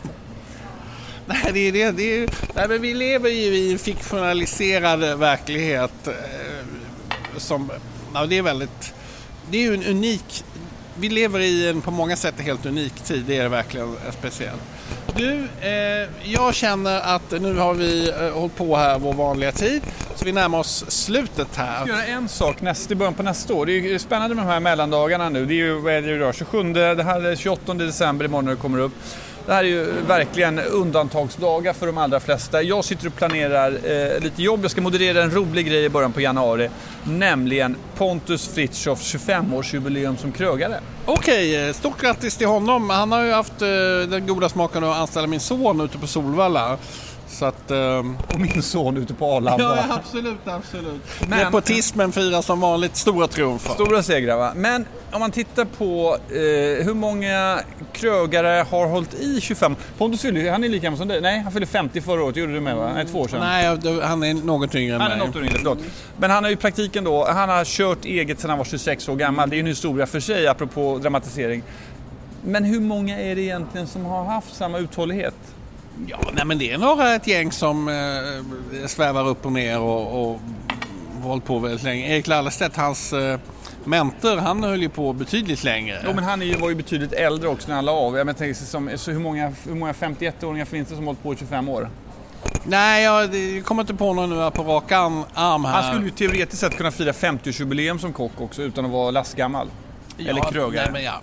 Nej, 1.27 1.51
det 1.53 1.69
är 1.69 1.73
det. 1.73 1.91
det 1.91 2.23
är, 2.23 2.31
nej, 2.55 2.69
men 2.69 2.83
vi 2.83 2.95
lever 2.95 3.31
ju 3.31 3.57
i 3.57 3.73
en 3.73 3.79
fiktionaliserad 3.79 5.19
verklighet 5.19 6.07
eh, 6.07 6.67
som 7.37 7.71
Ja, 8.15 8.27
det 8.27 8.39
är 8.39 8.43
väldigt... 8.43 8.95
Det 9.51 9.59
är 9.59 9.63
ju 9.63 9.75
en 9.75 9.85
unik... 9.85 10.45
Vi 10.97 11.09
lever 11.09 11.41
i 11.41 11.69
en 11.69 11.81
på 11.81 11.91
många 11.91 12.17
sätt 12.17 12.35
helt 12.41 12.67
unik 12.67 12.95
tid. 12.95 13.25
Det 13.27 13.39
är 13.39 13.49
verkligen 13.49 13.89
eh, 13.89 14.13
speciellt. 14.19 14.63
Du, 15.17 15.49
eh, 15.61 16.09
jag 16.23 16.55
känner 16.55 17.01
att 17.01 17.31
nu 17.31 17.59
har 17.59 17.75
vi 17.75 18.11
eh, 18.11 18.31
hållit 18.31 18.57
på 18.57 18.77
här 18.77 18.99
vår 18.99 19.13
vanliga 19.13 19.53
tid. 19.53 19.83
Så 20.15 20.25
vi 20.25 20.33
närmar 20.33 20.59
oss 20.59 20.85
slutet 20.89 21.57
här. 21.57 21.79
Jag 21.79 21.89
ska 21.89 21.97
göra 21.97 22.07
en 22.07 22.29
sak 22.29 22.61
näst, 22.61 22.91
i 22.91 22.95
början 22.95 23.15
på 23.15 23.23
nästa 23.23 23.55
år. 23.55 23.67
Det 23.67 23.73
är 23.73 23.81
ju 23.81 23.99
spännande 23.99 24.35
med 24.35 24.45
de 24.45 24.49
här 24.51 24.61
mellandagarna 24.61 25.29
nu. 25.29 25.47
Det 25.47 25.55
är 25.55 25.57
ju, 25.57 25.81
vad 25.81 25.93
är 25.93 26.03
det 26.03 26.15
idag? 26.15 26.35
27, 26.35 26.73
det 26.73 27.03
här 27.03 27.27
är 27.27 27.37
28 27.37 27.75
december 27.75 28.25
imorgon 28.25 28.45
när 28.45 28.53
det 28.53 28.61
kommer 28.61 28.79
upp. 28.79 28.93
Det 29.47 29.53
här 29.53 29.65
är 29.65 29.69
ju 29.69 29.85
verkligen 30.07 30.59
undantagsdagar 30.59 31.73
för 31.73 31.87
de 31.87 31.99
allra 31.99 32.21
flesta. 32.21 32.63
Jag 32.63 32.85
sitter 32.85 33.07
och 33.07 33.17
planerar 33.17 33.73
eh, 33.73 34.21
lite 34.21 34.43
jobb. 34.43 34.61
Jag 34.63 34.71
ska 34.71 34.81
moderera 34.81 35.23
en 35.23 35.31
rolig 35.31 35.67
grej 35.67 35.85
i 35.85 35.89
början 35.89 36.13
på 36.13 36.21
januari. 36.21 36.71
Nämligen 37.05 37.77
Pontus 37.97 38.49
Fritjofs 38.49 39.15
25-årsjubileum 39.15 40.17
som 40.17 40.33
krögare. 40.33 40.75
Okej, 41.07 41.67
eh, 41.69 41.73
stort 41.73 42.01
grattis 42.01 42.37
till 42.37 42.47
honom. 42.47 42.91
Han 42.91 43.13
har 43.13 43.23
ju 43.23 43.33
haft 43.33 43.63
eh, 43.63 43.69
den 44.09 44.27
goda 44.27 44.49
smaken 44.49 44.85
att 44.85 44.97
anställa 44.97 45.27
min 45.27 45.41
son 45.41 45.81
ute 45.81 45.99
på 45.99 46.07
Solvalla. 46.07 46.79
Så 47.29 47.45
att, 47.45 47.71
um... 47.71 48.19
Och 48.35 48.41
min 48.41 48.63
son 48.63 48.97
ute 48.97 49.15
på 49.15 49.33
Arlanda. 49.33 49.65
Ja, 49.65 49.95
absolut, 49.95 50.39
absolut. 50.45 51.03
Men... 51.29 51.39
Nepotismen 51.39 52.13
firar 52.13 52.43
som 52.43 52.61
vanligt 52.61 52.97
stora 52.97 53.27
triumfer. 53.27 53.75
Stora 53.75 54.03
segrar 54.03 54.37
va. 54.37 54.53
Men 54.57 54.87
om 55.13 55.21
man 55.21 55.31
tittar 55.31 55.65
på 55.65 56.19
eh, 56.29 56.87
hur 56.87 56.95
många 56.95 57.61
krögare 57.93 58.65
har 58.71 58.87
hållit 58.87 59.15
i 59.15 59.41
25? 59.41 59.77
Pontus 59.99 60.21
fyller 60.23 60.51
han 60.51 60.65
är 60.65 60.69
lika 60.69 60.85
gammal 60.85 60.99
som 60.99 61.09
dig. 61.09 61.21
Nej, 61.21 61.41
han 61.41 61.53
fyllde 61.53 61.67
50 61.67 62.01
förra 62.01 62.23
året. 62.23 62.37
gjorde 62.37 62.53
du 62.53 62.61
med 62.61 62.77
va? 62.77 62.91
Nej, 62.95 63.07
två 63.07 63.21
år 63.21 63.29
sedan. 63.29 63.41
Nej, 63.41 63.67
han 64.03 64.23
är 64.23 64.35
något 64.35 64.75
yngre 64.75 64.95
än 64.95 64.99
mig. 64.99 65.09
Han 65.11 65.21
är 65.21 65.27
något 65.27 65.37
yngre, 65.37 65.53
förlåt. 65.57 65.79
Men 66.17 66.31
han 66.31 66.45
har 66.45 66.51
ju 66.51 66.57
praktiken 66.57 67.05
då, 67.05 67.25
han 67.25 67.49
har 67.49 67.65
kört 67.65 68.05
eget 68.05 68.41
sedan 68.41 68.51
han 68.51 68.59
var 68.59 68.65
26 68.65 69.09
år 69.09 69.17
gammal. 69.17 69.51
Det 69.51 69.55
är 69.55 69.59
ju 69.59 69.61
en 69.61 69.67
historia 69.67 70.07
för 70.07 70.21
sig, 70.21 70.47
apropå 70.47 70.99
dramatisering. 71.03 71.63
Men 72.45 72.65
hur 72.65 72.81
många 72.81 73.21
är 73.21 73.35
det 73.35 73.43
egentligen 73.43 73.87
som 73.87 74.05
har 74.05 74.25
haft 74.25 74.57
samma 74.57 74.79
uthållighet? 74.79 75.35
Ja, 76.07 76.19
nej 76.33 76.45
men 76.45 76.59
det 76.59 76.73
är 76.73 76.79
några 76.79 77.15
ett 77.15 77.27
gäng 77.27 77.53
som 77.53 77.89
eh, 77.89 78.87
svävar 78.87 79.29
upp 79.29 79.47
och 79.47 79.53
ner 79.53 79.81
och, 79.81 80.31
och 80.31 80.41
hållit 81.23 81.45
på 81.45 81.59
väldigt 81.59 81.83
länge. 81.83 82.15
Erik 82.15 82.27
Lallerstedt, 82.27 82.77
hans 82.77 83.13
eh, 83.13 83.41
mentor, 83.85 84.37
han 84.37 84.65
höll 84.65 84.83
ju 84.83 84.89
på 84.89 85.13
betydligt 85.13 85.65
längre. 85.65 86.03
Jo, 86.05 86.13
men 86.15 86.25
han 86.25 86.43
är 86.43 86.47
ju, 86.47 86.57
var 86.57 86.69
ju 86.69 86.75
betydligt 86.75 87.13
äldre 87.13 87.49
också 87.49 87.69
när 87.69 87.75
han 87.75 87.85
la 87.85 87.93
av. 87.93 88.17
Jag 88.17 88.37
tänker, 88.37 88.55
som, 88.55 88.91
så 88.97 89.11
hur 89.11 89.21
många, 89.21 89.53
hur 89.65 89.75
många 89.75 89.93
51-åringar 89.93 90.65
finns 90.65 90.89
det 90.89 90.95
som 90.95 91.07
hållit 91.07 91.23
på 91.23 91.33
i 91.33 91.37
25 91.37 91.69
år? 91.69 91.91
Nej, 92.65 93.05
jag, 93.05 93.31
kommer 93.65 93.83
inte 93.83 93.95
på 93.95 94.13
någon 94.13 94.31
nu 94.31 94.51
på 94.51 94.63
rak 94.63 94.93
arm 94.93 95.25
här. 95.65 95.73
Han 95.73 95.93
skulle 95.93 96.05
ju 96.05 96.11
teoretiskt 96.11 96.61
sett 96.61 96.77
kunna 96.77 96.91
fira 96.91 97.13
50-årsjubileum 97.13 97.99
som 97.99 98.13
kock 98.13 98.41
också 98.41 98.63
utan 98.63 98.85
att 98.85 98.91
vara 98.91 99.11
lastgammal. 99.11 99.69
Ja, 100.17 100.31
Eller 100.31 100.41
krögare. 100.41 100.85
Nej 100.85 100.93
men, 100.93 101.03
ja. 101.03 101.21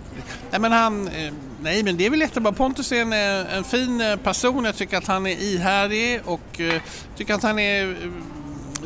nej, 0.50 0.60
men 0.60 0.72
han... 0.72 1.08
Eh, 1.08 1.32
Nej, 1.62 1.82
men 1.82 1.96
det 1.96 2.06
är 2.06 2.10
väl 2.10 2.20
jättebra. 2.20 2.52
Pontus 2.52 2.92
är 2.92 3.02
en, 3.02 3.12
eh, 3.12 3.56
en 3.56 3.64
fin 3.64 4.00
eh, 4.00 4.16
person. 4.16 4.64
Jag 4.64 4.76
tycker 4.76 4.96
att 4.96 5.06
han 5.06 5.26
är 5.26 5.42
ihärdig 5.42 6.20
och 6.24 6.60
uh, 6.60 6.74
tycker 7.16 7.34
att 7.34 7.42
han 7.42 7.58
är 7.58 7.86
uh, 7.86 7.94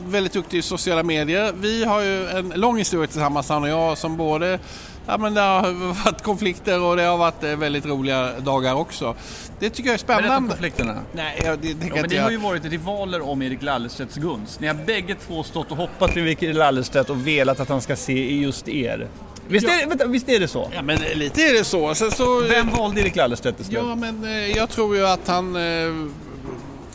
väldigt 0.06 0.32
duktig 0.32 0.58
i 0.58 0.62
sociala 0.62 1.02
medier. 1.02 1.52
Vi 1.60 1.84
har 1.84 2.00
ju 2.00 2.28
en 2.28 2.48
lång 2.48 2.78
historia 2.78 3.06
tillsammans, 3.06 3.48
han 3.48 3.62
och 3.62 3.68
jag, 3.68 3.98
som 3.98 4.16
både 4.16 4.58
Ja, 5.06 5.18
men 5.18 5.34
det 5.34 5.40
har 5.40 5.72
varit 6.04 6.22
konflikter 6.22 6.82
och 6.82 6.96
det 6.96 7.02
har 7.02 7.18
varit 7.18 7.42
väldigt 7.42 7.86
roliga 7.86 8.40
dagar 8.40 8.74
också. 8.74 9.14
Det 9.58 9.70
tycker 9.70 9.88
jag 9.88 9.94
är 9.94 9.98
spännande. 9.98 10.28
Berätta 10.28 10.48
konflikterna. 10.48 10.98
Nej, 11.12 11.40
jag, 11.44 11.58
det, 11.58 11.74
det 11.74 11.86
ja, 11.86 11.94
men 11.94 12.10
ni 12.10 12.16
jag... 12.16 12.22
har 12.22 12.30
ju 12.30 12.36
varit 12.36 12.64
rivaler 12.64 13.20
om 13.20 13.42
Erik 13.42 13.62
Lallerstedts 13.62 14.16
gunst. 14.16 14.60
Ni 14.60 14.66
har 14.66 14.74
bägge 14.74 15.14
två 15.14 15.42
stått 15.42 15.70
och 15.70 15.76
hoppat 15.76 16.16
vid 16.16 16.26
Erik 16.26 16.54
Lallerstedt 16.56 17.10
och 17.10 17.26
velat 17.26 17.60
att 17.60 17.68
han 17.68 17.80
ska 17.80 17.96
se 17.96 18.36
just 18.36 18.68
er. 18.68 19.08
Visst, 19.48 19.66
ja. 19.66 19.82
är, 19.82 19.86
vänta, 19.86 20.06
visst 20.06 20.28
är 20.28 20.40
det 20.40 20.48
så? 20.48 20.70
Ja, 20.74 20.82
men 20.82 20.98
lite 21.14 21.42
är 21.42 21.52
det 21.52 21.64
så. 21.64 21.94
Sen 21.94 22.10
så 22.10 22.40
Vem 22.40 22.70
valde 22.70 23.00
Erik 23.00 23.16
Lallerstedt 23.16 23.60
istället? 23.60 23.84
Ja, 23.88 23.94
men 23.94 24.24
eh, 24.24 24.56
jag 24.56 24.68
tror 24.68 24.96
ju 24.96 25.06
att 25.06 25.28
han... 25.28 25.56
Eh, 25.56 25.62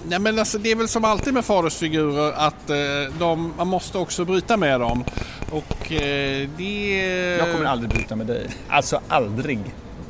nej, 0.07 0.19
men 0.19 0.39
alltså, 0.39 0.57
det 0.57 0.71
är 0.71 0.75
väl 0.75 0.87
som 0.87 1.05
alltid 1.05 1.33
med 1.33 1.45
fadersfigurer 1.45 2.31
att 2.31 2.69
eh, 2.69 2.75
de, 3.19 3.53
man 3.57 3.67
måste 3.67 3.97
också 3.97 4.25
bryta 4.25 4.57
med 4.57 4.79
dem. 4.79 5.03
Och 5.51 5.91
det... 6.57 7.37
Jag 7.39 7.51
kommer 7.51 7.65
aldrig 7.65 7.89
bryta 7.89 8.15
med 8.15 8.27
dig. 8.27 8.47
Alltså 8.69 8.99
aldrig. 9.07 9.59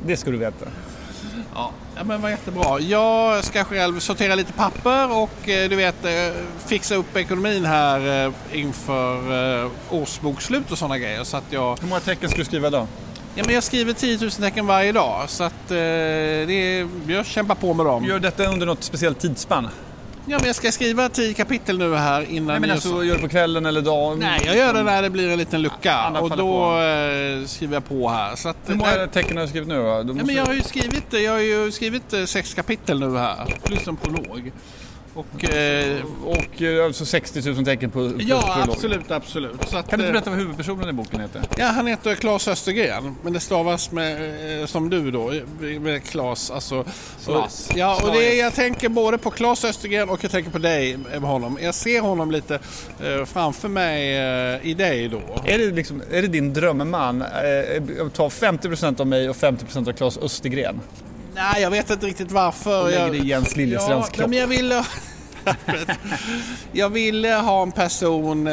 Det 0.06 0.16
ska 0.16 0.30
du 0.30 0.36
veta. 0.36 0.66
Ja, 1.54 1.70
ja 2.02 2.06
men 2.06 2.22
vad 2.22 2.30
jättebra. 2.30 2.80
Jag 2.80 3.44
ska 3.44 3.64
själv 3.64 4.00
sortera 4.00 4.34
lite 4.34 4.52
papper 4.52 5.12
och 5.12 5.48
eh, 5.48 5.68
du 5.68 5.76
vet 5.76 6.04
eh, 6.04 6.10
fixa 6.66 6.94
upp 6.94 7.16
ekonomin 7.16 7.64
här 7.64 8.26
eh, 8.26 8.32
inför 8.52 9.70
årsbokslut 9.90 10.72
och 10.72 10.78
sådana 10.78 10.98
grejer. 10.98 11.24
Så 11.24 11.36
att 11.36 11.44
jag... 11.50 11.78
Hur 11.80 11.88
många 11.88 12.00
tecken 12.00 12.28
ska 12.28 12.38
du 12.38 12.44
skriva 12.44 12.70
då? 12.70 12.86
Ja, 13.34 13.44
men 13.46 13.54
jag 13.54 13.64
skriver 13.64 13.92
10 13.92 14.18
000 14.20 14.30
tecken 14.30 14.66
varje 14.66 14.92
dag 14.92 15.30
så 15.30 15.44
att 15.44 15.68
det 15.68 15.76
är, 15.78 16.88
jag 17.06 17.26
kämpar 17.26 17.54
på 17.54 17.74
med 17.74 17.86
dem. 17.86 18.04
Gör 18.04 18.18
detta 18.18 18.46
under 18.46 18.66
något 18.66 18.82
speciellt 18.82 19.20
tidsspann? 19.20 19.68
Ja, 20.26 20.38
men 20.38 20.46
jag 20.46 20.56
ska 20.56 20.72
skriva 20.72 21.08
tio 21.08 21.34
kapitel 21.34 21.78
nu 21.78 21.94
här 21.94 22.30
innan... 22.30 22.46
Nej, 22.46 22.60
men 22.60 22.70
alltså, 22.70 22.88
så... 22.88 23.04
gör 23.04 23.14
du 23.14 23.20
på 23.20 23.28
kvällen 23.28 23.66
eller 23.66 23.82
dagen? 23.82 24.18
Nej, 24.18 24.40
jag 24.46 24.56
gör 24.56 24.74
det 24.74 24.82
när 24.82 25.02
det 25.02 25.10
blir 25.10 25.30
en 25.30 25.38
liten 25.38 25.62
lucka 25.62 26.08
och 26.08 26.36
då 26.36 26.80
eh, 26.80 27.46
skriver 27.46 27.74
jag 27.74 27.84
på 27.84 28.08
här. 28.08 28.36
Så 28.36 28.48
att, 28.48 28.56
Hur 28.66 28.74
många 28.74 29.06
tecken 29.06 29.36
har 29.36 29.44
du 29.44 29.48
skrivit 29.48 29.68
nu 29.68 29.74
då? 29.74 30.14
Ja, 30.18 30.24
men 30.24 30.34
jag 30.34 30.46
har 30.46 30.54
ju 30.54 30.62
skrivit, 30.62 31.12
jag 31.12 31.32
har 31.32 31.40
ju 31.40 31.72
skrivit 31.72 32.12
eh, 32.12 32.24
sex 32.24 32.54
kapitel 32.54 33.00
nu 33.00 33.18
här, 33.18 33.54
plus 33.64 33.88
en 33.88 33.96
prolog. 33.96 34.52
Och, 35.14 35.44
eh, 35.54 36.04
och 36.24 36.62
eh, 36.62 36.84
alltså 36.84 37.06
60 37.06 37.50
000 37.50 37.64
tecken 37.64 37.90
på, 37.90 38.10
på 38.10 38.14
Ja, 38.18 38.40
prolog. 38.54 38.74
absolut, 38.74 39.10
absolut. 39.10 39.68
Så 39.68 39.76
att, 39.76 39.88
kan 39.88 39.98
du 39.98 40.04
inte 40.04 40.12
berätta 40.12 40.30
vad 40.30 40.38
huvudpersonen 40.38 40.88
i 40.88 40.92
boken 40.92 41.20
heter? 41.20 41.42
Ja, 41.56 41.66
han 41.66 41.86
heter 41.86 42.14
Claes 42.14 42.48
Östergren, 42.48 43.16
men 43.22 43.32
det 43.32 43.40
stavas 43.40 43.92
med, 43.92 44.68
som 44.68 44.90
du 44.90 45.10
då, 45.10 45.32
med 45.80 46.04
Claes. 46.04 46.50
Alltså, 46.50 46.84
Slas. 47.18 47.68
Ja, 47.74 48.00
och 48.02 48.12
det, 48.12 48.34
jag 48.34 48.54
tänker 48.54 48.88
både 48.88 49.18
på 49.18 49.30
Claes 49.30 49.64
Östergren 49.64 50.08
och 50.08 50.24
jag 50.24 50.30
tänker 50.30 50.50
på 50.50 50.58
dig 50.58 50.96
med 50.96 51.20
honom. 51.20 51.58
Jag 51.62 51.74
ser 51.74 52.00
honom 52.00 52.30
lite 52.30 52.54
eh, 53.04 53.24
framför 53.24 53.68
mig 53.68 54.16
eh, 54.16 54.66
i 54.66 54.74
dig 54.74 55.08
då. 55.08 55.20
Är 55.44 55.58
det, 55.58 55.70
liksom, 55.70 56.02
är 56.12 56.22
det 56.22 56.28
din 56.28 56.52
drömman? 56.52 57.22
Eh, 57.22 58.08
ta 58.14 58.28
50% 58.28 59.00
av 59.00 59.06
mig 59.06 59.30
och 59.30 59.36
50% 59.36 59.88
av 59.88 59.92
Claes 59.92 60.18
Östergren? 60.18 60.80
Nej, 61.34 61.62
jag 61.62 61.70
vet 61.70 61.90
inte 61.90 62.06
riktigt 62.06 62.32
varför. 62.32 62.90
Lägger 62.90 63.10
det 63.10 63.16
i 63.16 63.26
Jens 63.26 63.56
Liljestrands 63.56 64.08
ja, 64.10 64.16
kropp. 64.16 64.30
Men 64.30 64.38
jag 64.38 64.46
ville... 64.46 64.84
jag 66.72 66.90
ville 66.90 67.34
ha 67.34 67.62
en 67.62 67.72
person, 67.72 68.46
eh, 68.46 68.52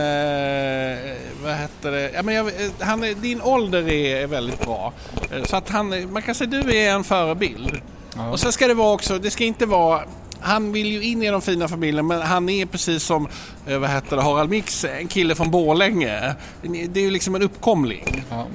vad 1.44 1.56
heter 1.56 1.92
det, 1.92 2.12
ja, 2.14 2.24
men 2.24 2.36
jag, 2.36 2.52
han, 2.80 3.02
din 3.02 3.42
ålder 3.42 3.90
är, 3.90 4.24
är 4.24 4.28
väldigt 4.28 4.66
bra. 4.66 4.94
Eh, 5.32 5.44
så 5.44 5.56
att 5.56 5.70
han, 5.70 6.12
man 6.12 6.22
kan 6.22 6.36
säga 6.36 6.60
att 6.60 6.68
du 6.68 6.78
är 6.78 6.92
en 6.92 7.04
förebild. 7.04 7.82
Ja. 8.16 8.30
Och 8.30 8.40
sen 8.40 8.52
ska 8.52 8.68
det 8.68 8.74
vara 8.74 8.94
också, 8.94 9.20
det 9.20 9.32
ska 9.32 9.44
inte 9.44 9.66
vara 9.66 10.04
han 10.42 10.72
vill 10.72 10.92
ju 10.92 11.04
in 11.04 11.24
i 11.24 11.30
de 11.30 11.42
fina 11.42 11.68
familjerna 11.68 12.08
men 12.08 12.22
han 12.22 12.50
är 12.50 12.66
precis 12.66 13.04
som 13.04 13.28
eh, 13.68 13.78
vad 13.78 13.90
heter 13.90 14.16
det, 14.16 14.22
Harald 14.22 14.50
Mix, 14.50 14.86
en 14.86 15.08
kille 15.08 15.36
från 15.36 15.52
Borlänge. 15.52 16.36
Det 16.62 17.00
är 17.00 17.04
ju 17.04 17.12
liksom 17.12 17.36
en 17.36 17.42
uppkomling. 17.42 18.24
Ja. 18.30 18.48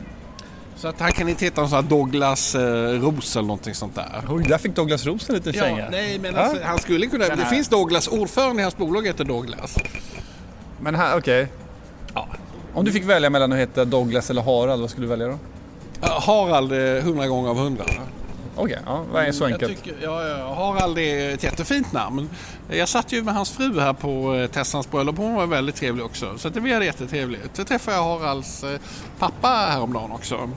Så 0.77 0.89
att 0.89 1.01
han 1.01 1.13
kan 1.13 1.29
inte 1.29 1.45
heta 1.45 1.61
någon 1.61 1.71
sån 1.71 1.77
här 1.77 1.91
Douglas 1.91 2.55
eh, 2.55 2.61
Ros 3.01 3.37
eller 3.37 3.47
någonting 3.47 3.75
sånt 3.75 3.95
där. 3.95 4.23
Oj, 4.29 4.45
där 4.49 4.59
fick 4.59 4.77
Douglas 4.77 5.07
Ros 5.07 5.29
en 5.29 5.35
liten 5.35 5.53
känga. 5.53 5.79
Ja, 5.79 5.89
nej, 5.91 6.19
men 6.19 6.37
alltså, 6.37 6.63
han 6.65 6.79
skulle 6.79 7.07
kunna... 7.07 7.29
Det 7.29 7.47
finns 7.47 7.69
Douglas, 7.69 8.09
ordförande 8.09 8.61
i 8.61 8.63
hans 8.63 8.77
bolag 8.77 9.07
heter 9.07 9.25
Douglas. 9.25 9.77
Men 10.81 10.95
okej. 10.95 11.17
Okay. 11.17 11.47
Ja. 12.15 12.29
Om 12.75 12.85
du 12.85 12.93
fick 12.93 13.05
välja 13.05 13.31
mellan 13.31 13.53
att 13.53 13.59
heta 13.59 13.85
Douglas 13.85 14.31
eller 14.31 14.43
Harald, 14.43 14.81
vad 14.81 14.91
skulle 14.91 15.07
du 15.07 15.11
välja 15.11 15.27
då? 15.27 15.39
Harald 16.01 16.73
hundra 17.03 17.27
gånger 17.27 17.51
av 17.51 17.59
hundra. 17.59 17.85
Okej, 18.57 18.64
okay, 18.64 18.79
ja, 18.87 19.05
vad 19.12 19.25
är 19.25 19.33
så 19.33 19.45
enkelt? 19.45 19.62
Jag 19.62 19.85
tycker, 19.85 19.97
ja, 20.03 20.29
ja, 20.29 20.55
Harald 20.55 20.99
är 20.99 21.35
ett 21.35 21.43
jättefint 21.43 21.93
namn. 21.93 22.31
Jag 22.69 22.88
satt 22.88 23.12
ju 23.12 23.23
med 23.23 23.35
hans 23.35 23.51
fru 23.51 23.81
här 23.81 23.93
på 23.93 24.35
eh, 24.35 24.47
Tessans 24.47 24.90
bröllop. 24.90 25.17
Hon 25.17 25.35
var 25.35 25.47
väldigt 25.47 25.77
trevlig 25.77 26.05
också. 26.05 26.38
Så 26.38 26.49
det 26.49 26.61
var 26.61 26.69
jättetrevligt. 26.69 27.57
Så 27.57 27.64
träffade 27.64 27.97
jag 27.97 28.19
Haralds 28.19 28.64
eh, 28.64 28.81
pappa 29.19 29.49
häromdagen 29.49 30.12
också. 30.12 30.51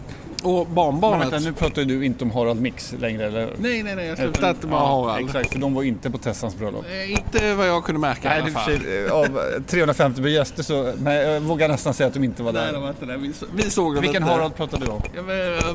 Och 0.43 0.67
barnbarnet. 0.67 1.19
Men 1.19 1.29
vänta, 1.29 1.49
nu 1.49 1.53
pratar 1.53 1.83
du 1.83 2.05
inte 2.05 2.23
om 2.23 2.31
Harald 2.31 2.61
Mix 2.61 2.93
längre 2.99 3.25
eller? 3.25 3.49
Nej, 3.57 3.83
nej, 3.83 3.95
nej. 3.95 4.07
Jag 4.07 4.17
slutade 4.17 4.49
inte 4.49 4.67
med 4.67 4.75
ja, 4.75 5.05
Harald. 5.05 5.25
Exakt, 5.25 5.51
för 5.51 5.59
de 5.59 5.73
var 5.73 5.83
inte 5.83 6.09
på 6.09 6.17
Tessans 6.17 6.55
bröllop. 6.55 6.85
Eh, 6.91 7.11
inte 7.11 7.53
vad 7.53 7.67
jag 7.67 7.83
kunde 7.83 8.01
märka 8.01 8.29
nej, 8.29 8.37
i 8.37 8.41
alla 8.41 8.51
fall. 8.51 8.79
Sig, 8.79 9.09
av 9.09 9.39
350 9.67 10.29
gäster 10.29 10.63
så, 10.63 10.93
men 10.97 11.15
jag 11.15 11.41
vågar 11.41 11.67
nästan 11.67 11.93
säga 11.93 12.07
att 12.07 12.13
de 12.13 12.23
inte 12.23 12.43
var 12.43 12.53
där. 12.53 12.63
Nej, 12.63 12.73
de 12.73 12.81
var 12.81 12.89
inte 12.89 13.05
där. 13.05 13.17
Vi, 13.53 13.69
såg 13.69 13.93
dem 13.93 14.01
Vilken 14.01 14.23
inte. 14.23 14.33
Harald 14.33 14.55
pratade 14.55 14.85
du 14.85 14.91
om? 14.91 15.01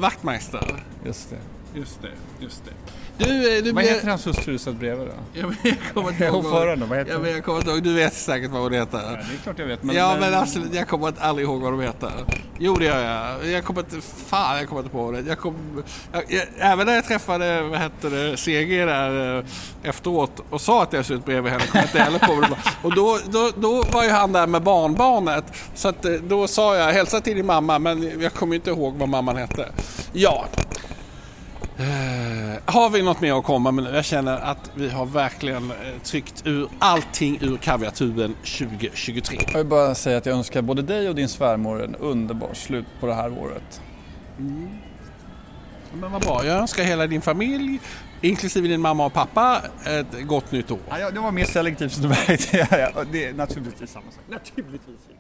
Wachtmeister. 0.01 0.85
Just 1.07 1.31
det. 1.31 1.37
Just 1.75 2.03
det, 2.03 2.09
just 2.41 2.65
det. 2.65 2.73
Du, 3.19 3.57
eh, 3.57 3.65
du 3.65 3.73
vad 3.73 3.85
heter 3.85 4.09
hans 4.09 4.27
hustru 4.27 4.59
som 4.59 4.79
bredvid 4.79 5.07
då? 5.07 5.13
Ja, 5.33 5.47
men 5.47 5.57
jag 5.63 5.95
kommer 5.95 6.11
inte 6.11 6.25
ihåg. 6.25 6.35
Ordförande, 6.45 6.87
vad 6.87 6.99
heter 6.99 7.13
ja, 7.13 7.19
men 7.19 7.31
jag 7.31 7.45
kommer 7.45 7.59
inte 7.59 7.71
ihåg. 7.71 7.83
Du 7.83 7.95
vet 7.95 8.15
säkert 8.15 8.51
vad 8.51 8.63
hon 8.63 8.73
heter. 8.73 8.99
Ja, 8.99 9.11
det 9.11 9.17
är 9.17 9.43
klart 9.43 9.59
jag 9.59 9.67
vet. 9.67 9.83
Men, 9.83 9.97
ja, 9.97 10.17
men 10.21 10.35
alltså, 10.35 10.59
jag 10.73 10.89
kommer 10.89 11.13
aldrig 11.19 11.49
ihåg 11.49 11.61
vad 11.61 11.73
de 11.73 11.81
heter. 11.81 12.13
Jo, 12.59 12.75
det 12.75 12.85
gör 12.85 13.01
jag. 13.01 13.51
Jag 13.51 13.65
kommer 13.65 13.81
inte... 13.81 14.01
Fan, 14.27 14.59
jag 14.59 14.69
kommer 14.69 14.81
inte 14.81 14.93
på 14.93 15.11
det. 15.11 15.21
Jag 15.21 15.39
kom, 15.39 15.83
jag, 16.13 16.25
jag, 16.29 16.47
även 16.59 16.87
när 16.87 16.95
jag 16.95 17.05
träffade, 17.05 17.63
vad 17.63 17.79
hette 17.79 18.09
det, 18.09 18.37
CG 18.37 18.87
där 18.87 19.39
eh, 19.39 19.45
efteråt 19.83 20.43
och 20.51 20.61
sa 20.61 20.83
att 20.83 20.93
jag 20.93 21.07
suttit 21.07 21.25
bredvid 21.25 21.53
henne, 21.53 21.67
kom 21.67 21.79
jag 21.79 21.85
inte 21.85 21.99
heller 21.99 22.19
på 22.19 22.41
det. 22.41 22.57
Och 22.83 22.95
då, 22.95 23.19
då, 23.31 23.51
då 23.57 23.83
var 23.83 24.05
ju 24.05 24.11
han 24.11 24.33
där 24.33 24.47
med 24.47 24.63
barnbarnet. 24.63 25.45
Så 25.75 25.89
att, 25.89 26.05
eh, 26.05 26.13
då 26.13 26.49
sa 26.49 26.77
jag, 26.77 26.93
hälsa 26.93 27.21
till 27.21 27.37
din 27.37 27.47
mamma, 27.47 27.79
men 27.79 28.21
jag 28.21 28.33
kommer 28.33 28.55
inte 28.55 28.71
ihåg 28.71 28.95
vad 28.95 29.09
mamman 29.09 29.37
hette. 29.37 29.69
Ja, 30.13 30.47
har 32.67 32.91
vi 32.91 33.03
något 33.03 33.21
mer 33.21 33.39
att 33.39 33.45
komma 33.45 33.71
med 33.71 33.85
nu? 33.85 33.91
Jag 33.91 34.05
känner 34.05 34.39
att 34.39 34.71
vi 34.75 34.89
har 34.89 35.07
verkligen 35.07 35.71
uh, 35.71 35.77
tryckt 36.03 36.47
ur 36.47 36.69
allting 36.79 37.39
ur 37.41 37.57
kaviartuben 37.57 38.35
2023. 38.35 39.39
Jag 39.47 39.59
vill 39.59 39.67
bara 39.67 39.95
säga 39.95 40.19
att 40.19 40.27
jag 40.27 40.37
önskar 40.37 40.63
både 40.63 40.83
dig 40.83 41.09
och 41.09 41.15
din 41.15 41.29
svärmor 41.29 41.85
en 41.85 41.95
underbar 41.95 42.55
slut 42.55 42.87
på 43.01 43.07
det 43.07 43.15
här 43.15 43.39
året. 43.39 43.81
Mm. 44.39 44.69
Men 45.95 46.13
vad 46.13 46.23
bra. 46.23 46.45
Jag 46.45 46.57
önskar 46.59 46.85
hela 46.85 47.07
din 47.07 47.23
familj, 47.23 47.81
inklusive 48.21 48.69
din 48.69 48.81
mamma 48.81 49.07
och 49.07 49.13
pappa, 49.13 49.63
ett 49.85 50.27
gott 50.27 50.53
nytt 50.53 50.71
år. 50.71 50.79
Ja, 50.89 51.11
det 51.11 51.21
var 51.21 51.33
mer 51.33 51.45
selektivt 51.45 51.93
som 51.93 52.03
du 52.03 52.09
märkte. 52.29 52.69
det 53.13 53.25
är 53.25 53.33
naturligtvis 53.33 53.91
samma 53.91 54.11
sak. 54.11 54.23
Naturligtvis. 54.29 55.12